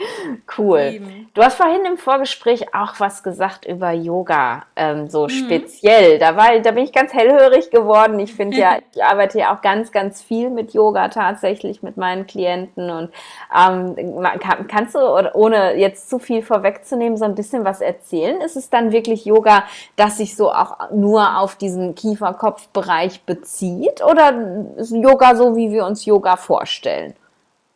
Cool. 0.56 1.02
Du 1.34 1.42
hast 1.42 1.56
vorhin 1.56 1.84
im 1.86 1.98
Vorgespräch 1.98 2.76
auch 2.76 3.00
was 3.00 3.24
gesagt 3.24 3.66
über 3.66 3.92
Yoga, 3.92 4.66
ähm, 4.76 5.10
so 5.10 5.24
mhm. 5.24 5.30
speziell. 5.30 6.20
Da, 6.20 6.36
war, 6.36 6.60
da 6.60 6.70
bin 6.70 6.84
ich 6.84 6.94
ganz 6.94 7.12
hellhörig 7.12 7.72
geworden. 7.72 8.20
Ich 8.20 8.36
finde 8.36 8.58
ja, 8.58 8.78
ich 8.94 9.04
arbeite 9.04 9.40
ja 9.40 9.56
auch 9.56 9.64
ganz, 9.64 9.92
ganz 9.92 10.22
viel 10.22 10.52
mit 10.52 10.76
Yoga 10.76 11.08
tatsächlich 11.08 11.82
mit 11.82 11.98
meinen 11.98 12.28
Klienten 12.28 12.92
und 12.92 13.10
ähm, 13.56 13.96
kann, 14.40 14.68
kannst 14.68 14.96
du, 14.96 15.00
ohne 15.34 15.76
jetzt 15.76 16.10
zu 16.10 16.20
viel 16.20 16.42
vorwegzunehmen, 16.42 17.18
so 17.18 17.26
ein 17.26 17.36
bisschen 17.36 17.66
was 17.66 17.82
erzählen? 17.82 18.42
Ist 18.42 18.56
es 18.56 18.70
dann 18.70 18.92
wirklich 18.92 19.26
Yoga, 19.26 19.64
das 19.96 20.18
sich 20.18 20.36
so 20.36 20.52
auch 20.52 20.92
nur 20.92 21.38
auf 21.38 21.56
diesen 21.56 21.96
Kiefer-Kopf-Bereich 21.96 23.24
bezieht? 23.26 24.04
Oder 24.04 24.34
ist 24.78 24.92
Yoga 24.92 25.36
so, 25.36 25.56
wie 25.56 25.72
wir 25.72 25.86
uns 25.86 26.06
Yoga 26.06 26.36
vorstellen? 26.36 27.14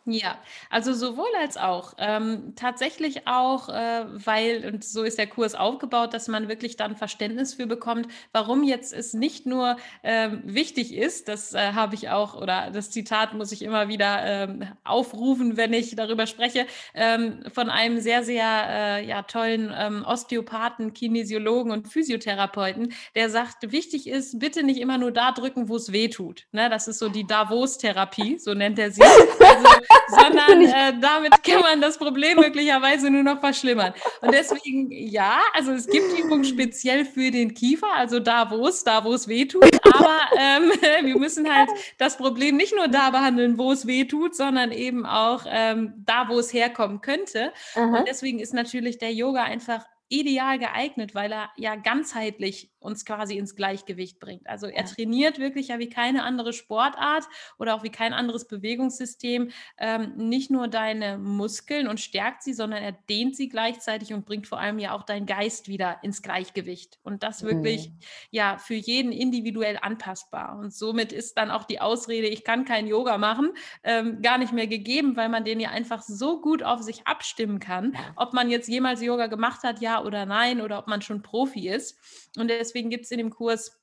Ja, 0.08 0.38
also 0.70 0.94
sowohl 0.94 1.30
als 1.42 1.58
auch. 1.58 1.96
Ähm, 1.98 2.54
tatsächlich 2.56 3.26
auch, 3.28 3.70
äh, 3.70 4.06
weil, 4.24 4.72
und 4.72 4.84
so 4.84 5.02
ist 5.02 5.18
der 5.18 5.26
Kurs 5.26 5.56
aufgebaut, 5.56 6.14
dass 6.14 6.28
man 6.28 6.48
wirklich 6.48 6.78
dann 6.78 6.96
Verständnis 6.96 7.56
für 7.56 7.66
bekommt, 7.66 8.08
warum 8.32 8.64
jetzt 8.64 8.94
es 8.94 9.16
nicht 9.16 9.48
nur 9.48 9.78
ähm, 10.04 10.44
wichtig 10.46 10.94
ist, 10.94 11.28
das 11.28 11.56
äh, 11.56 11.74
habe 11.74 11.96
ich 11.96 12.10
auch, 12.10 12.40
oder 12.40 12.70
das 12.70 12.92
Zitat 12.92 13.34
muss 13.34 13.52
ich 13.52 13.64
immer 13.64 13.88
wieder 13.88 14.24
ähm, 14.24 14.68
aufrufen, 14.84 15.58
wenn 15.58 15.74
ich 15.74 15.96
darüber 15.96 16.28
spreche, 16.28 16.68
ähm, 16.94 17.44
von 17.52 17.72
einem 17.72 18.00
sehr, 18.00 18.24
sehr 18.24 18.46
äh, 18.70 19.08
ja, 19.08 19.24
tollen 19.24 19.74
ähm, 19.76 20.06
Osteopathen, 20.06 20.94
Kinesiologen 20.94 21.72
und 21.72 21.88
Physiotherapeuten, 21.88 22.94
der 23.16 23.32
sagt, 23.32 23.72
wichtig 23.72 24.06
ist, 24.06 24.38
bitte 24.38 24.62
nicht 24.62 24.80
immer 24.80 25.00
nur 25.00 25.12
da 25.12 25.32
drücken, 25.32 25.68
wo 25.68 25.78
es 25.78 25.92
weh 25.92 26.10
tut. 26.10 26.46
Ne? 26.52 26.70
Das 26.70 26.88
ist 26.88 27.00
so 27.00 27.10
die 27.10 27.26
Davos-Therapie, 27.26 28.38
so 28.38 28.54
nennt 28.54 28.78
er 28.78 28.92
sie. 28.92 29.02
Also, 29.56 29.68
sondern 30.08 30.62
äh, 30.62 31.00
damit 31.00 31.44
kann 31.44 31.62
man 31.62 31.82
das 31.82 31.98
Problem 31.98 32.38
möglicherweise 32.40 33.10
nur 33.10 33.24
noch 33.24 33.40
verschlimmern. 33.40 33.94
Und 34.22 34.34
deswegen, 34.34 34.92
ja, 34.92 35.40
also 35.54 35.72
es 35.72 35.88
gibt 35.88 36.18
Übungen 36.18 36.44
speziell 36.44 37.06
für 37.06 37.32
den 37.32 37.54
Kiefer, 37.54 37.92
also 37.96 38.20
da, 38.20 38.50
wo 38.52 38.68
es, 38.68 38.84
da, 38.84 39.04
wo 39.04 39.14
es 39.14 39.28
weh 39.28 39.46
tut, 39.46 39.80
aber 39.84 40.20
ähm, 40.40 40.72
wir 41.06 41.18
müssen 41.18 41.54
halt 41.54 41.70
das 41.98 42.18
Problem 42.18 42.58
nicht 42.58 42.76
nur 42.76 42.88
da 42.88 43.10
behandeln, 43.10 43.58
wo 43.58 43.72
es 43.72 43.88
weh 43.88 44.06
tut, 44.06 44.36
sondern 44.36 44.72
eben 44.72 45.06
auch 45.06 45.46
ähm, 45.48 45.94
da, 46.06 46.28
wo 46.30 46.40
es 46.40 46.54
herkommen 46.54 47.02
könnte. 47.02 47.52
Aha. 47.76 48.00
Und 48.00 48.08
deswegen 48.08 48.40
ist 48.40 48.54
natürlich 48.54 48.98
der 48.98 49.14
Yoga 49.14 49.44
einfach 49.44 49.86
ideal 50.10 50.60
geeignet, 50.60 51.16
weil 51.16 51.32
er 51.32 51.50
ja 51.58 51.76
ganzheitlich 51.76 52.72
uns 52.86 53.06
quasi 53.06 53.38
ins 53.38 53.56
Gleichgewicht 53.56 54.20
bringt. 54.20 54.48
Also 54.48 54.68
er 54.68 54.86
trainiert 54.86 55.40
wirklich 55.40 55.70
ja 55.70 55.80
wie 55.80 55.90
keine 55.90 56.24
andere 56.24 56.54
Sportart 56.54 57.26
oder 57.58 57.76
auch 57.76 57.84
wie 57.84 57.90
kein 57.90 58.14
anderes 58.14 58.48
Bewegungssystem 58.48 59.52
ähm, 59.78 60.14
nicht 60.16 60.52
nur 60.52 60.68
deine 60.68 61.18
Muskeln 61.18 61.88
und 61.88 62.00
stärkt 62.00 62.44
sie, 62.44 62.54
sondern 62.54 62.82
er 62.82 62.92
dehnt 62.94 63.36
sie 63.36 63.50
gleichzeitig 63.50 64.14
und 64.14 64.26
bringt 64.26 64.48
vor 64.48 64.60
allem 64.60 64.80
ja 64.80 64.94
auch 64.94 65.04
deinen 65.04 65.26
Geist 65.26 65.68
wieder 65.68 66.00
ins 66.04 66.22
Gleichgewicht. 66.22 67.00
Und 67.04 67.24
das 67.24 67.44
wirklich 67.44 67.90
mhm. 67.90 68.00
ja 68.32 68.58
für 68.58 68.76
jeden 68.76 69.12
individuell 69.12 69.78
anpassbar. 69.82 70.58
Und 70.58 70.74
somit 70.74 71.12
ist 71.12 71.38
dann 71.38 71.52
auch 71.52 71.64
die 71.64 71.82
Ausrede, 71.82 72.28
ich 72.28 72.44
kann 72.44 72.66
kein 72.66 72.88
Yoga 72.88 73.18
machen, 73.18 73.52
ähm, 73.84 74.22
gar 74.22 74.38
nicht 74.38 74.54
mehr 74.54 74.68
gegeben, 74.68 75.16
weil 75.16 75.30
man 75.30 75.44
den 75.44 75.60
ja 75.60 75.70
einfach 75.70 76.02
so 76.02 76.42
gut 76.42 76.64
auf 76.64 76.82
sich 76.82 77.08
abstimmen 77.08 77.60
kann, 77.60 77.98
ob 78.16 78.34
man 78.34 78.50
jetzt 78.50 78.68
jemals 78.68 79.02
Yoga 79.02 79.28
gemacht 79.28 79.64
hat, 79.64 79.82
ja 79.82 80.04
oder 80.04 80.26
nein, 80.26 80.62
oder 80.62 80.80
ob 80.80 80.88
man 80.88 81.02
schon 81.02 81.22
Profi 81.22 81.70
ist. 81.70 81.98
Und 82.38 82.50
deswegen 82.50 82.90
gibt 82.90 83.06
es 83.06 83.12
in 83.12 83.18
dem 83.18 83.30
Kurs 83.30 83.80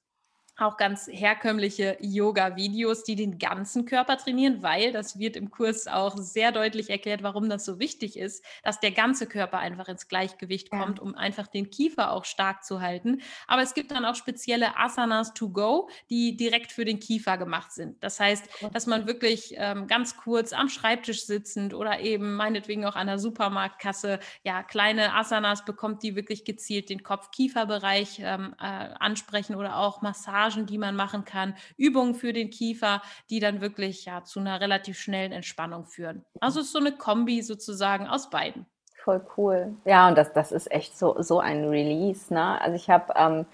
auch 0.63 0.77
ganz 0.77 1.09
herkömmliche 1.11 1.97
Yoga-Videos, 2.01 3.05
die 3.05 3.17
den 3.17 3.39
ganzen 3.39 3.85
Körper 3.85 4.17
trainieren, 4.17 4.63
weil 4.63 4.93
das 4.93 5.19
wird 5.19 5.37
im 5.37 5.51
Kurs 5.51 5.87
auch 5.87 6.17
sehr 6.17 6.53
deutlich 6.53 6.91
erklärt, 6.91 7.23
warum 7.23 7.49
das 7.49 7.65
so 7.65 7.79
wichtig 7.79 8.19
ist, 8.19 8.45
dass 8.63 8.81
der 8.81 8.93
ganze 8.93 9.27
Körper 9.27 9.59
einfach 9.59 9.89
ins 9.89 10.09
Gleichgewicht 10.09 10.71
kommt, 10.71 10.99
ja. 10.99 11.05
um 11.05 11.15
einfach 11.15 11.47
den 11.47 11.71
Kiefer 11.71 12.13
auch 12.13 12.25
stark 12.25 12.65
zu 12.65 12.81
halten. 12.81 13.23
Aber 13.47 13.63
es 13.63 13.75
gibt 13.75 13.91
dann 13.91 14.05
auch 14.05 14.15
spezielle 14.15 14.77
Asanas 14.79 15.35
to 15.35 15.49
go, 15.49 15.89
die 16.11 16.37
direkt 16.37 16.73
für 16.73 16.85
den 16.85 17.01
Kiefer 17.01 17.39
gemacht 17.39 17.73
sind. 17.73 18.03
Das 18.03 18.21
heißt, 18.21 18.49
dass 18.73 18.87
man 18.87 19.07
wirklich 19.07 19.55
ähm, 19.57 19.87
ganz 19.87 20.17
kurz 20.17 20.53
am 20.53 20.69
Schreibtisch 20.69 21.27
sitzend 21.27 21.75
oder 21.75 22.01
eben 22.01 22.35
meinetwegen 22.35 22.85
auch 22.85 22.97
an 22.97 23.07
der 23.07 23.19
Supermarktkasse 23.19 24.21
ja 24.45 24.63
kleine 24.63 25.15
Asanas 25.15 25.65
bekommt, 25.65 26.03
die 26.03 26.15
wirklich 26.15 26.45
gezielt 26.45 26.89
den 26.89 27.03
Kopf-Kiefer-Bereich 27.03 28.21
ähm, 28.23 28.55
äh, 28.61 28.65
ansprechen 28.65 29.55
oder 29.55 29.77
auch 29.77 30.03
Massagen 30.03 30.52
Massagen, 30.53 30.67
die 30.67 30.79
man 30.79 30.97
machen 30.97 31.25
kann, 31.25 31.55
Übungen 31.77 32.15
für 32.15 32.33
den 32.33 32.51
Kiefer, 32.51 33.03
die 33.31 33.41
dann 33.41 33.61
wirklich 33.61 34.05
ja 34.05 34.25
zu 34.25 34.41
einer 34.41 34.61
relativ 34.61 34.99
schnellen 34.99 35.33
Entspannung 35.33 35.87
führen. 35.87 36.25
Also 36.41 36.61
es 36.61 36.67
ist 36.67 36.73
so 36.73 36.79
eine 36.79 36.93
Kombi 36.93 37.43
sozusagen 37.43 38.07
aus 38.07 38.31
beiden. 38.31 38.67
Voll 39.05 39.25
cool. 39.37 39.75
Ja, 39.85 40.09
und 40.09 40.17
das, 40.17 40.33
das 40.33 40.53
ist 40.53 40.71
echt 40.71 40.97
so, 40.97 41.21
so 41.21 41.41
ein 41.41 41.69
Release. 41.69 42.33
Ne? 42.33 42.61
Also 42.61 42.77
ich 42.77 42.89
habe 42.89 43.13
ähm, 43.17 43.47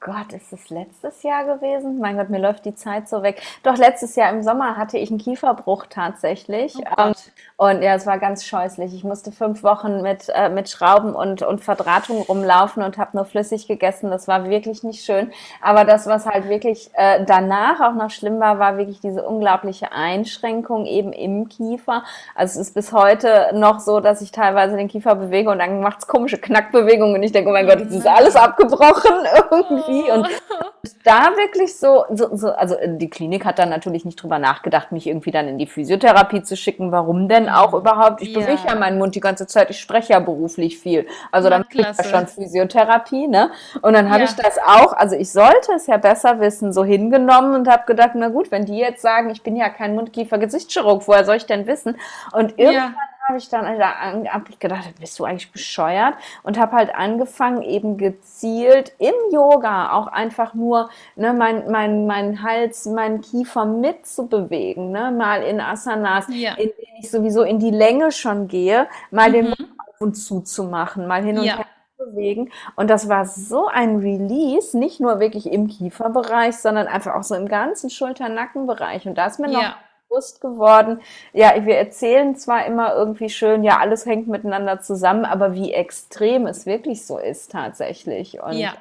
Gott, 0.00 0.32
ist 0.32 0.52
es 0.52 0.70
letztes 0.70 1.22
Jahr 1.24 1.44
gewesen? 1.44 1.98
Mein 1.98 2.16
Gott, 2.16 2.30
mir 2.30 2.38
läuft 2.38 2.64
die 2.64 2.74
Zeit 2.74 3.08
so 3.08 3.22
weg. 3.22 3.42
Doch 3.64 3.76
letztes 3.76 4.14
Jahr 4.14 4.30
im 4.30 4.42
Sommer 4.42 4.76
hatte 4.76 4.96
ich 4.96 5.10
einen 5.10 5.18
Kieferbruch 5.18 5.86
tatsächlich. 5.86 6.76
Oh 6.76 6.82
ähm, 6.98 7.14
und 7.58 7.82
ja, 7.82 7.94
es 7.94 8.06
war 8.06 8.18
ganz 8.18 8.46
scheußlich. 8.46 8.94
Ich 8.94 9.04
musste 9.04 9.32
fünf 9.32 9.62
Wochen 9.62 10.00
mit, 10.00 10.30
äh, 10.34 10.48
mit 10.48 10.70
Schrauben 10.70 11.14
und, 11.14 11.42
und 11.42 11.60
Verdrahtung 11.60 12.22
rumlaufen 12.22 12.82
und 12.82 12.96
habe 12.96 13.16
nur 13.16 13.26
flüssig 13.26 13.66
gegessen. 13.66 14.10
Das 14.10 14.28
war 14.28 14.48
wirklich 14.48 14.82
nicht 14.82 15.04
schön. 15.04 15.30
Aber 15.60 15.84
das, 15.84 16.06
was 16.06 16.24
halt 16.24 16.48
wirklich 16.48 16.90
äh, 16.94 17.24
danach 17.26 17.80
auch 17.80 17.94
noch 17.94 18.10
schlimm 18.10 18.40
war, 18.40 18.58
war 18.58 18.78
wirklich 18.78 19.00
diese 19.00 19.22
unglaubliche 19.22 19.92
Einschränkung 19.92 20.86
eben 20.86 21.12
im 21.12 21.48
Kiefer. 21.48 22.04
Also 22.34 22.60
es 22.60 22.68
ist 22.68 22.74
bis 22.74 22.92
heute 22.92 23.50
noch 23.52 23.80
so, 23.80 24.00
dass 24.00 24.22
ich 24.22 24.32
teilweise 24.32 24.76
den 24.76 24.88
Kiefer 24.88 25.16
bewege 25.16 25.50
und 25.50 25.58
dann 25.58 25.80
macht's 25.80 26.06
komische 26.06 26.38
Knackbewegungen 26.38 27.16
und 27.16 27.22
ich 27.22 27.32
denke, 27.32 27.50
oh 27.50 27.52
mein 27.52 27.66
Gott, 27.66 27.80
jetzt 27.80 27.94
ist 27.94 28.06
alles 28.06 28.36
abgebrochen 28.36 29.26
irgendwie 29.50 29.98
irgendwie. 29.98 30.10
Und 30.10 30.28
da 31.04 31.36
wirklich 31.36 31.76
so, 31.76 32.04
so, 32.10 32.34
so, 32.36 32.50
also 32.50 32.76
die 32.84 33.10
Klinik 33.10 33.44
hat 33.44 33.58
dann 33.58 33.68
natürlich 33.68 34.04
nicht 34.04 34.22
drüber 34.22 34.38
nachgedacht, 34.38 34.92
mich 34.92 35.06
irgendwie 35.06 35.30
dann 35.30 35.48
in 35.48 35.58
die 35.58 35.66
Physiotherapie 35.66 36.42
zu 36.42 36.56
schicken. 36.56 36.92
Warum 36.92 37.28
denn 37.28 37.48
auch 37.48 37.74
überhaupt? 37.74 38.22
Ich 38.22 38.32
ja. 38.34 38.40
bewege 38.40 38.62
ja 38.66 38.74
meinen 38.74 38.98
Mund 38.98 39.14
die 39.14 39.20
ganze 39.20 39.46
Zeit, 39.46 39.70
ich 39.70 39.80
spreche 39.80 40.12
ja 40.12 40.20
beruflich 40.20 40.78
viel. 40.78 41.06
Also 41.32 41.50
dann 41.50 41.68
kriege 41.68 41.88
ich 41.90 41.96
ja 41.96 42.04
schon 42.04 42.26
Physiotherapie, 42.26 43.28
ne? 43.28 43.50
Und 43.82 43.92
dann 43.92 44.10
habe 44.10 44.20
ja. 44.20 44.24
ich 44.24 44.34
das 44.36 44.58
auch, 44.58 44.92
also 44.92 45.16
ich 45.16 45.30
sollte 45.32 45.72
es 45.74 45.86
ja 45.86 45.96
besser 45.96 46.40
wissen, 46.40 46.72
so 46.72 46.84
hingenommen 46.84 47.54
und 47.54 47.68
habe 47.68 47.84
gedacht, 47.86 48.12
na 48.14 48.28
gut, 48.28 48.50
wenn 48.50 48.64
die 48.64 48.78
jetzt 48.78 49.02
sagen, 49.02 49.30
ich 49.30 49.42
bin 49.42 49.56
ja 49.56 49.68
kein 49.68 49.94
Mundkiefer-Gesichtschirurg, 49.94 51.06
woher 51.06 51.24
soll 51.24 51.36
ich 51.36 51.46
denn 51.46 51.66
wissen? 51.66 51.96
Und 52.32 52.58
irgendwann 52.58 52.94
habe 53.26 53.38
ich 53.38 53.48
dann 53.48 53.66
hab 53.66 54.48
ich 54.48 54.58
gedacht, 54.58 54.88
bist 55.00 55.18
du 55.18 55.24
eigentlich 55.24 55.52
bescheuert? 55.52 56.14
Und 56.42 56.58
habe 56.58 56.76
halt 56.76 56.94
angefangen, 56.94 57.62
eben 57.62 57.96
gezielt 57.98 58.92
im 58.98 59.14
Yoga 59.32 59.92
auch 59.92 60.06
einfach 60.06 60.54
nur 60.54 60.88
ne, 61.16 61.32
mein, 61.32 61.70
mein, 61.70 62.06
mein 62.06 62.42
Hals, 62.42 62.86
meinen 62.86 63.20
Kiefer 63.20 63.64
mitzubewegen. 63.64 64.90
Ne? 64.90 65.10
Mal 65.10 65.42
in 65.42 65.60
Asanas, 65.60 66.26
ja. 66.28 66.52
in 66.52 66.68
denen 66.68 66.96
ich 67.00 67.10
sowieso 67.10 67.42
in 67.42 67.58
die 67.58 67.70
Länge 67.70 68.12
schon 68.12 68.48
gehe, 68.48 68.88
mal 69.10 69.28
mhm. 69.28 69.32
den 69.32 69.44
Mund 69.48 69.68
auf 69.78 70.00
und 70.00 70.14
zu 70.14 70.40
zu 70.40 70.64
machen, 70.64 71.06
mal 71.06 71.22
hin 71.22 71.38
und 71.38 71.44
ja. 71.44 71.56
her 71.58 71.66
bewegen. 71.98 72.50
Und 72.76 72.88
das 72.88 73.08
war 73.08 73.26
so 73.26 73.66
ein 73.66 73.96
Release, 73.96 74.78
nicht 74.78 75.00
nur 75.00 75.20
wirklich 75.20 75.50
im 75.52 75.66
Kieferbereich, 75.66 76.56
sondern 76.56 76.86
einfach 76.86 77.14
auch 77.14 77.24
so 77.24 77.34
im 77.34 77.48
ganzen 77.48 77.90
Schulter-Nackenbereich. 77.90 79.06
Und 79.06 79.18
da 79.18 79.26
ist 79.26 79.40
mir 79.40 79.48
noch 79.48 79.62
ja 79.62 79.76
bewusst 80.08 80.40
geworden, 80.40 81.00
ja, 81.32 81.52
wir 81.64 81.76
erzählen 81.76 82.34
zwar 82.36 82.66
immer 82.66 82.94
irgendwie 82.94 83.28
schön, 83.28 83.64
ja, 83.64 83.78
alles 83.78 84.06
hängt 84.06 84.28
miteinander 84.28 84.80
zusammen, 84.80 85.24
aber 85.24 85.54
wie 85.54 85.72
extrem 85.72 86.46
es 86.46 86.66
wirklich 86.66 87.06
so 87.06 87.18
ist 87.18 87.52
tatsächlich. 87.52 88.42
Und 88.42 88.54
ja. 88.54 88.72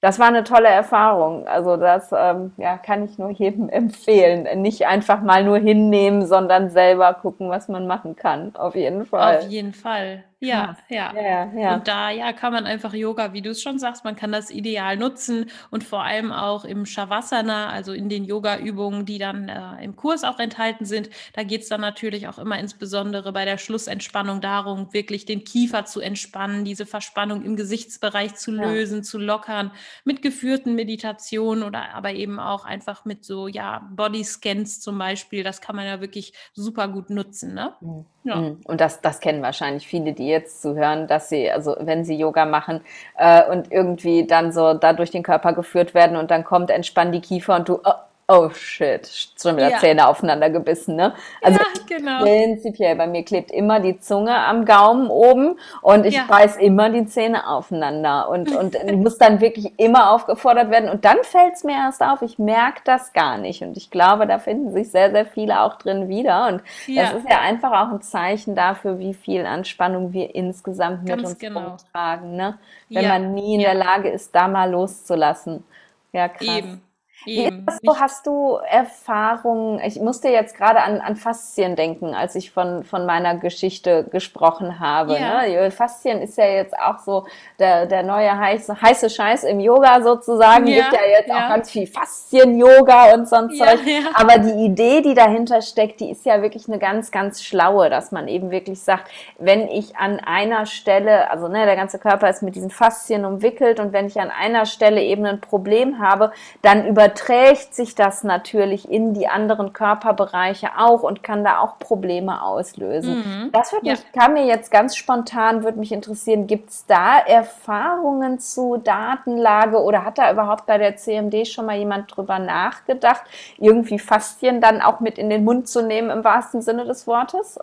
das 0.00 0.18
war 0.18 0.28
eine 0.28 0.44
tolle 0.44 0.68
Erfahrung. 0.68 1.46
Also 1.46 1.76
das 1.76 2.10
ähm, 2.12 2.52
ja, 2.56 2.76
kann 2.78 3.04
ich 3.04 3.18
nur 3.18 3.30
jedem 3.30 3.68
empfehlen. 3.70 4.60
Nicht 4.60 4.86
einfach 4.86 5.22
mal 5.22 5.44
nur 5.44 5.58
hinnehmen, 5.58 6.26
sondern 6.26 6.70
selber 6.70 7.14
gucken, 7.14 7.50
was 7.50 7.68
man 7.68 7.86
machen 7.86 8.16
kann. 8.16 8.54
Auf 8.56 8.74
jeden 8.74 9.06
Fall. 9.06 9.38
Auf 9.38 9.48
jeden 9.48 9.72
Fall. 9.72 10.24
Ja, 10.40 10.76
ja, 10.88 11.12
ja. 11.14 11.52
ja, 11.52 11.74
Und 11.74 11.88
da 11.88 12.10
ja 12.10 12.32
kann 12.32 12.52
man 12.52 12.64
einfach 12.64 12.94
Yoga, 12.94 13.32
wie 13.32 13.42
du 13.42 13.50
es 13.50 13.60
schon 13.60 13.80
sagst, 13.80 14.04
man 14.04 14.14
kann 14.14 14.30
das 14.30 14.50
ideal 14.50 14.96
nutzen 14.96 15.50
und 15.70 15.82
vor 15.82 16.04
allem 16.04 16.30
auch 16.30 16.64
im 16.64 16.86
Shavasana, 16.86 17.70
also 17.70 17.92
in 17.92 18.08
den 18.08 18.24
Yoga-Übungen, 18.24 19.04
die 19.04 19.18
dann 19.18 19.48
äh, 19.48 19.82
im 19.82 19.96
Kurs 19.96 20.22
auch 20.22 20.38
enthalten 20.38 20.84
sind. 20.84 21.10
Da 21.32 21.42
geht 21.42 21.62
es 21.62 21.68
dann 21.68 21.80
natürlich 21.80 22.28
auch 22.28 22.38
immer 22.38 22.56
insbesondere 22.56 23.32
bei 23.32 23.44
der 23.44 23.58
Schlussentspannung 23.58 24.40
darum, 24.40 24.92
wirklich 24.92 25.26
den 25.26 25.42
Kiefer 25.42 25.86
zu 25.86 26.00
entspannen, 26.00 26.64
diese 26.64 26.86
Verspannung 26.86 27.42
im 27.42 27.56
Gesichtsbereich 27.56 28.36
zu 28.36 28.52
lösen, 28.52 28.98
ja. 28.98 29.02
zu 29.02 29.18
lockern, 29.18 29.72
mit 30.04 30.22
geführten 30.22 30.76
Meditationen 30.76 31.64
oder 31.64 31.94
aber 31.94 32.12
eben 32.12 32.38
auch 32.38 32.64
einfach 32.64 33.04
mit 33.04 33.24
so 33.24 33.48
ja 33.48 33.88
Bodyscans 33.90 34.80
zum 34.80 34.98
Beispiel. 34.98 35.42
Das 35.42 35.60
kann 35.60 35.74
man 35.74 35.86
ja 35.86 36.00
wirklich 36.00 36.32
super 36.52 36.86
gut 36.86 37.10
nutzen. 37.10 37.54
Ne? 37.54 37.74
Mhm. 37.80 38.06
Ja. 38.22 38.36
Mhm. 38.36 38.60
Und 38.64 38.80
das, 38.80 39.00
das 39.00 39.20
kennen 39.20 39.42
wahrscheinlich 39.42 39.88
viele, 39.88 40.12
die 40.12 40.27
jetzt 40.28 40.62
zuhören, 40.62 41.06
dass 41.06 41.28
sie, 41.28 41.50
also 41.50 41.76
wenn 41.80 42.04
sie 42.04 42.16
Yoga 42.16 42.44
machen 42.44 42.80
äh, 43.16 43.44
und 43.50 43.72
irgendwie 43.72 44.26
dann 44.26 44.52
so 44.52 44.74
da 44.74 44.92
durch 44.92 45.10
den 45.10 45.22
Körper 45.22 45.52
geführt 45.52 45.94
werden 45.94 46.16
und 46.16 46.30
dann 46.30 46.44
kommt, 46.44 46.70
entspann 46.70 47.12
die 47.12 47.20
Kiefer 47.20 47.56
und 47.56 47.68
du, 47.68 47.80
oh, 47.84 47.92
oh 48.30 48.50
shit, 48.50 49.08
schon 49.40 49.56
wieder 49.56 49.70
ja. 49.70 49.78
Zähne 49.78 50.06
aufeinander 50.06 50.50
gebissen, 50.50 50.96
ne? 50.96 51.14
Also 51.40 51.58
ja, 51.58 51.96
genau. 51.96 52.22
prinzipiell, 52.22 52.94
bei 52.94 53.06
mir 53.06 53.24
klebt 53.24 53.50
immer 53.50 53.80
die 53.80 53.98
Zunge 54.00 54.36
am 54.36 54.66
Gaumen 54.66 55.08
oben 55.08 55.58
und 55.80 56.04
ich 56.04 56.16
ja. 56.16 56.26
beiß 56.28 56.58
immer 56.58 56.90
die 56.90 57.06
Zähne 57.06 57.48
aufeinander 57.48 58.28
und, 58.28 58.54
und 58.56 58.76
muss 59.02 59.16
dann 59.16 59.40
wirklich 59.40 59.78
immer 59.78 60.12
aufgefordert 60.12 60.70
werden 60.70 60.90
und 60.90 61.06
dann 61.06 61.16
fällt 61.22 61.54
es 61.54 61.64
mir 61.64 61.76
erst 61.76 62.02
auf, 62.02 62.20
ich 62.20 62.38
merke 62.38 62.82
das 62.84 63.14
gar 63.14 63.38
nicht 63.38 63.62
und 63.62 63.78
ich 63.78 63.90
glaube, 63.90 64.26
da 64.26 64.38
finden 64.38 64.72
sich 64.72 64.90
sehr, 64.90 65.10
sehr 65.10 65.24
viele 65.24 65.62
auch 65.62 65.76
drin 65.76 66.08
wieder 66.08 66.48
und 66.48 66.62
ja. 66.86 67.04
das 67.04 67.14
ist 67.14 67.30
ja 67.30 67.40
einfach 67.40 67.72
auch 67.72 67.92
ein 67.92 68.02
Zeichen 68.02 68.54
dafür, 68.54 68.98
wie 68.98 69.14
viel 69.14 69.46
Anspannung 69.46 70.12
wir 70.12 70.34
insgesamt 70.34 71.04
mit 71.04 71.16
Ganz 71.16 71.30
uns 71.30 71.38
genau. 71.38 71.76
tragen, 71.92 72.36
ne? 72.36 72.58
Wenn 72.90 73.08
man 73.08 73.34
nie 73.34 73.54
in 73.54 73.60
der 73.60 73.74
Lage 73.74 74.10
ist, 74.10 74.34
da 74.34 74.48
mal 74.48 74.70
loszulassen. 74.70 75.64
Ja, 76.12 76.28
krass. 76.28 76.58
Eben. 76.58 76.80
Eben. 77.26 77.66
Wie 77.82 77.90
hast, 77.90 78.26
du 78.26 78.58
Erfahrungen? 78.68 79.80
Ich 79.80 80.00
musste 80.00 80.28
jetzt 80.28 80.56
gerade 80.56 80.80
an, 80.80 81.00
an 81.00 81.16
Faszien 81.16 81.76
denken, 81.76 82.14
als 82.14 82.34
ich 82.34 82.50
von, 82.50 82.84
von 82.84 83.06
meiner 83.06 83.36
Geschichte 83.36 84.04
gesprochen 84.04 84.78
habe. 84.80 85.18
Ja. 85.18 85.42
Ne? 85.42 85.70
Faszien 85.70 86.20
ist 86.20 86.38
ja 86.38 86.46
jetzt 86.46 86.78
auch 86.78 86.98
so 87.00 87.26
der, 87.58 87.86
der 87.86 88.02
neue 88.02 88.36
heiße, 88.36 88.80
heiße 88.80 89.10
Scheiß 89.10 89.44
im 89.44 89.60
Yoga 89.60 90.00
sozusagen. 90.00 90.66
Ja. 90.66 90.82
Gibt 90.82 90.92
ja 90.92 91.08
jetzt 91.08 91.28
ja. 91.28 91.36
auch 91.36 91.48
ganz 91.48 91.70
viel 91.70 91.86
Faszien-Yoga 91.86 93.14
und 93.14 93.28
so 93.28 93.36
ein 93.36 93.50
Zeug. 93.50 93.80
Ja, 93.84 94.10
Aber 94.14 94.38
die 94.38 94.64
Idee, 94.64 95.00
die 95.00 95.14
dahinter 95.14 95.60
steckt, 95.62 96.00
die 96.00 96.10
ist 96.10 96.24
ja 96.24 96.40
wirklich 96.42 96.68
eine 96.68 96.78
ganz, 96.78 97.10
ganz 97.10 97.42
schlaue, 97.42 97.90
dass 97.90 98.12
man 98.12 98.28
eben 98.28 98.50
wirklich 98.50 98.80
sagt, 98.80 99.10
wenn 99.38 99.68
ich 99.68 99.96
an 99.96 100.20
einer 100.20 100.66
Stelle, 100.66 101.30
also 101.30 101.48
ne, 101.48 101.64
der 101.66 101.76
ganze 101.76 101.98
Körper 101.98 102.28
ist 102.30 102.42
mit 102.42 102.54
diesen 102.54 102.70
Faszien 102.70 103.24
umwickelt 103.24 103.80
und 103.80 103.92
wenn 103.92 104.06
ich 104.06 104.20
an 104.20 104.30
einer 104.30 104.66
Stelle 104.66 105.02
eben 105.02 105.26
ein 105.26 105.40
Problem 105.40 105.98
habe, 105.98 106.32
dann 106.62 106.86
über 106.86 107.07
überträgt 107.08 107.74
sich 107.74 107.94
das 107.94 108.22
natürlich 108.22 108.90
in 108.90 109.14
die 109.14 109.28
anderen 109.28 109.72
Körperbereiche 109.72 110.70
auch 110.76 111.02
und 111.02 111.22
kann 111.22 111.42
da 111.42 111.60
auch 111.60 111.78
Probleme 111.78 112.42
auslösen. 112.42 113.18
Mhm. 113.18 113.52
Das 113.52 113.72
wird 113.72 113.84
ja. 113.84 113.92
mich, 113.92 114.12
kam 114.12 114.34
mir 114.34 114.44
jetzt 114.44 114.70
ganz 114.70 114.96
spontan, 114.96 115.64
würde 115.64 115.78
mich 115.78 115.92
interessieren, 115.92 116.46
gibt 116.46 116.70
es 116.70 116.86
da 116.86 117.18
Erfahrungen 117.18 118.38
zu 118.38 118.76
Datenlage 118.76 119.82
oder 119.82 120.04
hat 120.04 120.18
da 120.18 120.30
überhaupt 120.30 120.66
bei 120.66 120.78
der 120.78 120.96
CMD 120.96 121.46
schon 121.46 121.66
mal 121.66 121.76
jemand 121.76 122.14
drüber 122.14 122.38
nachgedacht, 122.38 123.22
irgendwie 123.56 123.98
Faszien 123.98 124.60
dann 124.60 124.82
auch 124.82 125.00
mit 125.00 125.18
in 125.18 125.30
den 125.30 125.44
Mund 125.44 125.68
zu 125.68 125.82
nehmen 125.82 126.10
im 126.10 126.24
wahrsten 126.24 126.62
Sinne 126.62 126.84
des 126.84 127.06
Wortes? 127.06 127.58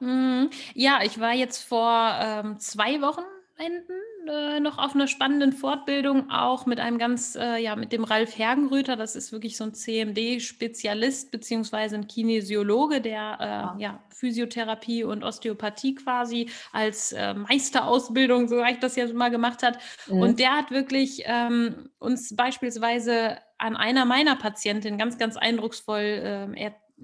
Mhm. 0.00 0.50
Ja, 0.74 1.00
ich 1.02 1.20
war 1.20 1.32
jetzt 1.32 1.62
vor 1.62 2.12
ähm, 2.20 2.58
zwei 2.58 3.00
Wochen 3.00 3.22
Wochenenden 3.56 4.28
äh, 4.28 4.60
noch 4.60 4.78
auf 4.78 4.94
einer 4.94 5.06
spannenden 5.06 5.52
Fortbildung, 5.52 6.30
auch 6.30 6.66
mit 6.66 6.80
einem 6.80 6.98
ganz, 6.98 7.36
äh, 7.36 7.58
ja, 7.58 7.76
mit 7.76 7.92
dem 7.92 8.04
Ralf 8.04 8.38
Hergenröther. 8.38 8.96
Das 8.96 9.16
ist 9.16 9.32
wirklich 9.32 9.56
so 9.56 9.64
ein 9.64 9.74
CMD-Spezialist 9.74 11.30
beziehungsweise 11.30 11.96
ein 11.96 12.06
Kinesiologe, 12.06 13.00
der 13.00 13.36
äh, 13.40 13.44
ja. 13.44 13.76
ja. 13.78 14.04
Physiotherapie 14.10 15.04
und 15.04 15.24
Osteopathie 15.24 15.94
quasi 15.94 16.50
als 16.72 17.12
äh, 17.12 17.34
Meisterausbildung, 17.34 18.48
so 18.48 18.62
ich 18.64 18.78
das 18.78 18.96
jetzt 18.96 19.14
mal 19.14 19.30
gemacht 19.30 19.62
hat. 19.62 19.78
Mhm. 20.06 20.20
Und 20.20 20.38
der 20.38 20.56
hat 20.56 20.70
wirklich 20.70 21.22
ähm, 21.26 21.90
uns 21.98 22.34
beispielsweise 22.34 23.38
an 23.58 23.76
einer 23.76 24.04
meiner 24.04 24.36
Patientinnen 24.36 24.98
ganz, 24.98 25.18
ganz 25.18 25.36
eindrucksvoll 25.36 26.00
äh, 26.54 26.60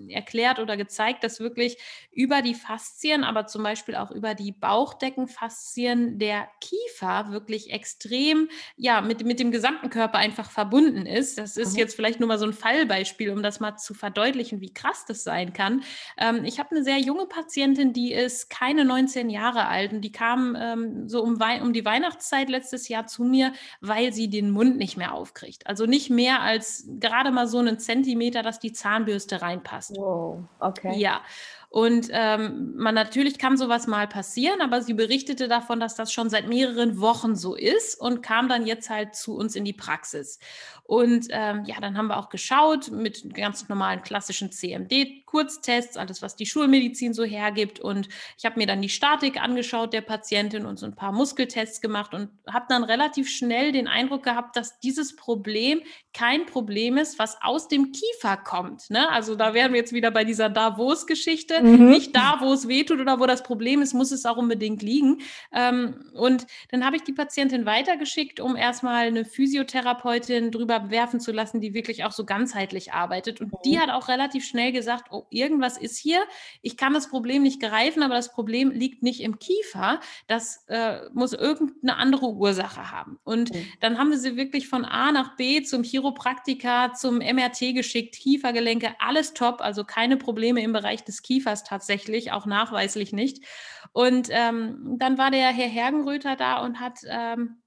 erklärt 0.08 0.58
oder 0.58 0.76
gezeigt, 0.76 1.24
dass 1.24 1.40
wirklich 1.40 1.78
über 2.12 2.42
die 2.42 2.54
Faszien, 2.54 3.24
aber 3.24 3.46
zum 3.46 3.62
Beispiel 3.62 3.96
auch 3.96 4.10
über 4.10 4.34
die 4.34 4.52
Bauchdeckenfaszien 4.52 6.18
der 6.18 6.48
Kiefer 6.60 7.30
wirklich 7.30 7.72
extrem, 7.72 8.48
ja, 8.76 9.00
mit, 9.00 9.24
mit 9.24 9.40
dem 9.40 9.50
gesamten 9.50 9.90
Körper 9.90 10.18
einfach 10.18 10.50
verbunden 10.50 11.06
ist. 11.06 11.38
Das 11.38 11.56
ist 11.56 11.72
mhm. 11.72 11.78
jetzt 11.78 11.96
vielleicht 11.96 12.20
nur 12.20 12.28
mal 12.28 12.38
so 12.38 12.46
ein 12.46 12.52
Fallbeispiel, 12.52 13.30
um 13.30 13.42
das 13.42 13.60
mal 13.60 13.76
zu 13.76 13.94
verdeutlichen, 13.94 14.60
wie 14.60 14.72
krass 14.72 15.04
das 15.06 15.24
sein 15.24 15.52
kann. 15.52 15.82
Ähm, 16.16 16.44
ich 16.44 16.58
habe 16.58 16.70
eine 16.70 16.84
sehr 16.84 16.98
junge 16.98 17.26
Patientin, 17.26 17.92
die 17.92 18.12
ist 18.12 18.50
keine 18.50 18.84
19 18.84 19.30
Jahre 19.30 19.66
alt 19.66 19.92
und 19.92 20.02
die 20.02 20.12
kam 20.12 20.56
ähm, 20.58 21.08
so 21.08 21.22
um, 21.22 21.38
um 21.62 21.72
die 21.72 21.84
Weihnachtszeit 21.84 22.48
letztes 22.48 22.88
Jahr 22.88 23.06
zu 23.06 23.24
mir, 23.24 23.52
weil 23.80 24.12
sie 24.12 24.30
den 24.30 24.50
Mund 24.50 24.76
nicht 24.76 24.96
mehr 24.96 25.12
aufkriegt. 25.12 25.66
Also 25.66 25.86
nicht 25.86 26.10
mehr 26.10 26.40
als 26.40 26.86
gerade 27.00 27.30
mal 27.30 27.48
so 27.48 27.58
einen 27.58 27.78
Zentimeter, 27.78 28.42
dass 28.42 28.58
die 28.58 28.72
Zahnbürste 28.72 29.42
reinpasst 29.42 29.87
hast. 29.90 29.98
Wow, 29.98 30.44
okay. 30.60 30.98
Ja. 30.98 31.22
Und 31.70 32.08
ähm, 32.12 32.72
man 32.76 32.94
natürlich 32.94 33.38
kann 33.38 33.58
sowas 33.58 33.86
mal 33.86 34.08
passieren, 34.08 34.62
aber 34.62 34.80
sie 34.80 34.94
berichtete 34.94 35.48
davon, 35.48 35.80
dass 35.80 35.94
das 35.96 36.12
schon 36.12 36.30
seit 36.30 36.48
mehreren 36.48 36.98
Wochen 36.98 37.36
so 37.36 37.54
ist 37.54 38.00
und 38.00 38.22
kam 38.22 38.48
dann 38.48 38.66
jetzt 38.66 38.88
halt 38.88 39.14
zu 39.14 39.36
uns 39.36 39.54
in 39.54 39.66
die 39.66 39.74
Praxis. 39.74 40.38
Und 40.84 41.26
ähm, 41.28 41.64
ja, 41.66 41.78
dann 41.78 41.98
haben 41.98 42.06
wir 42.06 42.16
auch 42.16 42.30
geschaut 42.30 42.90
mit 42.90 43.34
ganz 43.34 43.68
normalen 43.68 44.00
klassischen 44.00 44.50
CMD-Kurztests, 44.50 45.98
alles, 45.98 46.22
was 46.22 46.36
die 46.36 46.46
Schulmedizin 46.46 47.12
so 47.12 47.24
hergibt. 47.24 47.78
Und 47.80 48.08
ich 48.38 48.46
habe 48.46 48.58
mir 48.58 48.66
dann 48.66 48.80
die 48.80 48.88
Statik 48.88 49.38
angeschaut 49.38 49.92
der 49.92 50.00
Patientin 50.00 50.64
und 50.64 50.78
so 50.78 50.86
ein 50.86 50.96
paar 50.96 51.12
Muskeltests 51.12 51.82
gemacht 51.82 52.14
und 52.14 52.30
habe 52.50 52.64
dann 52.70 52.84
relativ 52.84 53.28
schnell 53.28 53.72
den 53.72 53.86
Eindruck 53.86 54.22
gehabt, 54.22 54.56
dass 54.56 54.80
dieses 54.80 55.14
Problem 55.14 55.82
kein 56.18 56.46
Problem 56.46 56.96
ist, 56.96 57.20
was 57.20 57.40
aus 57.42 57.68
dem 57.68 57.92
Kiefer 57.92 58.36
kommt. 58.36 58.90
Ne? 58.90 59.08
Also 59.08 59.36
da 59.36 59.54
wären 59.54 59.72
wir 59.72 59.78
jetzt 59.78 59.92
wieder 59.92 60.10
bei 60.10 60.24
dieser 60.24 60.48
Davos-Geschichte. 60.48 61.62
Mhm. 61.62 61.90
Nicht 61.90 62.16
da, 62.16 62.38
wo 62.40 62.52
es 62.52 62.66
wehtut 62.66 62.98
oder 62.98 63.20
wo 63.20 63.26
das 63.26 63.44
Problem 63.44 63.82
ist, 63.82 63.94
muss 63.94 64.10
es 64.10 64.26
auch 64.26 64.36
unbedingt 64.36 64.82
liegen. 64.82 65.18
Ähm, 65.52 66.10
und 66.14 66.48
dann 66.72 66.84
habe 66.84 66.96
ich 66.96 67.04
die 67.04 67.12
Patientin 67.12 67.66
weitergeschickt, 67.66 68.40
um 68.40 68.56
erstmal 68.56 69.06
eine 69.06 69.24
Physiotherapeutin 69.24 70.50
drüber 70.50 70.90
werfen 70.90 71.20
zu 71.20 71.30
lassen, 71.30 71.60
die 71.60 71.72
wirklich 71.72 72.02
auch 72.02 72.10
so 72.10 72.24
ganzheitlich 72.24 72.92
arbeitet. 72.92 73.40
Und 73.40 73.52
die 73.64 73.76
mhm. 73.76 73.82
hat 73.82 73.90
auch 73.90 74.08
relativ 74.08 74.44
schnell 74.44 74.72
gesagt, 74.72 75.12
oh, 75.12 75.26
irgendwas 75.30 75.78
ist 75.78 75.98
hier. 75.98 76.20
Ich 76.62 76.76
kann 76.76 76.94
das 76.94 77.08
Problem 77.08 77.44
nicht 77.44 77.62
greifen, 77.62 78.02
aber 78.02 78.14
das 78.14 78.32
Problem 78.32 78.72
liegt 78.72 79.04
nicht 79.04 79.20
im 79.20 79.38
Kiefer. 79.38 80.00
Das 80.26 80.64
äh, 80.66 80.98
muss 81.12 81.32
irgendeine 81.32 81.96
andere 81.96 82.26
Ursache 82.26 82.90
haben. 82.90 83.20
Und 83.22 83.54
mhm. 83.54 83.66
dann 83.78 83.98
haben 83.98 84.10
wir 84.10 84.18
sie 84.18 84.36
wirklich 84.36 84.66
von 84.66 84.84
A 84.84 85.12
nach 85.12 85.36
B 85.36 85.62
zum 85.62 85.84
Chiropraktiker, 86.08 86.92
zum 86.94 87.18
MRT 87.18 87.74
geschickt, 87.74 88.16
Kiefergelenke, 88.16 88.94
alles 88.98 89.34
top, 89.34 89.60
also 89.60 89.84
keine 89.84 90.16
Probleme 90.16 90.62
im 90.62 90.72
Bereich 90.72 91.04
des 91.04 91.22
Kiefers 91.22 91.64
tatsächlich, 91.64 92.32
auch 92.32 92.46
nachweislich 92.46 93.12
nicht. 93.12 93.44
Und 93.92 94.28
ähm, 94.30 94.96
dann 94.98 95.18
war 95.18 95.30
der 95.30 95.48
Herr 95.48 95.68
Hergenröther 95.68 96.36
da 96.36 96.62
und 96.62 96.80
hat 96.80 97.00
ähm, 97.08 97.62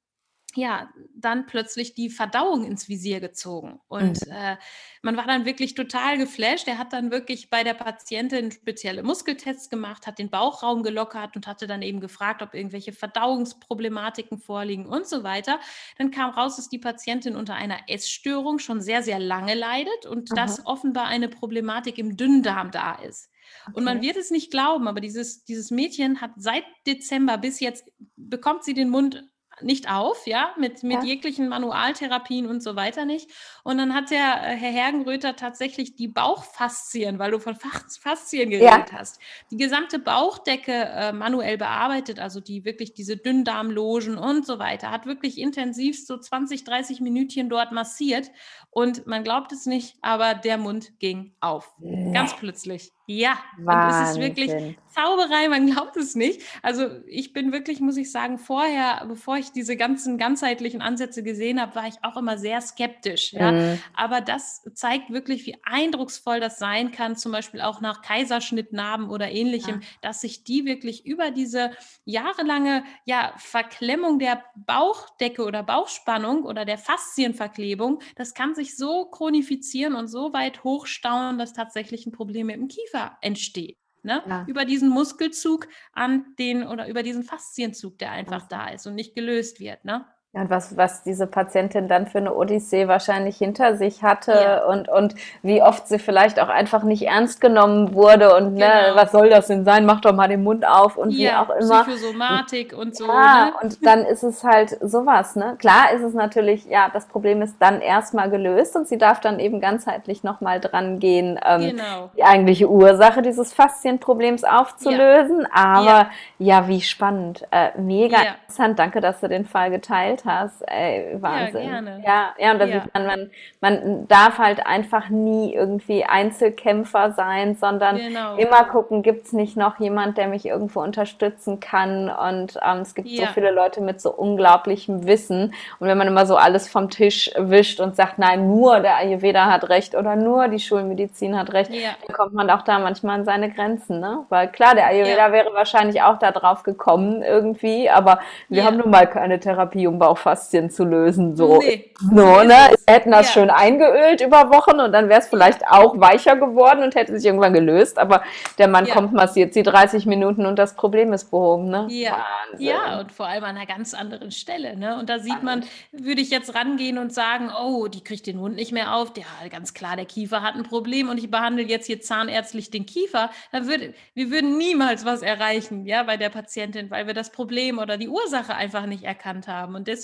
ja, 0.55 0.89
dann 1.15 1.45
plötzlich 1.45 1.93
die 1.93 2.09
Verdauung 2.09 2.65
ins 2.65 2.89
Visier 2.89 3.19
gezogen. 3.19 3.79
Und 3.87 4.25
mhm. 4.25 4.31
äh, 4.31 4.57
man 5.01 5.17
war 5.17 5.25
dann 5.25 5.45
wirklich 5.45 5.73
total 5.73 6.17
geflasht. 6.17 6.67
Er 6.67 6.77
hat 6.77 6.93
dann 6.93 7.11
wirklich 7.11 7.49
bei 7.49 7.63
der 7.63 7.73
Patientin 7.73 8.51
spezielle 8.51 9.03
Muskeltests 9.03 9.69
gemacht, 9.69 10.07
hat 10.07 10.19
den 10.19 10.29
Bauchraum 10.29 10.83
gelockert 10.83 11.35
und 11.35 11.47
hatte 11.47 11.67
dann 11.67 11.81
eben 11.81 11.99
gefragt, 11.99 12.41
ob 12.41 12.53
irgendwelche 12.53 12.93
Verdauungsproblematiken 12.93 14.39
vorliegen 14.39 14.85
und 14.85 15.07
so 15.07 15.23
weiter. 15.23 15.59
Dann 15.97 16.11
kam 16.11 16.31
raus, 16.31 16.55
dass 16.55 16.69
die 16.69 16.79
Patientin 16.79 17.35
unter 17.35 17.55
einer 17.55 17.79
Essstörung 17.87 18.59
schon 18.59 18.81
sehr, 18.81 19.03
sehr 19.03 19.19
lange 19.19 19.53
leidet 19.53 20.05
und 20.05 20.31
Aha. 20.31 20.35
dass 20.35 20.65
offenbar 20.65 21.07
eine 21.07 21.29
Problematik 21.29 21.97
im 21.97 22.17
Dünndarm 22.17 22.71
da 22.71 22.95
ist. 22.95 23.29
Okay. 23.63 23.77
Und 23.77 23.83
man 23.83 24.01
wird 24.01 24.17
es 24.17 24.31
nicht 24.31 24.51
glauben, 24.51 24.87
aber 24.87 25.01
dieses, 25.01 25.43
dieses 25.43 25.71
Mädchen 25.71 26.21
hat 26.21 26.31
seit 26.37 26.63
Dezember 26.87 27.37
bis 27.37 27.59
jetzt, 27.59 27.91
bekommt 28.15 28.63
sie 28.63 28.73
den 28.73 28.89
Mund 28.89 29.23
nicht 29.63 29.89
auf, 29.89 30.27
ja, 30.27 30.53
mit, 30.57 30.83
mit 30.83 30.97
ja. 30.97 31.03
jeglichen 31.03 31.49
Manualtherapien 31.49 32.47
und 32.47 32.61
so 32.61 32.75
weiter 32.75 33.05
nicht. 33.05 33.29
Und 33.63 33.77
dann 33.77 33.93
hat 33.93 34.11
der 34.11 34.19
äh, 34.19 34.55
Herr 34.55 34.71
Hergenröther 34.71 35.35
tatsächlich 35.35 35.95
die 35.95 36.07
Bauchfaszien, 36.07 37.19
weil 37.19 37.31
du 37.31 37.39
von 37.39 37.55
Faszien 37.55 38.49
geredet 38.49 38.91
ja. 38.91 38.97
hast, 38.99 39.19
die 39.51 39.57
gesamte 39.57 39.99
Bauchdecke 39.99 40.71
äh, 40.73 41.13
manuell 41.13 41.57
bearbeitet, 41.57 42.19
also 42.19 42.39
die 42.39 42.65
wirklich 42.65 42.93
diese 42.93 43.17
Dünndarmlogen 43.17 44.17
und 44.17 44.45
so 44.45 44.59
weiter, 44.59 44.91
hat 44.91 45.05
wirklich 45.05 45.37
intensiv 45.37 46.05
so 46.05 46.17
20, 46.17 46.63
30 46.63 47.01
Minütchen 47.01 47.49
dort 47.49 47.71
massiert 47.71 48.31
und 48.69 49.05
man 49.05 49.23
glaubt 49.23 49.51
es 49.51 49.65
nicht, 49.65 49.97
aber 50.01 50.33
der 50.33 50.57
Mund 50.57 50.97
ging 50.99 51.33
auf. 51.39 51.73
Nee. 51.79 52.13
Ganz 52.13 52.35
plötzlich. 52.35 52.91
Ja, 53.07 53.37
Wahnsinn. 53.57 53.97
und 53.97 54.03
es 54.03 54.11
ist 54.11 54.19
wirklich 54.19 54.77
Zauberei, 54.93 55.47
man 55.47 55.67
glaubt 55.67 55.95
es 55.95 56.15
nicht. 56.15 56.41
Also 56.61 56.87
ich 57.07 57.31
bin 57.31 57.53
wirklich, 57.53 57.79
muss 57.79 57.97
ich 57.97 58.11
sagen, 58.11 58.37
vorher, 58.37 59.05
bevor 59.07 59.37
ich 59.37 59.51
diese 59.51 59.77
ganzen 59.77 60.17
ganzheitlichen 60.17 60.81
Ansätze 60.81 61.23
gesehen 61.23 61.61
habe, 61.61 61.75
war 61.75 61.87
ich 61.87 61.95
auch 62.03 62.17
immer 62.17 62.37
sehr 62.37 62.59
skeptisch. 62.59 63.33
Ja? 63.33 63.53
Mhm. 63.53 63.79
Aber 63.93 64.19
das 64.19 64.63
zeigt 64.73 65.09
wirklich, 65.09 65.45
wie 65.45 65.55
eindrucksvoll 65.63 66.39
das 66.39 66.59
sein 66.59 66.91
kann, 66.91 67.15
zum 67.15 67.31
Beispiel 67.31 67.61
auch 67.61 67.79
nach 67.79 68.01
Kaiserschnittnarben 68.01 69.09
oder 69.09 69.31
ähnlichem, 69.31 69.81
ja. 69.81 69.87
dass 70.01 70.21
sich 70.21 70.43
die 70.43 70.65
wirklich 70.65 71.05
über 71.05 71.31
diese 71.31 71.71
jahrelange 72.03 72.83
ja, 73.05 73.33
Verklemmung 73.37 74.19
der 74.19 74.43
Bauchdecke 74.55 75.43
oder 75.43 75.63
Bauchspannung 75.63 76.43
oder 76.43 76.65
der 76.65 76.77
Faszienverklebung, 76.77 78.01
das 78.15 78.33
kann 78.33 78.55
sich 78.55 78.75
so 78.75 79.05
chronifizieren 79.05 79.95
und 79.95 80.07
so 80.07 80.33
weit 80.33 80.65
hochstauen, 80.65 81.37
dass 81.37 81.53
tatsächlich 81.53 82.05
ein 82.05 82.11
Problem 82.11 82.49
im 82.49 82.67
Kiefer 82.67 83.00
entsteht. 83.21 83.77
Ne? 84.03 84.23
Ja. 84.27 84.45
Über 84.47 84.65
diesen 84.65 84.89
Muskelzug 84.89 85.67
an 85.93 86.25
den 86.39 86.65
oder 86.65 86.87
über 86.87 87.03
diesen 87.03 87.23
Faszienzug, 87.23 87.99
der 87.99 88.11
einfach 88.11 88.47
da 88.47 88.69
ist 88.69 88.87
und 88.87 88.95
nicht 88.95 89.13
gelöst 89.13 89.59
wird. 89.59 89.85
Ne? 89.85 90.05
Ja, 90.33 90.43
und 90.43 90.49
was, 90.49 90.77
was 90.77 91.03
diese 91.03 91.27
Patientin 91.27 91.89
dann 91.89 92.07
für 92.07 92.19
eine 92.19 92.33
Odyssee 92.33 92.87
wahrscheinlich 92.87 93.35
hinter 93.35 93.75
sich 93.75 94.01
hatte 94.01 94.31
ja. 94.31 94.63
und, 94.63 94.87
und 94.87 95.13
wie 95.41 95.61
oft 95.61 95.89
sie 95.89 95.99
vielleicht 95.99 96.39
auch 96.39 96.47
einfach 96.47 96.83
nicht 96.83 97.05
ernst 97.05 97.41
genommen 97.41 97.93
wurde 97.93 98.33
und 98.37 98.53
ne, 98.53 98.59
genau. 98.61 98.91
ne, 98.91 98.95
was 98.95 99.11
soll 99.11 99.29
das 99.29 99.47
denn 99.47 99.65
sein? 99.65 99.85
Mach 99.85 99.99
doch 99.99 100.13
mal 100.13 100.29
den 100.29 100.41
Mund 100.41 100.65
auf 100.65 100.95
und 100.95 101.11
ja, 101.11 101.31
wie 101.31 101.35
auch 101.35 101.49
immer. 101.57 101.83
Psychosomatik 101.83 102.71
und 102.71 102.95
so. 102.95 103.07
Ja, 103.07 103.47
ne? 103.47 103.53
und 103.61 103.85
dann 103.85 104.05
ist 104.05 104.23
es 104.23 104.45
halt 104.45 104.77
sowas, 104.81 105.35
ne? 105.35 105.57
Klar 105.59 105.91
ist 105.91 106.01
es 106.01 106.13
natürlich, 106.13 106.63
ja, 106.63 106.87
das 106.93 107.07
Problem 107.07 107.41
ist 107.41 107.57
dann 107.59 107.81
erstmal 107.81 108.29
gelöst 108.29 108.77
und 108.77 108.87
sie 108.87 108.97
darf 108.97 109.19
dann 109.19 109.37
eben 109.37 109.59
ganzheitlich 109.59 110.23
nochmal 110.23 110.61
dran 110.61 110.99
gehen, 110.99 111.41
ähm, 111.45 111.71
genau. 111.71 112.09
die 112.15 112.23
eigentliche 112.23 112.69
Ursache 112.69 113.21
dieses 113.21 113.51
Faszienproblems 113.51 114.45
aufzulösen. 114.45 115.45
Aber 115.53 116.09
ja, 116.39 116.69
wie 116.69 116.79
spannend. 116.79 117.45
Äh, 117.51 117.77
mega 117.77 118.15
interessant. 118.21 118.79
Danke, 118.79 119.01
dass 119.01 119.19
du 119.19 119.27
den 119.27 119.45
Fall 119.45 119.71
geteilt 119.71 120.20
erzählt 120.21 120.25
hast. 120.25 120.61
Ey, 120.67 121.17
Wahnsinn. 121.19 121.63
Ja, 121.63 121.69
gerne. 121.69 122.03
Ja, 122.05 122.29
ja 122.37 122.51
und 122.51 122.59
da 122.59 122.65
ja. 122.65 122.81
sieht 122.81 122.93
man, 122.93 123.05
man, 123.05 123.29
man 123.59 124.07
darf 124.07 124.37
halt 124.37 124.65
einfach 124.65 125.09
nie 125.09 125.53
irgendwie 125.53 126.03
Einzelkämpfer 126.03 127.11
sein, 127.11 127.55
sondern 127.55 127.97
genau. 127.97 128.35
immer 128.35 128.63
gucken, 128.65 129.01
gibt 129.01 129.27
es 129.27 129.33
nicht 129.33 129.57
noch 129.57 129.79
jemand, 129.79 130.17
der 130.17 130.27
mich 130.27 130.45
irgendwo 130.45 130.81
unterstützen 130.81 131.59
kann. 131.59 132.09
Und 132.09 132.57
ähm, 132.65 132.79
es 132.81 132.95
gibt 132.95 133.07
ja. 133.07 133.27
so 133.27 133.33
viele 133.33 133.51
Leute 133.51 133.81
mit 133.81 134.01
so 134.01 134.11
unglaublichem 134.11 135.05
Wissen. 135.05 135.53
Und 135.79 135.87
wenn 135.87 135.97
man 135.97 136.07
immer 136.07 136.25
so 136.25 136.35
alles 136.35 136.69
vom 136.69 136.89
Tisch 136.89 137.31
wischt 137.37 137.79
und 137.79 137.95
sagt, 137.95 138.19
nein, 138.19 138.47
nur 138.47 138.79
der 138.79 138.97
Ayurveda 138.97 139.45
hat 139.45 139.69
recht 139.69 139.95
oder 139.95 140.15
nur 140.15 140.47
die 140.47 140.59
Schulmedizin 140.59 141.37
hat 141.37 141.53
recht, 141.53 141.71
dann 141.71 142.15
kommt 142.15 142.33
man 142.33 142.49
auch 142.49 142.61
da 142.61 142.79
manchmal 142.79 143.19
an 143.19 143.25
seine 143.25 143.51
Grenzen. 143.51 143.99
Ne? 143.99 144.25
Weil 144.29 144.47
klar, 144.49 144.75
der 144.75 144.87
Ayurveda 144.87 145.31
wäre 145.31 145.53
wahrscheinlich 145.53 146.01
auch 146.01 146.19
da 146.19 146.31
drauf 146.31 146.63
gekommen 146.63 147.21
irgendwie, 147.21 147.89
aber 147.89 148.19
wir 148.49 148.65
haben 148.65 148.77
nun 148.77 148.89
mal 148.89 149.07
keine 149.07 149.39
Therapie, 149.39 149.87
um 149.87 149.99
bei 149.99 150.07
Bauchfaszien 150.11 150.69
zu 150.69 150.83
lösen. 150.83 151.35
So, 151.37 151.59
Nee, 151.59 151.91
so 151.99 152.09
ne? 152.43 152.71
Wir 152.85 152.93
hätten 152.93 153.11
das 153.11 153.27
Ja. 153.27 153.33
schön 153.33 153.49
eingeölt 153.49 154.21
über 154.21 154.49
Wochen 154.51 154.79
und 154.79 154.91
dann 154.91 155.07
wäre 155.09 155.19
es 155.21 155.27
vielleicht 155.27 155.65
auch 155.67 155.99
weicher 155.99 156.35
geworden 156.35 156.83
und 156.83 156.95
hätte 156.95 157.13
sich 157.17 157.25
irgendwann 157.25 157.53
gelöst. 157.53 157.97
Aber 157.97 158.23
der 158.57 158.67
Mann 158.67 158.85
Ja. 158.85 158.93
kommt, 158.93 159.13
massiert 159.13 159.53
sie 159.53 159.63
30 159.63 160.05
Minuten 160.05 160.45
und 160.45 160.57
das 160.59 160.75
Problem 160.75 161.13
ist 161.13 161.31
behoben. 161.31 161.69
Ne? 161.69 161.87
Ja, 161.89 162.25
Wahnsinn. 162.51 162.67
ja, 162.67 162.99
und 162.99 163.11
vor 163.11 163.27
allem 163.27 163.43
an 163.43 163.55
einer 163.55 163.65
ganz 163.65 163.93
anderen 163.93 164.31
Stelle. 164.31 164.75
Ne? 164.75 164.97
Und 164.99 165.09
da 165.09 165.19
sieht 165.19 165.43
man, 165.43 165.63
würde 165.91 166.21
ich 166.21 166.29
jetzt 166.29 166.53
rangehen 166.55 166.97
und 166.97 167.13
sagen, 167.13 167.49
oh, 167.57 167.87
die 167.87 168.03
kriegt 168.03 168.27
den 168.27 168.37
Mund 168.37 168.55
nicht 168.55 168.71
mehr 168.71 168.95
auf, 168.95 169.13
ja, 169.15 169.47
ganz 169.49 169.73
klar, 169.73 169.95
der 169.95 170.05
Kiefer 170.05 170.41
hat 170.41 170.55
ein 170.55 170.63
Problem 170.63 171.09
und 171.09 171.17
ich 171.17 171.29
behandle 171.31 171.63
jetzt 171.63 171.85
hier 171.85 172.01
zahnärztlich 172.01 172.69
den 172.71 172.85
Kiefer, 172.85 173.29
dann 173.51 173.67
würde, 173.67 173.93
wir 174.13 174.29
würden 174.31 174.57
niemals 174.57 175.05
was 175.05 175.21
erreichen, 175.21 175.85
ja, 175.85 176.03
bei 176.03 176.17
der 176.17 176.29
Patientin, 176.29 176.89
weil 176.91 177.07
wir 177.07 177.13
das 177.13 177.31
Problem 177.31 177.77
oder 177.79 177.97
die 177.97 178.09
Ursache 178.09 178.55
einfach 178.55 178.85
nicht 178.85 179.03
erkannt 179.03 179.47
haben. 179.47 179.75
Und 179.75 179.87
deswegen 179.87 180.00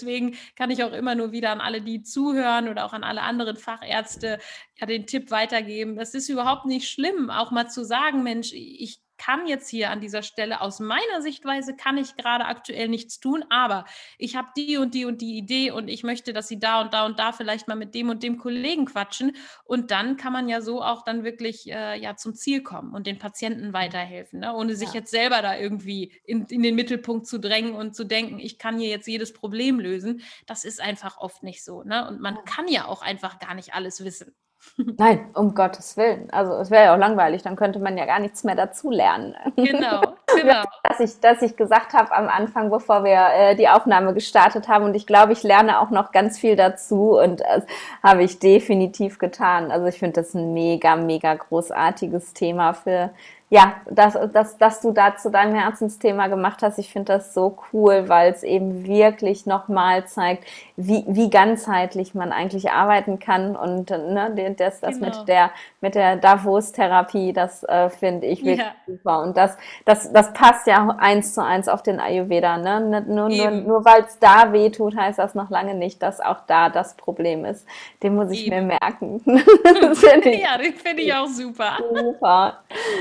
kann 0.55 0.71
ich 0.71 0.83
auch 0.83 0.93
immer 0.93 1.15
nur 1.15 1.31
wieder 1.31 1.51
an 1.51 1.61
alle, 1.61 1.81
die 1.81 2.03
zuhören 2.03 2.69
oder 2.69 2.85
auch 2.85 2.93
an 2.93 3.03
alle 3.03 3.21
anderen 3.21 3.55
Fachärzte 3.55 4.39
ja 4.79 4.85
den 4.85 5.07
Tipp 5.07 5.31
weitergeben. 5.31 5.97
Es 5.99 6.13
ist 6.13 6.29
überhaupt 6.29 6.65
nicht 6.65 6.89
schlimm, 6.89 7.29
auch 7.29 7.51
mal 7.51 7.67
zu 7.69 7.83
sagen, 7.83 8.23
Mensch, 8.23 8.53
ich 8.53 8.99
kann 9.17 9.47
jetzt 9.47 9.69
hier 9.69 9.89
an 9.91 10.01
dieser 10.01 10.23
Stelle 10.23 10.61
aus 10.61 10.79
meiner 10.79 11.21
Sichtweise 11.21 11.75
kann 11.75 11.97
ich 11.97 12.15
gerade 12.15 12.45
aktuell 12.45 12.87
nichts 12.87 13.19
tun, 13.19 13.43
aber 13.49 13.85
ich 14.17 14.35
habe 14.35 14.49
die 14.55 14.77
und 14.77 14.93
die 14.93 15.05
und 15.05 15.21
die 15.21 15.37
Idee 15.37 15.71
und 15.71 15.87
ich 15.87 16.03
möchte, 16.03 16.33
dass 16.33 16.47
sie 16.47 16.59
da 16.59 16.81
und 16.81 16.93
da 16.93 17.05
und 17.05 17.19
da 17.19 17.31
vielleicht 17.31 17.67
mal 17.67 17.75
mit 17.75 17.95
dem 17.95 18.09
und 18.09 18.23
dem 18.23 18.37
Kollegen 18.37 18.85
quatschen 18.85 19.35
und 19.63 19.91
dann 19.91 20.17
kann 20.17 20.33
man 20.33 20.47
ja 20.49 20.61
so 20.61 20.81
auch 20.83 21.03
dann 21.03 21.23
wirklich 21.23 21.69
äh, 21.71 21.99
ja 21.99 22.15
zum 22.15 22.35
Ziel 22.35 22.61
kommen 22.63 22.93
und 22.93 23.07
den 23.07 23.19
Patienten 23.19 23.73
weiterhelfen, 23.73 24.39
ne? 24.39 24.53
ohne 24.55 24.75
sich 24.75 24.89
Ja. 24.89 24.95
jetzt 24.95 25.11
selber 25.11 25.41
da 25.41 25.57
irgendwie 25.57 26.13
in, 26.23 26.45
in 26.45 26.63
den 26.63 26.75
Mittelpunkt 26.75 27.27
zu 27.27 27.39
drängen 27.39 27.73
und 27.73 27.95
zu 27.95 28.03
denken, 28.05 28.39
ich 28.39 28.57
kann 28.59 28.79
hier 28.79 28.89
jetzt 28.89 29.07
jedes 29.07 29.33
Problem 29.33 29.79
lösen. 29.79 30.21
Das 30.45 30.63
ist 30.65 30.81
einfach 30.81 31.17
oft 31.17 31.43
nicht 31.43 31.63
so, 31.63 31.83
ne? 31.83 32.07
Und 32.07 32.21
man 32.21 32.43
kann 32.45 32.67
ja 32.67 32.85
auch 32.85 33.01
einfach 33.01 33.39
gar 33.39 33.53
nicht 33.55 33.73
alles 33.73 34.03
wissen. 34.03 34.35
Nein, 34.75 35.29
um 35.33 35.55
Gottes 35.55 35.97
Willen. 35.97 36.29
Also 36.31 36.53
es 36.53 36.69
wäre 36.69 36.85
ja 36.85 36.93
auch 36.93 36.99
langweilig, 36.99 37.41
dann 37.41 37.55
könnte 37.55 37.79
man 37.79 37.97
ja 37.97 38.05
gar 38.05 38.19
nichts 38.19 38.43
mehr 38.43 38.55
dazu 38.55 38.91
lernen. 38.91 39.35
Genau, 39.55 40.01
genau. 40.35 40.63
dass 40.83 40.99
ich, 40.99 41.19
dass 41.19 41.41
ich 41.41 41.55
gesagt 41.55 41.93
habe 41.93 42.11
am 42.11 42.27
Anfang, 42.27 42.69
bevor 42.69 43.03
wir 43.03 43.27
äh, 43.33 43.55
die 43.55 43.69
Aufnahme 43.69 44.13
gestartet 44.13 44.67
haben. 44.67 44.85
Und 44.85 44.95
ich 44.95 45.07
glaube, 45.07 45.33
ich 45.33 45.43
lerne 45.43 45.79
auch 45.79 45.89
noch 45.89 46.11
ganz 46.11 46.37
viel 46.37 46.55
dazu 46.55 47.17
und 47.17 47.41
das 47.41 47.63
habe 48.03 48.23
ich 48.23 48.39
definitiv 48.39 49.17
getan. 49.17 49.71
Also 49.71 49.87
ich 49.87 49.97
finde 49.97 50.21
das 50.21 50.33
ein 50.33 50.53
mega, 50.53 50.95
mega 50.95 51.33
großartiges 51.33 52.33
Thema 52.33 52.73
für, 52.73 53.11
ja, 53.49 53.75
dass, 53.89 54.17
dass, 54.33 54.57
dass 54.57 54.81
du 54.81 54.91
da 54.91 55.15
zu 55.15 55.31
deinem 55.31 55.55
Herzensthema 55.55 56.27
gemacht 56.27 56.61
hast. 56.61 56.77
Ich 56.79 56.91
finde 56.91 57.13
das 57.13 57.33
so 57.33 57.57
cool, 57.71 58.09
weil 58.09 58.31
es 58.33 58.43
eben 58.43 58.85
wirklich 58.85 59.45
nochmal 59.45 60.05
zeigt, 60.05 60.43
wie, 60.75 61.05
wie 61.07 61.29
ganzheitlich 61.29 62.13
man 62.13 62.33
eigentlich 62.33 62.71
arbeiten 62.71 63.19
kann. 63.19 63.55
Und 63.55 63.89
ne, 63.89 64.53
das, 64.57 64.81
das 64.81 64.99
Genau. 64.99 65.07
mit 65.17 65.27
der, 65.29 65.51
mit 65.79 65.95
der 65.95 66.17
Davos-Therapie, 66.17 67.31
das 67.31 67.63
äh, 67.63 67.89
finde 67.89 68.27
ich 68.27 68.43
wirklich 68.43 68.59
Ja. 68.59 68.75
super. 68.85 69.21
Und 69.21 69.37
das, 69.37 69.57
das, 69.85 70.11
das 70.11 70.33
passt 70.33 70.67
ja 70.67 70.95
eins 70.99 71.33
zu 71.33 71.41
eins 71.41 71.69
auf 71.69 71.81
den 71.81 72.01
Ayurveda. 72.01 72.57
Ne? 72.57 72.81
Nur, 72.81 73.29
nur, 73.29 73.29
Eben. 73.29 73.65
nur 73.65 73.85
weil 73.85 74.01
es 74.01 74.19
da 74.19 74.51
weh 74.51 74.69
tut, 74.71 74.97
heißt 74.97 75.19
das 75.19 75.35
noch 75.35 75.49
lange 75.49 75.73
nicht, 75.73 76.01
dass 76.03 76.19
auch 76.19 76.41
da 76.47 76.67
das 76.69 76.95
Problem 76.95 77.45
ist. 77.45 77.65
Den 78.03 78.15
muss 78.15 78.29
ich 78.31 78.47
Eben. 78.47 78.67
mir 78.67 78.77
merken. 78.81 79.21
das 79.81 79.99
finde 79.99 80.31
ich 80.31 80.41
Ja, 80.43 80.57
den 80.57 80.73
finde 80.73 81.03
ich 81.03 81.13
auch 81.13 81.27
super. 81.27 81.77
super. 81.93 82.57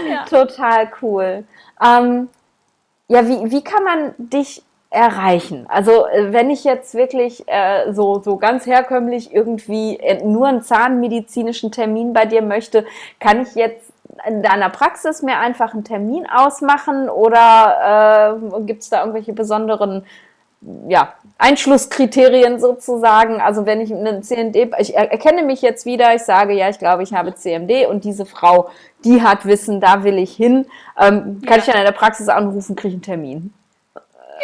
Ja. 0.08 0.24
Total 0.36 0.90
cool. 1.00 1.44
Ähm, 1.82 2.28
ja, 3.08 3.26
wie, 3.26 3.50
wie 3.50 3.64
kann 3.64 3.84
man 3.84 4.14
dich 4.18 4.62
erreichen? 4.90 5.66
Also 5.68 6.06
äh, 6.06 6.32
wenn 6.32 6.50
ich 6.50 6.64
jetzt 6.64 6.94
wirklich 6.94 7.44
äh, 7.46 7.92
so, 7.92 8.20
so 8.20 8.36
ganz 8.36 8.66
herkömmlich 8.66 9.32
irgendwie 9.32 9.96
äh, 9.96 10.22
nur 10.22 10.48
einen 10.48 10.62
zahnmedizinischen 10.62 11.72
Termin 11.72 12.12
bei 12.12 12.26
dir 12.26 12.42
möchte, 12.42 12.84
kann 13.18 13.42
ich 13.42 13.54
jetzt 13.54 13.92
in 14.26 14.42
deiner 14.42 14.68
Praxis 14.68 15.22
mir 15.22 15.38
einfach 15.38 15.72
einen 15.72 15.84
Termin 15.84 16.26
ausmachen 16.26 17.08
oder 17.08 18.38
äh, 18.38 18.60
gibt 18.62 18.82
es 18.82 18.90
da 18.90 19.00
irgendwelche 19.00 19.32
besonderen 19.32 20.04
ja, 20.88 21.12
Einschlusskriterien 21.38 22.58
sozusagen. 22.58 23.40
Also 23.40 23.66
wenn 23.66 23.80
ich 23.80 23.92
einen 23.92 24.22
CMD, 24.22 24.70
ich 24.78 24.94
er- 24.96 25.10
erkenne 25.12 25.42
mich 25.42 25.62
jetzt 25.62 25.84
wieder, 25.86 26.14
ich 26.14 26.22
sage, 26.22 26.54
ja, 26.54 26.68
ich 26.68 26.78
glaube, 26.78 27.02
ich 27.02 27.12
habe 27.12 27.34
CMD 27.34 27.86
und 27.86 28.04
diese 28.04 28.24
Frau, 28.26 28.70
die 29.04 29.22
hat 29.22 29.44
Wissen, 29.46 29.80
da 29.80 30.02
will 30.04 30.18
ich 30.18 30.34
hin. 30.34 30.66
Ähm, 30.98 31.42
kann 31.44 31.54
Ja. 31.54 31.56
ich 31.58 31.64
dann 31.66 31.76
in 31.78 31.84
der 31.84 31.92
Praxis 31.92 32.28
anrufen, 32.28 32.74
kriege 32.76 32.94
einen 32.94 33.02
Termin. 33.02 33.52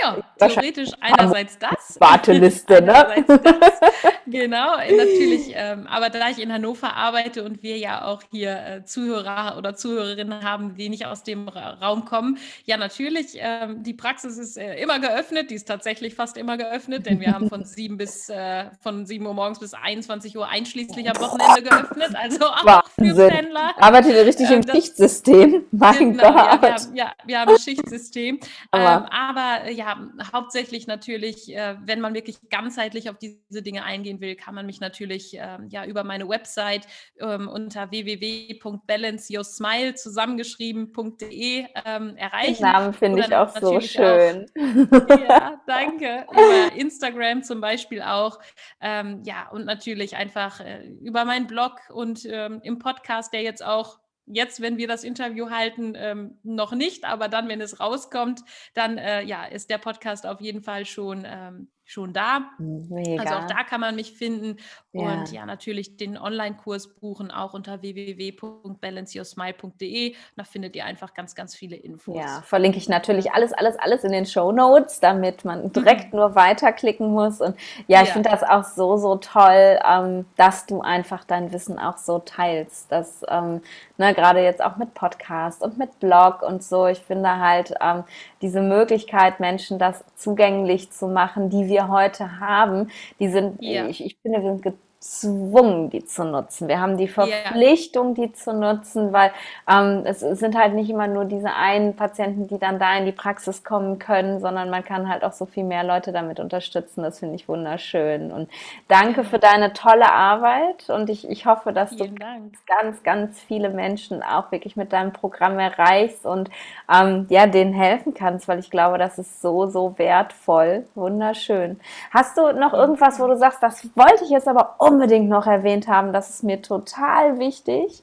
Ja, 0.00 0.16
theoretisch 0.38 0.90
einerseits 1.00 1.58
das. 1.58 2.00
Warteliste, 2.00 2.80
ne? 2.82 3.08
Einerseits 3.08 3.42
das. 3.42 3.80
Genau, 4.24 4.76
natürlich. 4.76 5.52
Ähm, 5.54 5.86
aber 5.88 6.08
da 6.08 6.28
ich 6.30 6.40
in 6.40 6.50
Hannover 6.52 6.94
arbeite 6.94 7.42
und 7.42 7.62
wir 7.62 7.76
ja 7.76 8.04
auch 8.04 8.22
hier 8.30 8.52
äh, 8.56 8.84
Zuhörer 8.84 9.56
oder 9.58 9.74
Zuhörerinnen 9.74 10.44
haben, 10.44 10.76
die 10.76 10.88
nicht 10.88 11.04
aus 11.06 11.24
dem 11.24 11.48
Ra 11.48 11.72
Raum 11.82 12.04
kommen, 12.04 12.38
ja, 12.64 12.76
natürlich, 12.76 13.36
ähm, 13.38 13.82
die 13.82 13.92
Praxis 13.94 14.38
ist 14.38 14.56
äh, 14.56 14.76
immer 14.80 15.00
geöffnet. 15.00 15.50
Die 15.50 15.56
ist 15.56 15.66
tatsächlich 15.66 16.14
fast 16.14 16.36
immer 16.36 16.56
geöffnet, 16.56 17.04
denn 17.06 17.20
wir 17.20 17.32
haben 17.34 17.48
von 17.48 17.64
7 17.66 17.96
bis 17.98 18.28
äh, 18.28 18.66
von 18.80 19.04
7 19.04 19.26
Uhr 19.26 19.34
morgens 19.34 19.58
bis 19.58 19.74
21 19.74 20.36
Uhr 20.38 20.48
einschließlich 20.48 21.10
am 21.10 21.20
Wochenende 21.20 21.62
geöffnet. 21.68 22.12
Also 22.14 22.46
auch 22.46 22.88
für 22.90 23.02
Wahnsinn. 23.02 23.28
Pendler. 23.28 23.74
Arbeitet 23.78 24.14
ihr 24.14 24.24
richtig 24.24 24.50
Ähm, 24.50 24.60
im 24.62 24.70
Schichtsystem? 24.70 25.64
Mein 25.72 26.12
Genau, 26.16 26.36
ja, 26.36 26.56
Gott. 26.56 26.62
wir 26.62 26.74
haben, 26.74 26.94
ja, 26.94 27.12
wir 27.26 27.40
haben 27.40 27.50
ein 27.50 27.58
Schichtsystem. 27.58 28.38
Aber- 28.70 29.06
ähm, 29.06 29.12
aber 29.12 29.64
äh, 29.68 29.72
ja, 29.82 29.98
hauptsächlich 30.32 30.86
natürlich, 30.86 31.52
äh, 31.52 31.74
wenn 31.84 32.00
man 32.00 32.14
wirklich 32.14 32.36
ganzheitlich 32.50 33.10
auf 33.10 33.18
diese 33.18 33.62
Dinge 33.62 33.82
eingehen 33.82 34.20
will, 34.20 34.36
kann 34.36 34.54
man 34.54 34.64
mich 34.64 34.78
natürlich 34.78 35.34
ähm, 35.34 35.66
ja 35.70 35.84
über 35.84 36.04
meine 36.04 36.28
Website 36.28 36.86
ähm, 37.18 37.48
unter 37.48 37.90
www.balanceyoursmile 37.90 39.94
zusammengeschrieben.de 39.94 41.66
ähm, 41.84 42.08
Den 42.08 42.16
erreichen. 42.16 42.62
Namen 42.62 42.92
finde 42.92 43.22
ich 43.22 43.34
auch 43.34 43.58
so 43.58 43.80
schön. 43.80 44.46
ja, 44.56 45.60
danke. 45.66 46.26
Über 46.30 46.76
Instagram 46.76 47.42
zum 47.42 47.60
Beispiel 47.60 48.02
auch. 48.02 48.38
Ähm, 48.80 49.24
ja, 49.24 49.48
und 49.50 49.64
natürlich 49.64 50.14
einfach 50.14 50.60
äh, 50.60 50.86
über 51.00 51.24
meinen 51.24 51.48
Blog 51.48 51.80
und 51.92 52.24
ähm, 52.24 52.60
im 52.62 52.78
Podcast, 52.78 53.32
der 53.32 53.42
jetzt 53.42 53.64
auch 53.64 53.98
jetzt, 54.26 54.60
wenn 54.60 54.76
wir 54.76 54.88
das 54.88 55.04
Interview 55.04 55.50
halten, 55.50 55.94
ähm, 55.96 56.38
noch 56.42 56.72
nicht, 56.72 57.04
aber 57.04 57.28
dann, 57.28 57.48
wenn 57.48 57.60
es 57.60 57.80
rauskommt, 57.80 58.40
dann 58.74 58.98
äh, 58.98 59.22
ja, 59.22 59.44
ist 59.44 59.70
der 59.70 59.78
Podcast 59.78 60.26
auf 60.26 60.40
jeden 60.40 60.62
Fall 60.62 60.84
schon, 60.84 61.24
ähm, 61.26 61.70
schon 61.92 62.12
da. 62.12 62.40
Mega. 62.58 63.22
Also 63.22 63.34
auch 63.34 63.46
da 63.46 63.62
kann 63.64 63.80
man 63.80 63.94
mich 63.94 64.12
finden 64.12 64.56
Ja. 64.92 65.00
und 65.12 65.30
ja, 65.32 65.46
natürlich 65.46 65.96
den 65.96 66.18
Online-Kurs 66.18 66.94
buchen, 66.96 67.30
auch 67.30 67.54
unter 67.54 67.80
www.balanceyoursmile.de. 67.82 70.14
Da 70.36 70.44
findet 70.44 70.76
ihr 70.76 70.84
einfach 70.84 71.14
ganz, 71.14 71.34
ganz 71.34 71.54
viele 71.54 71.76
Infos. 71.76 72.16
Ja, 72.16 72.42
verlinke 72.42 72.78
ich 72.78 72.88
natürlich 72.88 73.32
alles, 73.32 73.52
alles, 73.52 73.78
alles 73.78 74.04
in 74.04 74.12
den 74.12 74.26
Show 74.26 74.52
Notes, 74.52 75.00
damit 75.00 75.44
man 75.44 75.72
direkt 75.72 76.12
nur 76.14 76.34
weiterklicken 76.34 77.10
muss. 77.12 77.40
Und 77.40 77.56
ja, 77.88 78.02
ich 78.02 78.08
Ja. 78.08 78.14
finde 78.14 78.30
das 78.30 78.42
auch 78.42 78.64
so, 78.64 78.96
so 78.96 79.16
toll, 79.16 79.78
ähm, 79.88 80.26
dass 80.36 80.66
du 80.66 80.80
einfach 80.80 81.24
dein 81.24 81.52
Wissen 81.52 81.78
auch 81.78 81.96
so 81.98 82.18
teilst. 82.20 82.90
Dass, 82.92 83.22
ähm, 83.28 83.60
ne, 83.98 84.14
gerade 84.14 84.40
jetzt 84.42 84.62
auch 84.62 84.76
mit 84.76 84.94
Podcast 84.94 85.62
und 85.62 85.78
mit 85.78 85.98
Blog 86.00 86.42
und 86.42 86.62
so. 86.62 86.86
Ich 86.86 86.98
finde 87.00 87.38
halt 87.38 87.74
ähm, 87.80 88.04
diese 88.40 88.60
Möglichkeit, 88.60 89.40
Menschen 89.40 89.78
das 89.78 90.04
zugänglich 90.16 90.90
zu 90.90 91.08
machen, 91.08 91.50
die 91.50 91.68
wir 91.68 91.81
heute 91.88 92.40
haben, 92.40 92.90
die 93.20 93.28
sind, 93.28 93.62
Ja. 93.62 93.86
ich, 93.88 94.04
ich 94.04 94.16
finde, 94.22 94.42
wir 94.42 94.52
sind 94.52 94.62
gezwungen, 95.02 95.90
die 95.90 96.04
zu 96.04 96.24
nutzen. 96.24 96.68
Wir 96.68 96.80
haben 96.80 96.96
die 96.96 97.08
Verpflichtung, 97.08 98.14
die 98.14 98.32
zu 98.32 98.52
nutzen, 98.52 99.12
weil 99.12 99.32
ähm, 99.68 100.02
es 100.04 100.20
sind 100.20 100.56
halt 100.56 100.74
nicht 100.74 100.90
immer 100.90 101.08
nur 101.08 101.24
diese 101.24 101.52
einen 101.52 101.96
Patienten, 101.96 102.46
die 102.46 102.58
dann 102.58 102.78
da 102.78 102.96
in 102.96 103.04
die 103.04 103.12
Praxis 103.12 103.64
kommen 103.64 103.98
können, 103.98 104.38
sondern 104.38 104.70
man 104.70 104.84
kann 104.84 105.08
halt 105.08 105.24
auch 105.24 105.32
so 105.32 105.44
viel 105.44 105.64
mehr 105.64 105.82
Leute 105.82 106.12
damit 106.12 106.38
unterstützen. 106.38 107.02
Das 107.02 107.18
finde 107.18 107.34
ich 107.34 107.48
wunderschön. 107.48 108.30
Und 108.30 108.48
danke 108.86 109.24
für 109.24 109.40
deine 109.40 109.72
tolle 109.72 110.12
Arbeit 110.12 110.88
und 110.88 111.10
ich, 111.10 111.28
ich 111.28 111.46
hoffe, 111.46 111.72
dass 111.72 111.90
du 111.90 112.04
Vielen 112.04 112.16
Dank. 112.16 112.52
ganz, 112.66 113.02
ganz 113.02 113.40
viele 113.40 113.70
Menschen 113.70 114.22
auch 114.22 114.52
wirklich 114.52 114.76
mit 114.76 114.92
deinem 114.92 115.12
Programm 115.12 115.58
erreichst 115.58 116.24
und 116.24 116.48
ähm, 116.92 117.26
ja, 117.28 117.46
denen 117.48 117.72
helfen 117.72 118.14
kannst, 118.14 118.46
weil 118.46 118.60
ich 118.60 118.70
glaube, 118.70 118.98
das 118.98 119.18
ist 119.18 119.42
so, 119.42 119.66
so 119.66 119.98
wertvoll. 119.98 120.86
Wunderschön. 120.94 121.80
Hast 122.12 122.38
du 122.38 122.52
noch 122.52 122.72
irgendwas, 122.72 123.18
wo 123.18 123.26
du 123.26 123.36
sagst, 123.36 123.60
das 123.64 123.84
wollte 123.96 124.22
ich 124.22 124.30
jetzt 124.30 124.46
aber 124.46 124.76
unbedingt 124.78 124.91
noch 125.28 125.46
erwähnt 125.46 125.88
haben, 125.88 126.12
das 126.12 126.30
ist 126.30 126.44
mir 126.44 126.62
total 126.62 127.38
wichtig? 127.38 128.02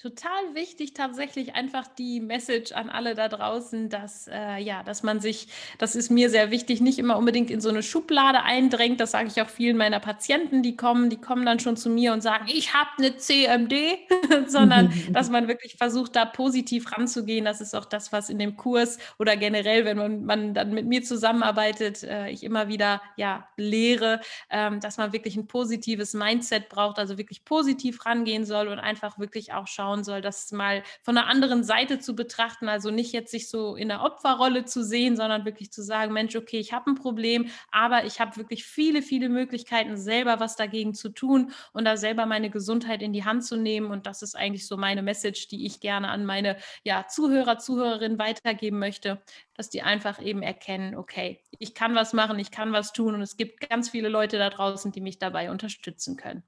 Total 0.00 0.54
wichtig, 0.54 0.94
tatsächlich 0.94 1.54
einfach 1.54 1.86
die 1.86 2.20
Message 2.20 2.72
an 2.72 2.88
alle 2.88 3.14
da 3.14 3.28
draußen, 3.28 3.90
dass 3.90 4.28
äh, 4.28 4.56
ja, 4.56 4.82
dass 4.82 5.02
man 5.02 5.20
sich, 5.20 5.48
das 5.76 5.94
ist 5.94 6.10
mir 6.10 6.30
sehr 6.30 6.50
wichtig, 6.50 6.80
nicht 6.80 6.98
immer 6.98 7.18
unbedingt 7.18 7.50
in 7.50 7.60
so 7.60 7.68
eine 7.68 7.82
Schublade 7.82 8.42
eindrängt. 8.42 8.98
Das 8.98 9.10
sage 9.10 9.28
ich 9.28 9.42
auch 9.42 9.50
vielen 9.50 9.76
meiner 9.76 10.00
Patienten, 10.00 10.62
die 10.62 10.74
kommen, 10.74 11.10
die 11.10 11.20
kommen 11.20 11.44
dann 11.44 11.60
schon 11.60 11.76
zu 11.76 11.90
mir 11.90 12.14
und 12.14 12.22
sagen, 12.22 12.46
ich 12.48 12.72
habe 12.72 12.88
eine 12.96 13.18
CMD, 13.18 13.74
sondern 14.46 14.90
dass 15.12 15.28
man 15.28 15.48
wirklich 15.48 15.76
versucht, 15.76 16.16
da 16.16 16.24
positiv 16.24 16.90
ranzugehen. 16.92 17.44
Das 17.44 17.60
ist 17.60 17.74
auch 17.74 17.84
das, 17.84 18.10
was 18.10 18.30
in 18.30 18.38
dem 18.38 18.56
Kurs 18.56 18.98
oder 19.18 19.36
generell, 19.36 19.84
wenn 19.84 19.98
man, 19.98 20.24
man 20.24 20.54
dann 20.54 20.72
mit 20.72 20.86
mir 20.86 21.02
zusammenarbeitet, 21.02 22.04
äh, 22.04 22.30
ich 22.30 22.42
immer 22.42 22.68
wieder 22.68 23.02
ja 23.16 23.48
lehre, 23.58 24.20
ähm, 24.48 24.80
dass 24.80 24.96
man 24.96 25.12
wirklich 25.12 25.36
ein 25.36 25.46
positives 25.46 26.14
Mindset 26.14 26.70
braucht, 26.70 26.98
also 26.98 27.18
wirklich 27.18 27.44
positiv 27.44 28.06
rangehen 28.06 28.46
soll 28.46 28.68
und 28.68 28.78
einfach 28.78 29.18
wirklich 29.18 29.52
auch 29.52 29.66
schauen 29.66 29.89
schauen 29.90 30.04
soll, 30.04 30.20
das 30.20 30.52
mal 30.52 30.82
von 31.02 31.16
einer 31.16 31.26
anderen 31.26 31.64
Seite 31.64 31.98
zu 31.98 32.14
betrachten. 32.14 32.68
Also 32.68 32.90
nicht 32.90 33.12
jetzt 33.12 33.30
sich 33.30 33.48
so 33.48 33.76
in 33.76 33.88
der 33.88 34.02
Opferrolle 34.02 34.64
zu 34.64 34.84
sehen, 34.84 35.16
sondern 35.16 35.44
wirklich 35.44 35.72
zu 35.72 35.82
sagen, 35.82 36.12
Mensch, 36.12 36.36
okay, 36.36 36.58
ich 36.58 36.72
habe 36.72 36.90
ein 36.90 36.94
Problem, 36.94 37.48
aber 37.70 38.04
ich 38.04 38.20
habe 38.20 38.36
wirklich 38.36 38.64
viele, 38.64 39.02
viele 39.02 39.28
Möglichkeiten, 39.28 39.96
selber 39.96 40.40
was 40.40 40.56
dagegen 40.56 40.94
zu 40.94 41.08
tun 41.10 41.52
und 41.72 41.84
da 41.84 41.96
selber 41.96 42.26
meine 42.26 42.50
Gesundheit 42.50 43.02
in 43.02 43.12
die 43.12 43.24
Hand 43.24 43.44
zu 43.44 43.56
nehmen. 43.56 43.90
Und 43.90 44.06
das 44.06 44.22
ist 44.22 44.36
eigentlich 44.36 44.66
so 44.66 44.76
meine 44.76 45.02
Message, 45.02 45.48
die 45.48 45.66
ich 45.66 45.80
gerne 45.80 46.08
an 46.08 46.24
meine 46.24 46.56
ja, 46.84 47.06
Zuhörer, 47.08 47.58
Zuhörerinnen 47.58 48.18
weitergeben 48.18 48.78
möchte, 48.78 49.20
dass 49.54 49.70
die 49.70 49.82
einfach 49.82 50.22
eben 50.22 50.42
erkennen, 50.42 50.94
okay, 50.94 51.42
ich 51.58 51.74
kann 51.74 51.94
was 51.94 52.12
machen, 52.12 52.38
ich 52.38 52.50
kann 52.50 52.72
was 52.72 52.92
tun 52.92 53.14
und 53.14 53.22
es 53.22 53.36
gibt 53.36 53.68
ganz 53.68 53.90
viele 53.90 54.08
Leute 54.08 54.38
da 54.38 54.50
draußen, 54.50 54.92
die 54.92 55.00
mich 55.00 55.18
dabei 55.18 55.50
unterstützen 55.50 56.16
können 56.16 56.44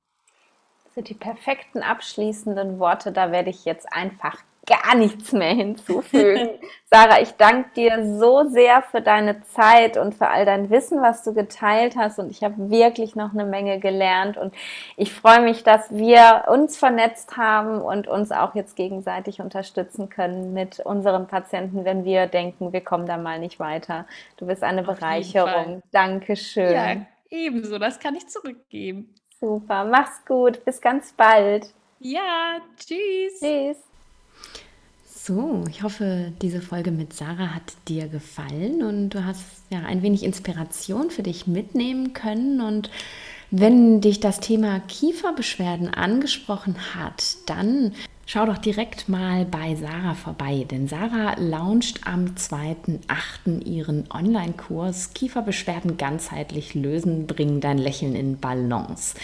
sind 0.94 1.08
die 1.08 1.14
perfekten 1.14 1.82
abschließenden 1.82 2.78
Worte. 2.78 3.12
Da 3.12 3.32
werde 3.32 3.50
ich 3.50 3.64
jetzt 3.64 3.92
einfach 3.92 4.38
gar 4.66 4.94
nichts 4.94 5.32
mehr 5.32 5.54
hinzufügen. 5.54 6.50
Sarah, 6.90 7.20
ich 7.20 7.32
danke 7.32 7.70
dir 7.74 8.16
so 8.18 8.44
sehr 8.48 8.82
für 8.82 9.00
deine 9.00 9.42
Zeit 9.42 9.96
und 9.96 10.14
für 10.14 10.28
all 10.28 10.44
dein 10.44 10.70
Wissen, 10.70 11.02
was 11.02 11.24
du 11.24 11.34
geteilt 11.34 11.96
hast. 11.96 12.18
Und 12.18 12.30
ich 12.30 12.44
habe 12.44 12.70
wirklich 12.70 13.16
noch 13.16 13.32
eine 13.32 13.44
Menge 13.44 13.80
gelernt. 13.80 14.36
Und 14.36 14.54
ich 14.96 15.12
freue 15.12 15.42
mich, 15.42 15.64
dass 15.64 15.92
wir 15.92 16.44
uns 16.48 16.76
vernetzt 16.76 17.36
haben 17.36 17.80
und 17.80 18.06
uns 18.06 18.30
auch 18.30 18.54
jetzt 18.54 18.76
gegenseitig 18.76 19.40
unterstützen 19.40 20.08
können 20.08 20.52
mit 20.52 20.78
unseren 20.80 21.26
Patienten, 21.26 21.84
wenn 21.84 22.04
wir 22.04 22.26
denken, 22.26 22.72
wir 22.72 22.82
kommen 22.82 23.06
da 23.06 23.16
mal 23.16 23.40
nicht 23.40 23.58
weiter. 23.58 24.06
Du 24.36 24.46
bist 24.46 24.62
eine 24.62 24.82
Auf 24.82 24.98
Bereicherung. 24.98 25.82
Dankeschön. 25.90 26.72
Ja, 26.72 26.96
ebenso. 27.30 27.78
Das 27.78 27.98
kann 27.98 28.14
ich 28.14 28.28
zurückgeben. 28.28 29.12
Super, 29.42 29.84
mach's 29.84 30.24
gut, 30.24 30.64
bis 30.64 30.80
ganz 30.80 31.12
bald. 31.14 31.68
Ja, 31.98 32.60
tschüss. 32.76 33.40
Tschüss. 33.40 33.76
So, 35.04 35.64
ich 35.68 35.82
hoffe, 35.82 36.32
diese 36.40 36.62
Folge 36.62 36.92
mit 36.92 37.12
Sarah 37.12 37.52
hat 37.52 37.72
dir 37.88 38.06
gefallen 38.06 38.84
und 38.84 39.10
du 39.10 39.24
hast 39.24 39.44
ja 39.70 39.80
ein 39.80 40.02
wenig 40.02 40.22
Inspiration 40.22 41.10
für 41.10 41.24
dich 41.24 41.48
mitnehmen 41.48 42.12
können. 42.12 42.60
Und 42.60 42.88
wenn 43.50 44.00
dich 44.00 44.20
das 44.20 44.38
Thema 44.38 44.78
Kieferbeschwerden 44.78 45.92
angesprochen 45.92 46.76
hat, 46.94 47.34
dann 47.46 47.94
Schau 48.24 48.46
doch 48.46 48.58
direkt 48.58 49.08
mal 49.08 49.44
bei 49.44 49.74
Sarah 49.74 50.14
vorbei, 50.14 50.64
denn 50.70 50.86
Sarah 50.86 51.34
launcht 51.40 52.06
am 52.06 52.26
2.8. 52.36 53.64
ihren 53.64 54.04
Online-Kurs 54.12 55.12
Kieferbeschwerden 55.12 55.96
ganzheitlich 55.96 56.74
lösen, 56.74 57.26
bringen 57.26 57.60
dein 57.60 57.78
Lächeln 57.78 58.14
in 58.14 58.38
Balance. 58.38 59.16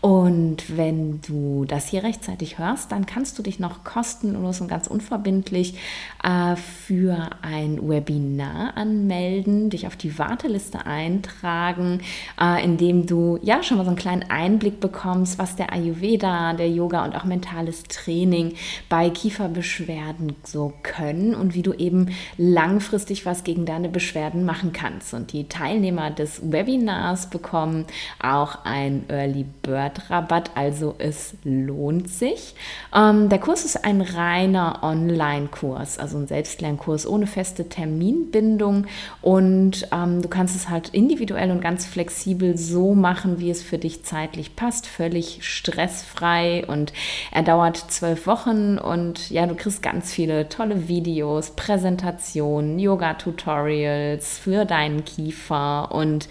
Und 0.00 0.76
wenn 0.76 1.20
du 1.22 1.64
das 1.66 1.88
hier 1.88 2.04
rechtzeitig 2.04 2.58
hörst, 2.58 2.92
dann 2.92 3.06
kannst 3.06 3.36
du 3.38 3.42
dich 3.42 3.58
noch 3.58 3.82
kostenlos 3.82 4.60
und 4.60 4.68
ganz 4.68 4.86
unverbindlich 4.86 5.74
äh, 6.22 6.54
für 6.54 7.30
ein 7.42 7.86
Webinar 7.86 8.76
anmelden, 8.76 9.68
dich 9.68 9.88
auf 9.88 9.96
die 9.96 10.16
Warteliste 10.16 10.86
eintragen, 10.86 12.02
äh, 12.40 12.62
indem 12.64 13.06
du 13.06 13.38
ja 13.42 13.64
schon 13.64 13.78
mal 13.78 13.84
so 13.84 13.90
einen 13.90 13.98
kleinen 13.98 14.30
Einblick 14.30 14.78
bekommst, 14.78 15.38
was 15.38 15.56
der 15.56 15.72
Ayurveda, 15.72 16.52
der 16.52 16.70
Yoga 16.70 17.04
und 17.04 17.16
auch 17.16 17.24
mentales 17.24 17.82
Training 17.84 18.43
bei 18.88 19.10
Kieferbeschwerden 19.10 20.36
so 20.44 20.72
können 20.82 21.34
und 21.34 21.54
wie 21.54 21.62
du 21.62 21.72
eben 21.72 22.14
langfristig 22.36 23.26
was 23.26 23.44
gegen 23.44 23.66
deine 23.66 23.88
Beschwerden 23.88 24.44
machen 24.44 24.72
kannst. 24.72 25.14
Und 25.14 25.32
die 25.32 25.48
Teilnehmer 25.48 26.10
des 26.10 26.52
Webinars 26.52 27.30
bekommen 27.30 27.86
auch 28.20 28.64
einen 28.64 29.04
Early 29.08 29.46
Bird 29.62 30.10
Rabatt, 30.10 30.50
also 30.54 30.94
es 30.98 31.34
lohnt 31.44 32.08
sich. 32.08 32.54
Ähm, 32.94 33.28
der 33.28 33.38
Kurs 33.38 33.64
ist 33.64 33.84
ein 33.84 34.00
reiner 34.00 34.80
Online-Kurs, 34.82 35.98
also 35.98 36.18
ein 36.18 36.26
Selbstlernkurs 36.26 37.06
ohne 37.06 37.26
feste 37.26 37.68
Terminbindung 37.68 38.86
und 39.22 39.88
ähm, 39.92 40.22
du 40.22 40.28
kannst 40.28 40.56
es 40.56 40.68
halt 40.68 40.90
individuell 40.90 41.50
und 41.50 41.60
ganz 41.60 41.86
flexibel 41.86 42.56
so 42.56 42.94
machen, 42.94 43.40
wie 43.40 43.50
es 43.50 43.62
für 43.62 43.78
dich 43.78 44.04
zeitlich 44.04 44.56
passt, 44.56 44.86
völlig 44.86 45.38
stressfrei 45.42 46.64
und 46.66 46.92
er 47.30 47.42
dauert 47.42 47.76
zwölf 47.76 48.26
Wochen 48.26 48.33
Wochen 48.34 48.78
und 48.78 49.30
ja, 49.30 49.46
du 49.46 49.54
kriegst 49.54 49.80
ganz 49.80 50.12
viele 50.12 50.48
tolle 50.48 50.88
Videos, 50.88 51.52
Präsentationen, 51.52 52.80
Yoga-Tutorials 52.80 54.38
für 54.38 54.64
deinen 54.64 55.04
Kiefer 55.04 55.92
und 55.92 56.28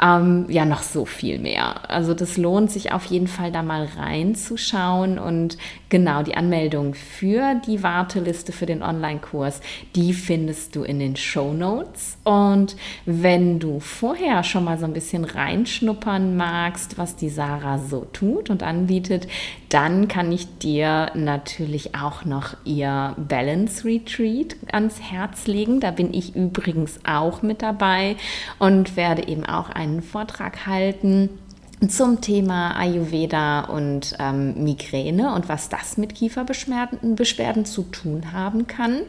ähm, 0.00 0.46
ja, 0.48 0.64
noch 0.64 0.82
so 0.82 1.04
viel 1.04 1.38
mehr. 1.38 1.90
Also 1.90 2.14
das 2.14 2.36
lohnt 2.36 2.70
sich 2.70 2.92
auf 2.92 3.06
jeden 3.06 3.26
Fall 3.26 3.50
da 3.50 3.62
mal 3.62 3.88
reinzuschauen 3.96 5.18
und 5.18 5.58
genau 5.88 6.22
die 6.22 6.36
Anmeldung 6.36 6.94
für 6.94 7.60
die 7.66 7.82
Warteliste 7.82 8.52
für 8.52 8.66
den 8.66 8.82
Online-Kurs, 8.82 9.60
die 9.96 10.12
findest 10.12 10.76
du 10.76 10.82
in 10.82 10.98
den 10.98 11.16
Show 11.16 11.52
Notes. 11.52 12.18
Und 12.24 12.76
wenn 13.06 13.58
du 13.58 13.80
vorher 13.80 14.44
schon 14.44 14.64
mal 14.64 14.78
so 14.78 14.84
ein 14.84 14.92
bisschen 14.92 15.24
reinschnuppern 15.24 16.36
magst, 16.36 16.98
was 16.98 17.16
die 17.16 17.30
Sarah 17.30 17.78
so 17.78 18.06
tut 18.12 18.50
und 18.50 18.62
anbietet, 18.62 19.26
dann 19.68 20.08
kann 20.08 20.32
ich 20.32 20.58
dir 20.58 21.10
natürlich 21.14 21.94
auch 21.94 22.24
noch 22.24 22.56
ihr 22.64 23.14
Balance 23.16 23.84
Retreat 23.84 24.56
ans 24.72 25.00
Herz 25.00 25.46
legen. 25.46 25.80
Da 25.80 25.90
bin 25.90 26.14
ich 26.14 26.36
übrigens 26.36 27.00
auch 27.04 27.42
mit 27.42 27.62
dabei 27.62 28.16
und 28.58 28.96
werde 28.96 29.26
eben 29.28 29.44
auch 29.44 29.70
einen 29.88 30.02
Vortrag 30.02 30.66
halten 30.66 31.30
zum 31.86 32.20
Thema 32.20 32.76
Ayurveda 32.76 33.60
und 33.60 34.16
ähm, 34.18 34.64
Migräne 34.64 35.32
und 35.34 35.48
was 35.48 35.68
das 35.68 35.96
mit 35.96 36.14
Kieferbeschwerden 36.14 37.14
Beschwerden 37.14 37.64
zu 37.64 37.82
tun 37.84 38.32
haben 38.32 38.66
kann. 38.66 39.02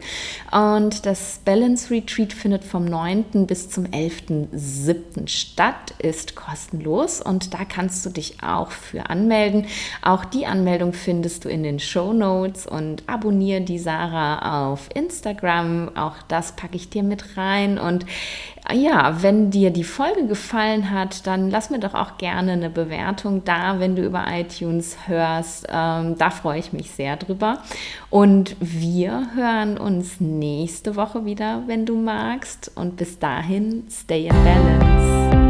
Und 0.52 1.06
das 1.08 1.42
Balance 1.44 1.90
Retreat 1.90 2.32
findet 2.32 2.64
vom 2.64 2.86
9. 2.86 3.48
bis 3.48 3.70
zum 3.72 3.86
11.7. 3.86 5.28
statt, 5.28 5.96
ist 5.98 6.36
kostenlos 6.36 7.22
und 7.22 7.56
da 7.56 7.66
kannst 7.66 8.06
du 8.06 8.12
dich 8.12 8.44
auch 8.44 8.72
für 8.72 9.10
anmelden. 9.10 9.66
Auch 10.04 10.24
die 10.24 10.46
Anmeldung 10.46 10.94
findest 10.94 11.46
du 11.46 11.50
in 11.50 11.64
den 11.64 11.80
Show 11.80 12.14
Notes 12.14 12.68
und 12.68 13.04
abonniere 13.08 13.62
die 13.62 13.80
Sarah 13.80 14.68
auf 14.70 14.90
Instagram. 14.94 15.98
Auch 15.98 16.18
das 16.28 16.52
packe 16.52 16.76
ich 16.76 16.90
dir 16.90 17.04
mit 17.04 17.36
rein 17.36 17.80
und 17.80 18.06
ja, 18.74 19.22
wenn 19.22 19.52
dir 19.52 19.72
die 19.72 19.84
Folge 19.84 20.28
gefallen 20.28 20.92
hat, 20.92 21.26
dann 21.28 21.50
lass 21.50 21.70
mir 21.70 21.80
doch 21.80 21.94
auch 21.94 22.18
gerne 22.18 22.54
eine 22.54 22.70
Bewertung 22.70 23.44
da, 23.44 23.80
wenn 23.80 23.96
du 23.96 24.04
über 24.04 24.26
iTunes 24.30 24.98
hörst. 25.08 25.68
Ähm, 25.70 26.18
da 26.18 26.30
freue 26.30 26.60
ich 26.60 26.74
mich 26.74 26.92
sehr 26.92 27.18
drüber. 27.18 27.60
Und 28.10 28.56
wir 28.60 29.30
hören 29.36 29.78
uns 29.78 30.20
nächste 30.20 30.96
Woche 30.96 31.26
wieder, 31.26 31.64
wenn 31.68 31.86
du 31.86 31.96
magst. 31.96 32.72
Und 32.76 32.98
bis 32.98 33.20
dahin, 33.20 33.86
stay 33.90 34.28
in 34.28 34.44
balance. 34.44 35.49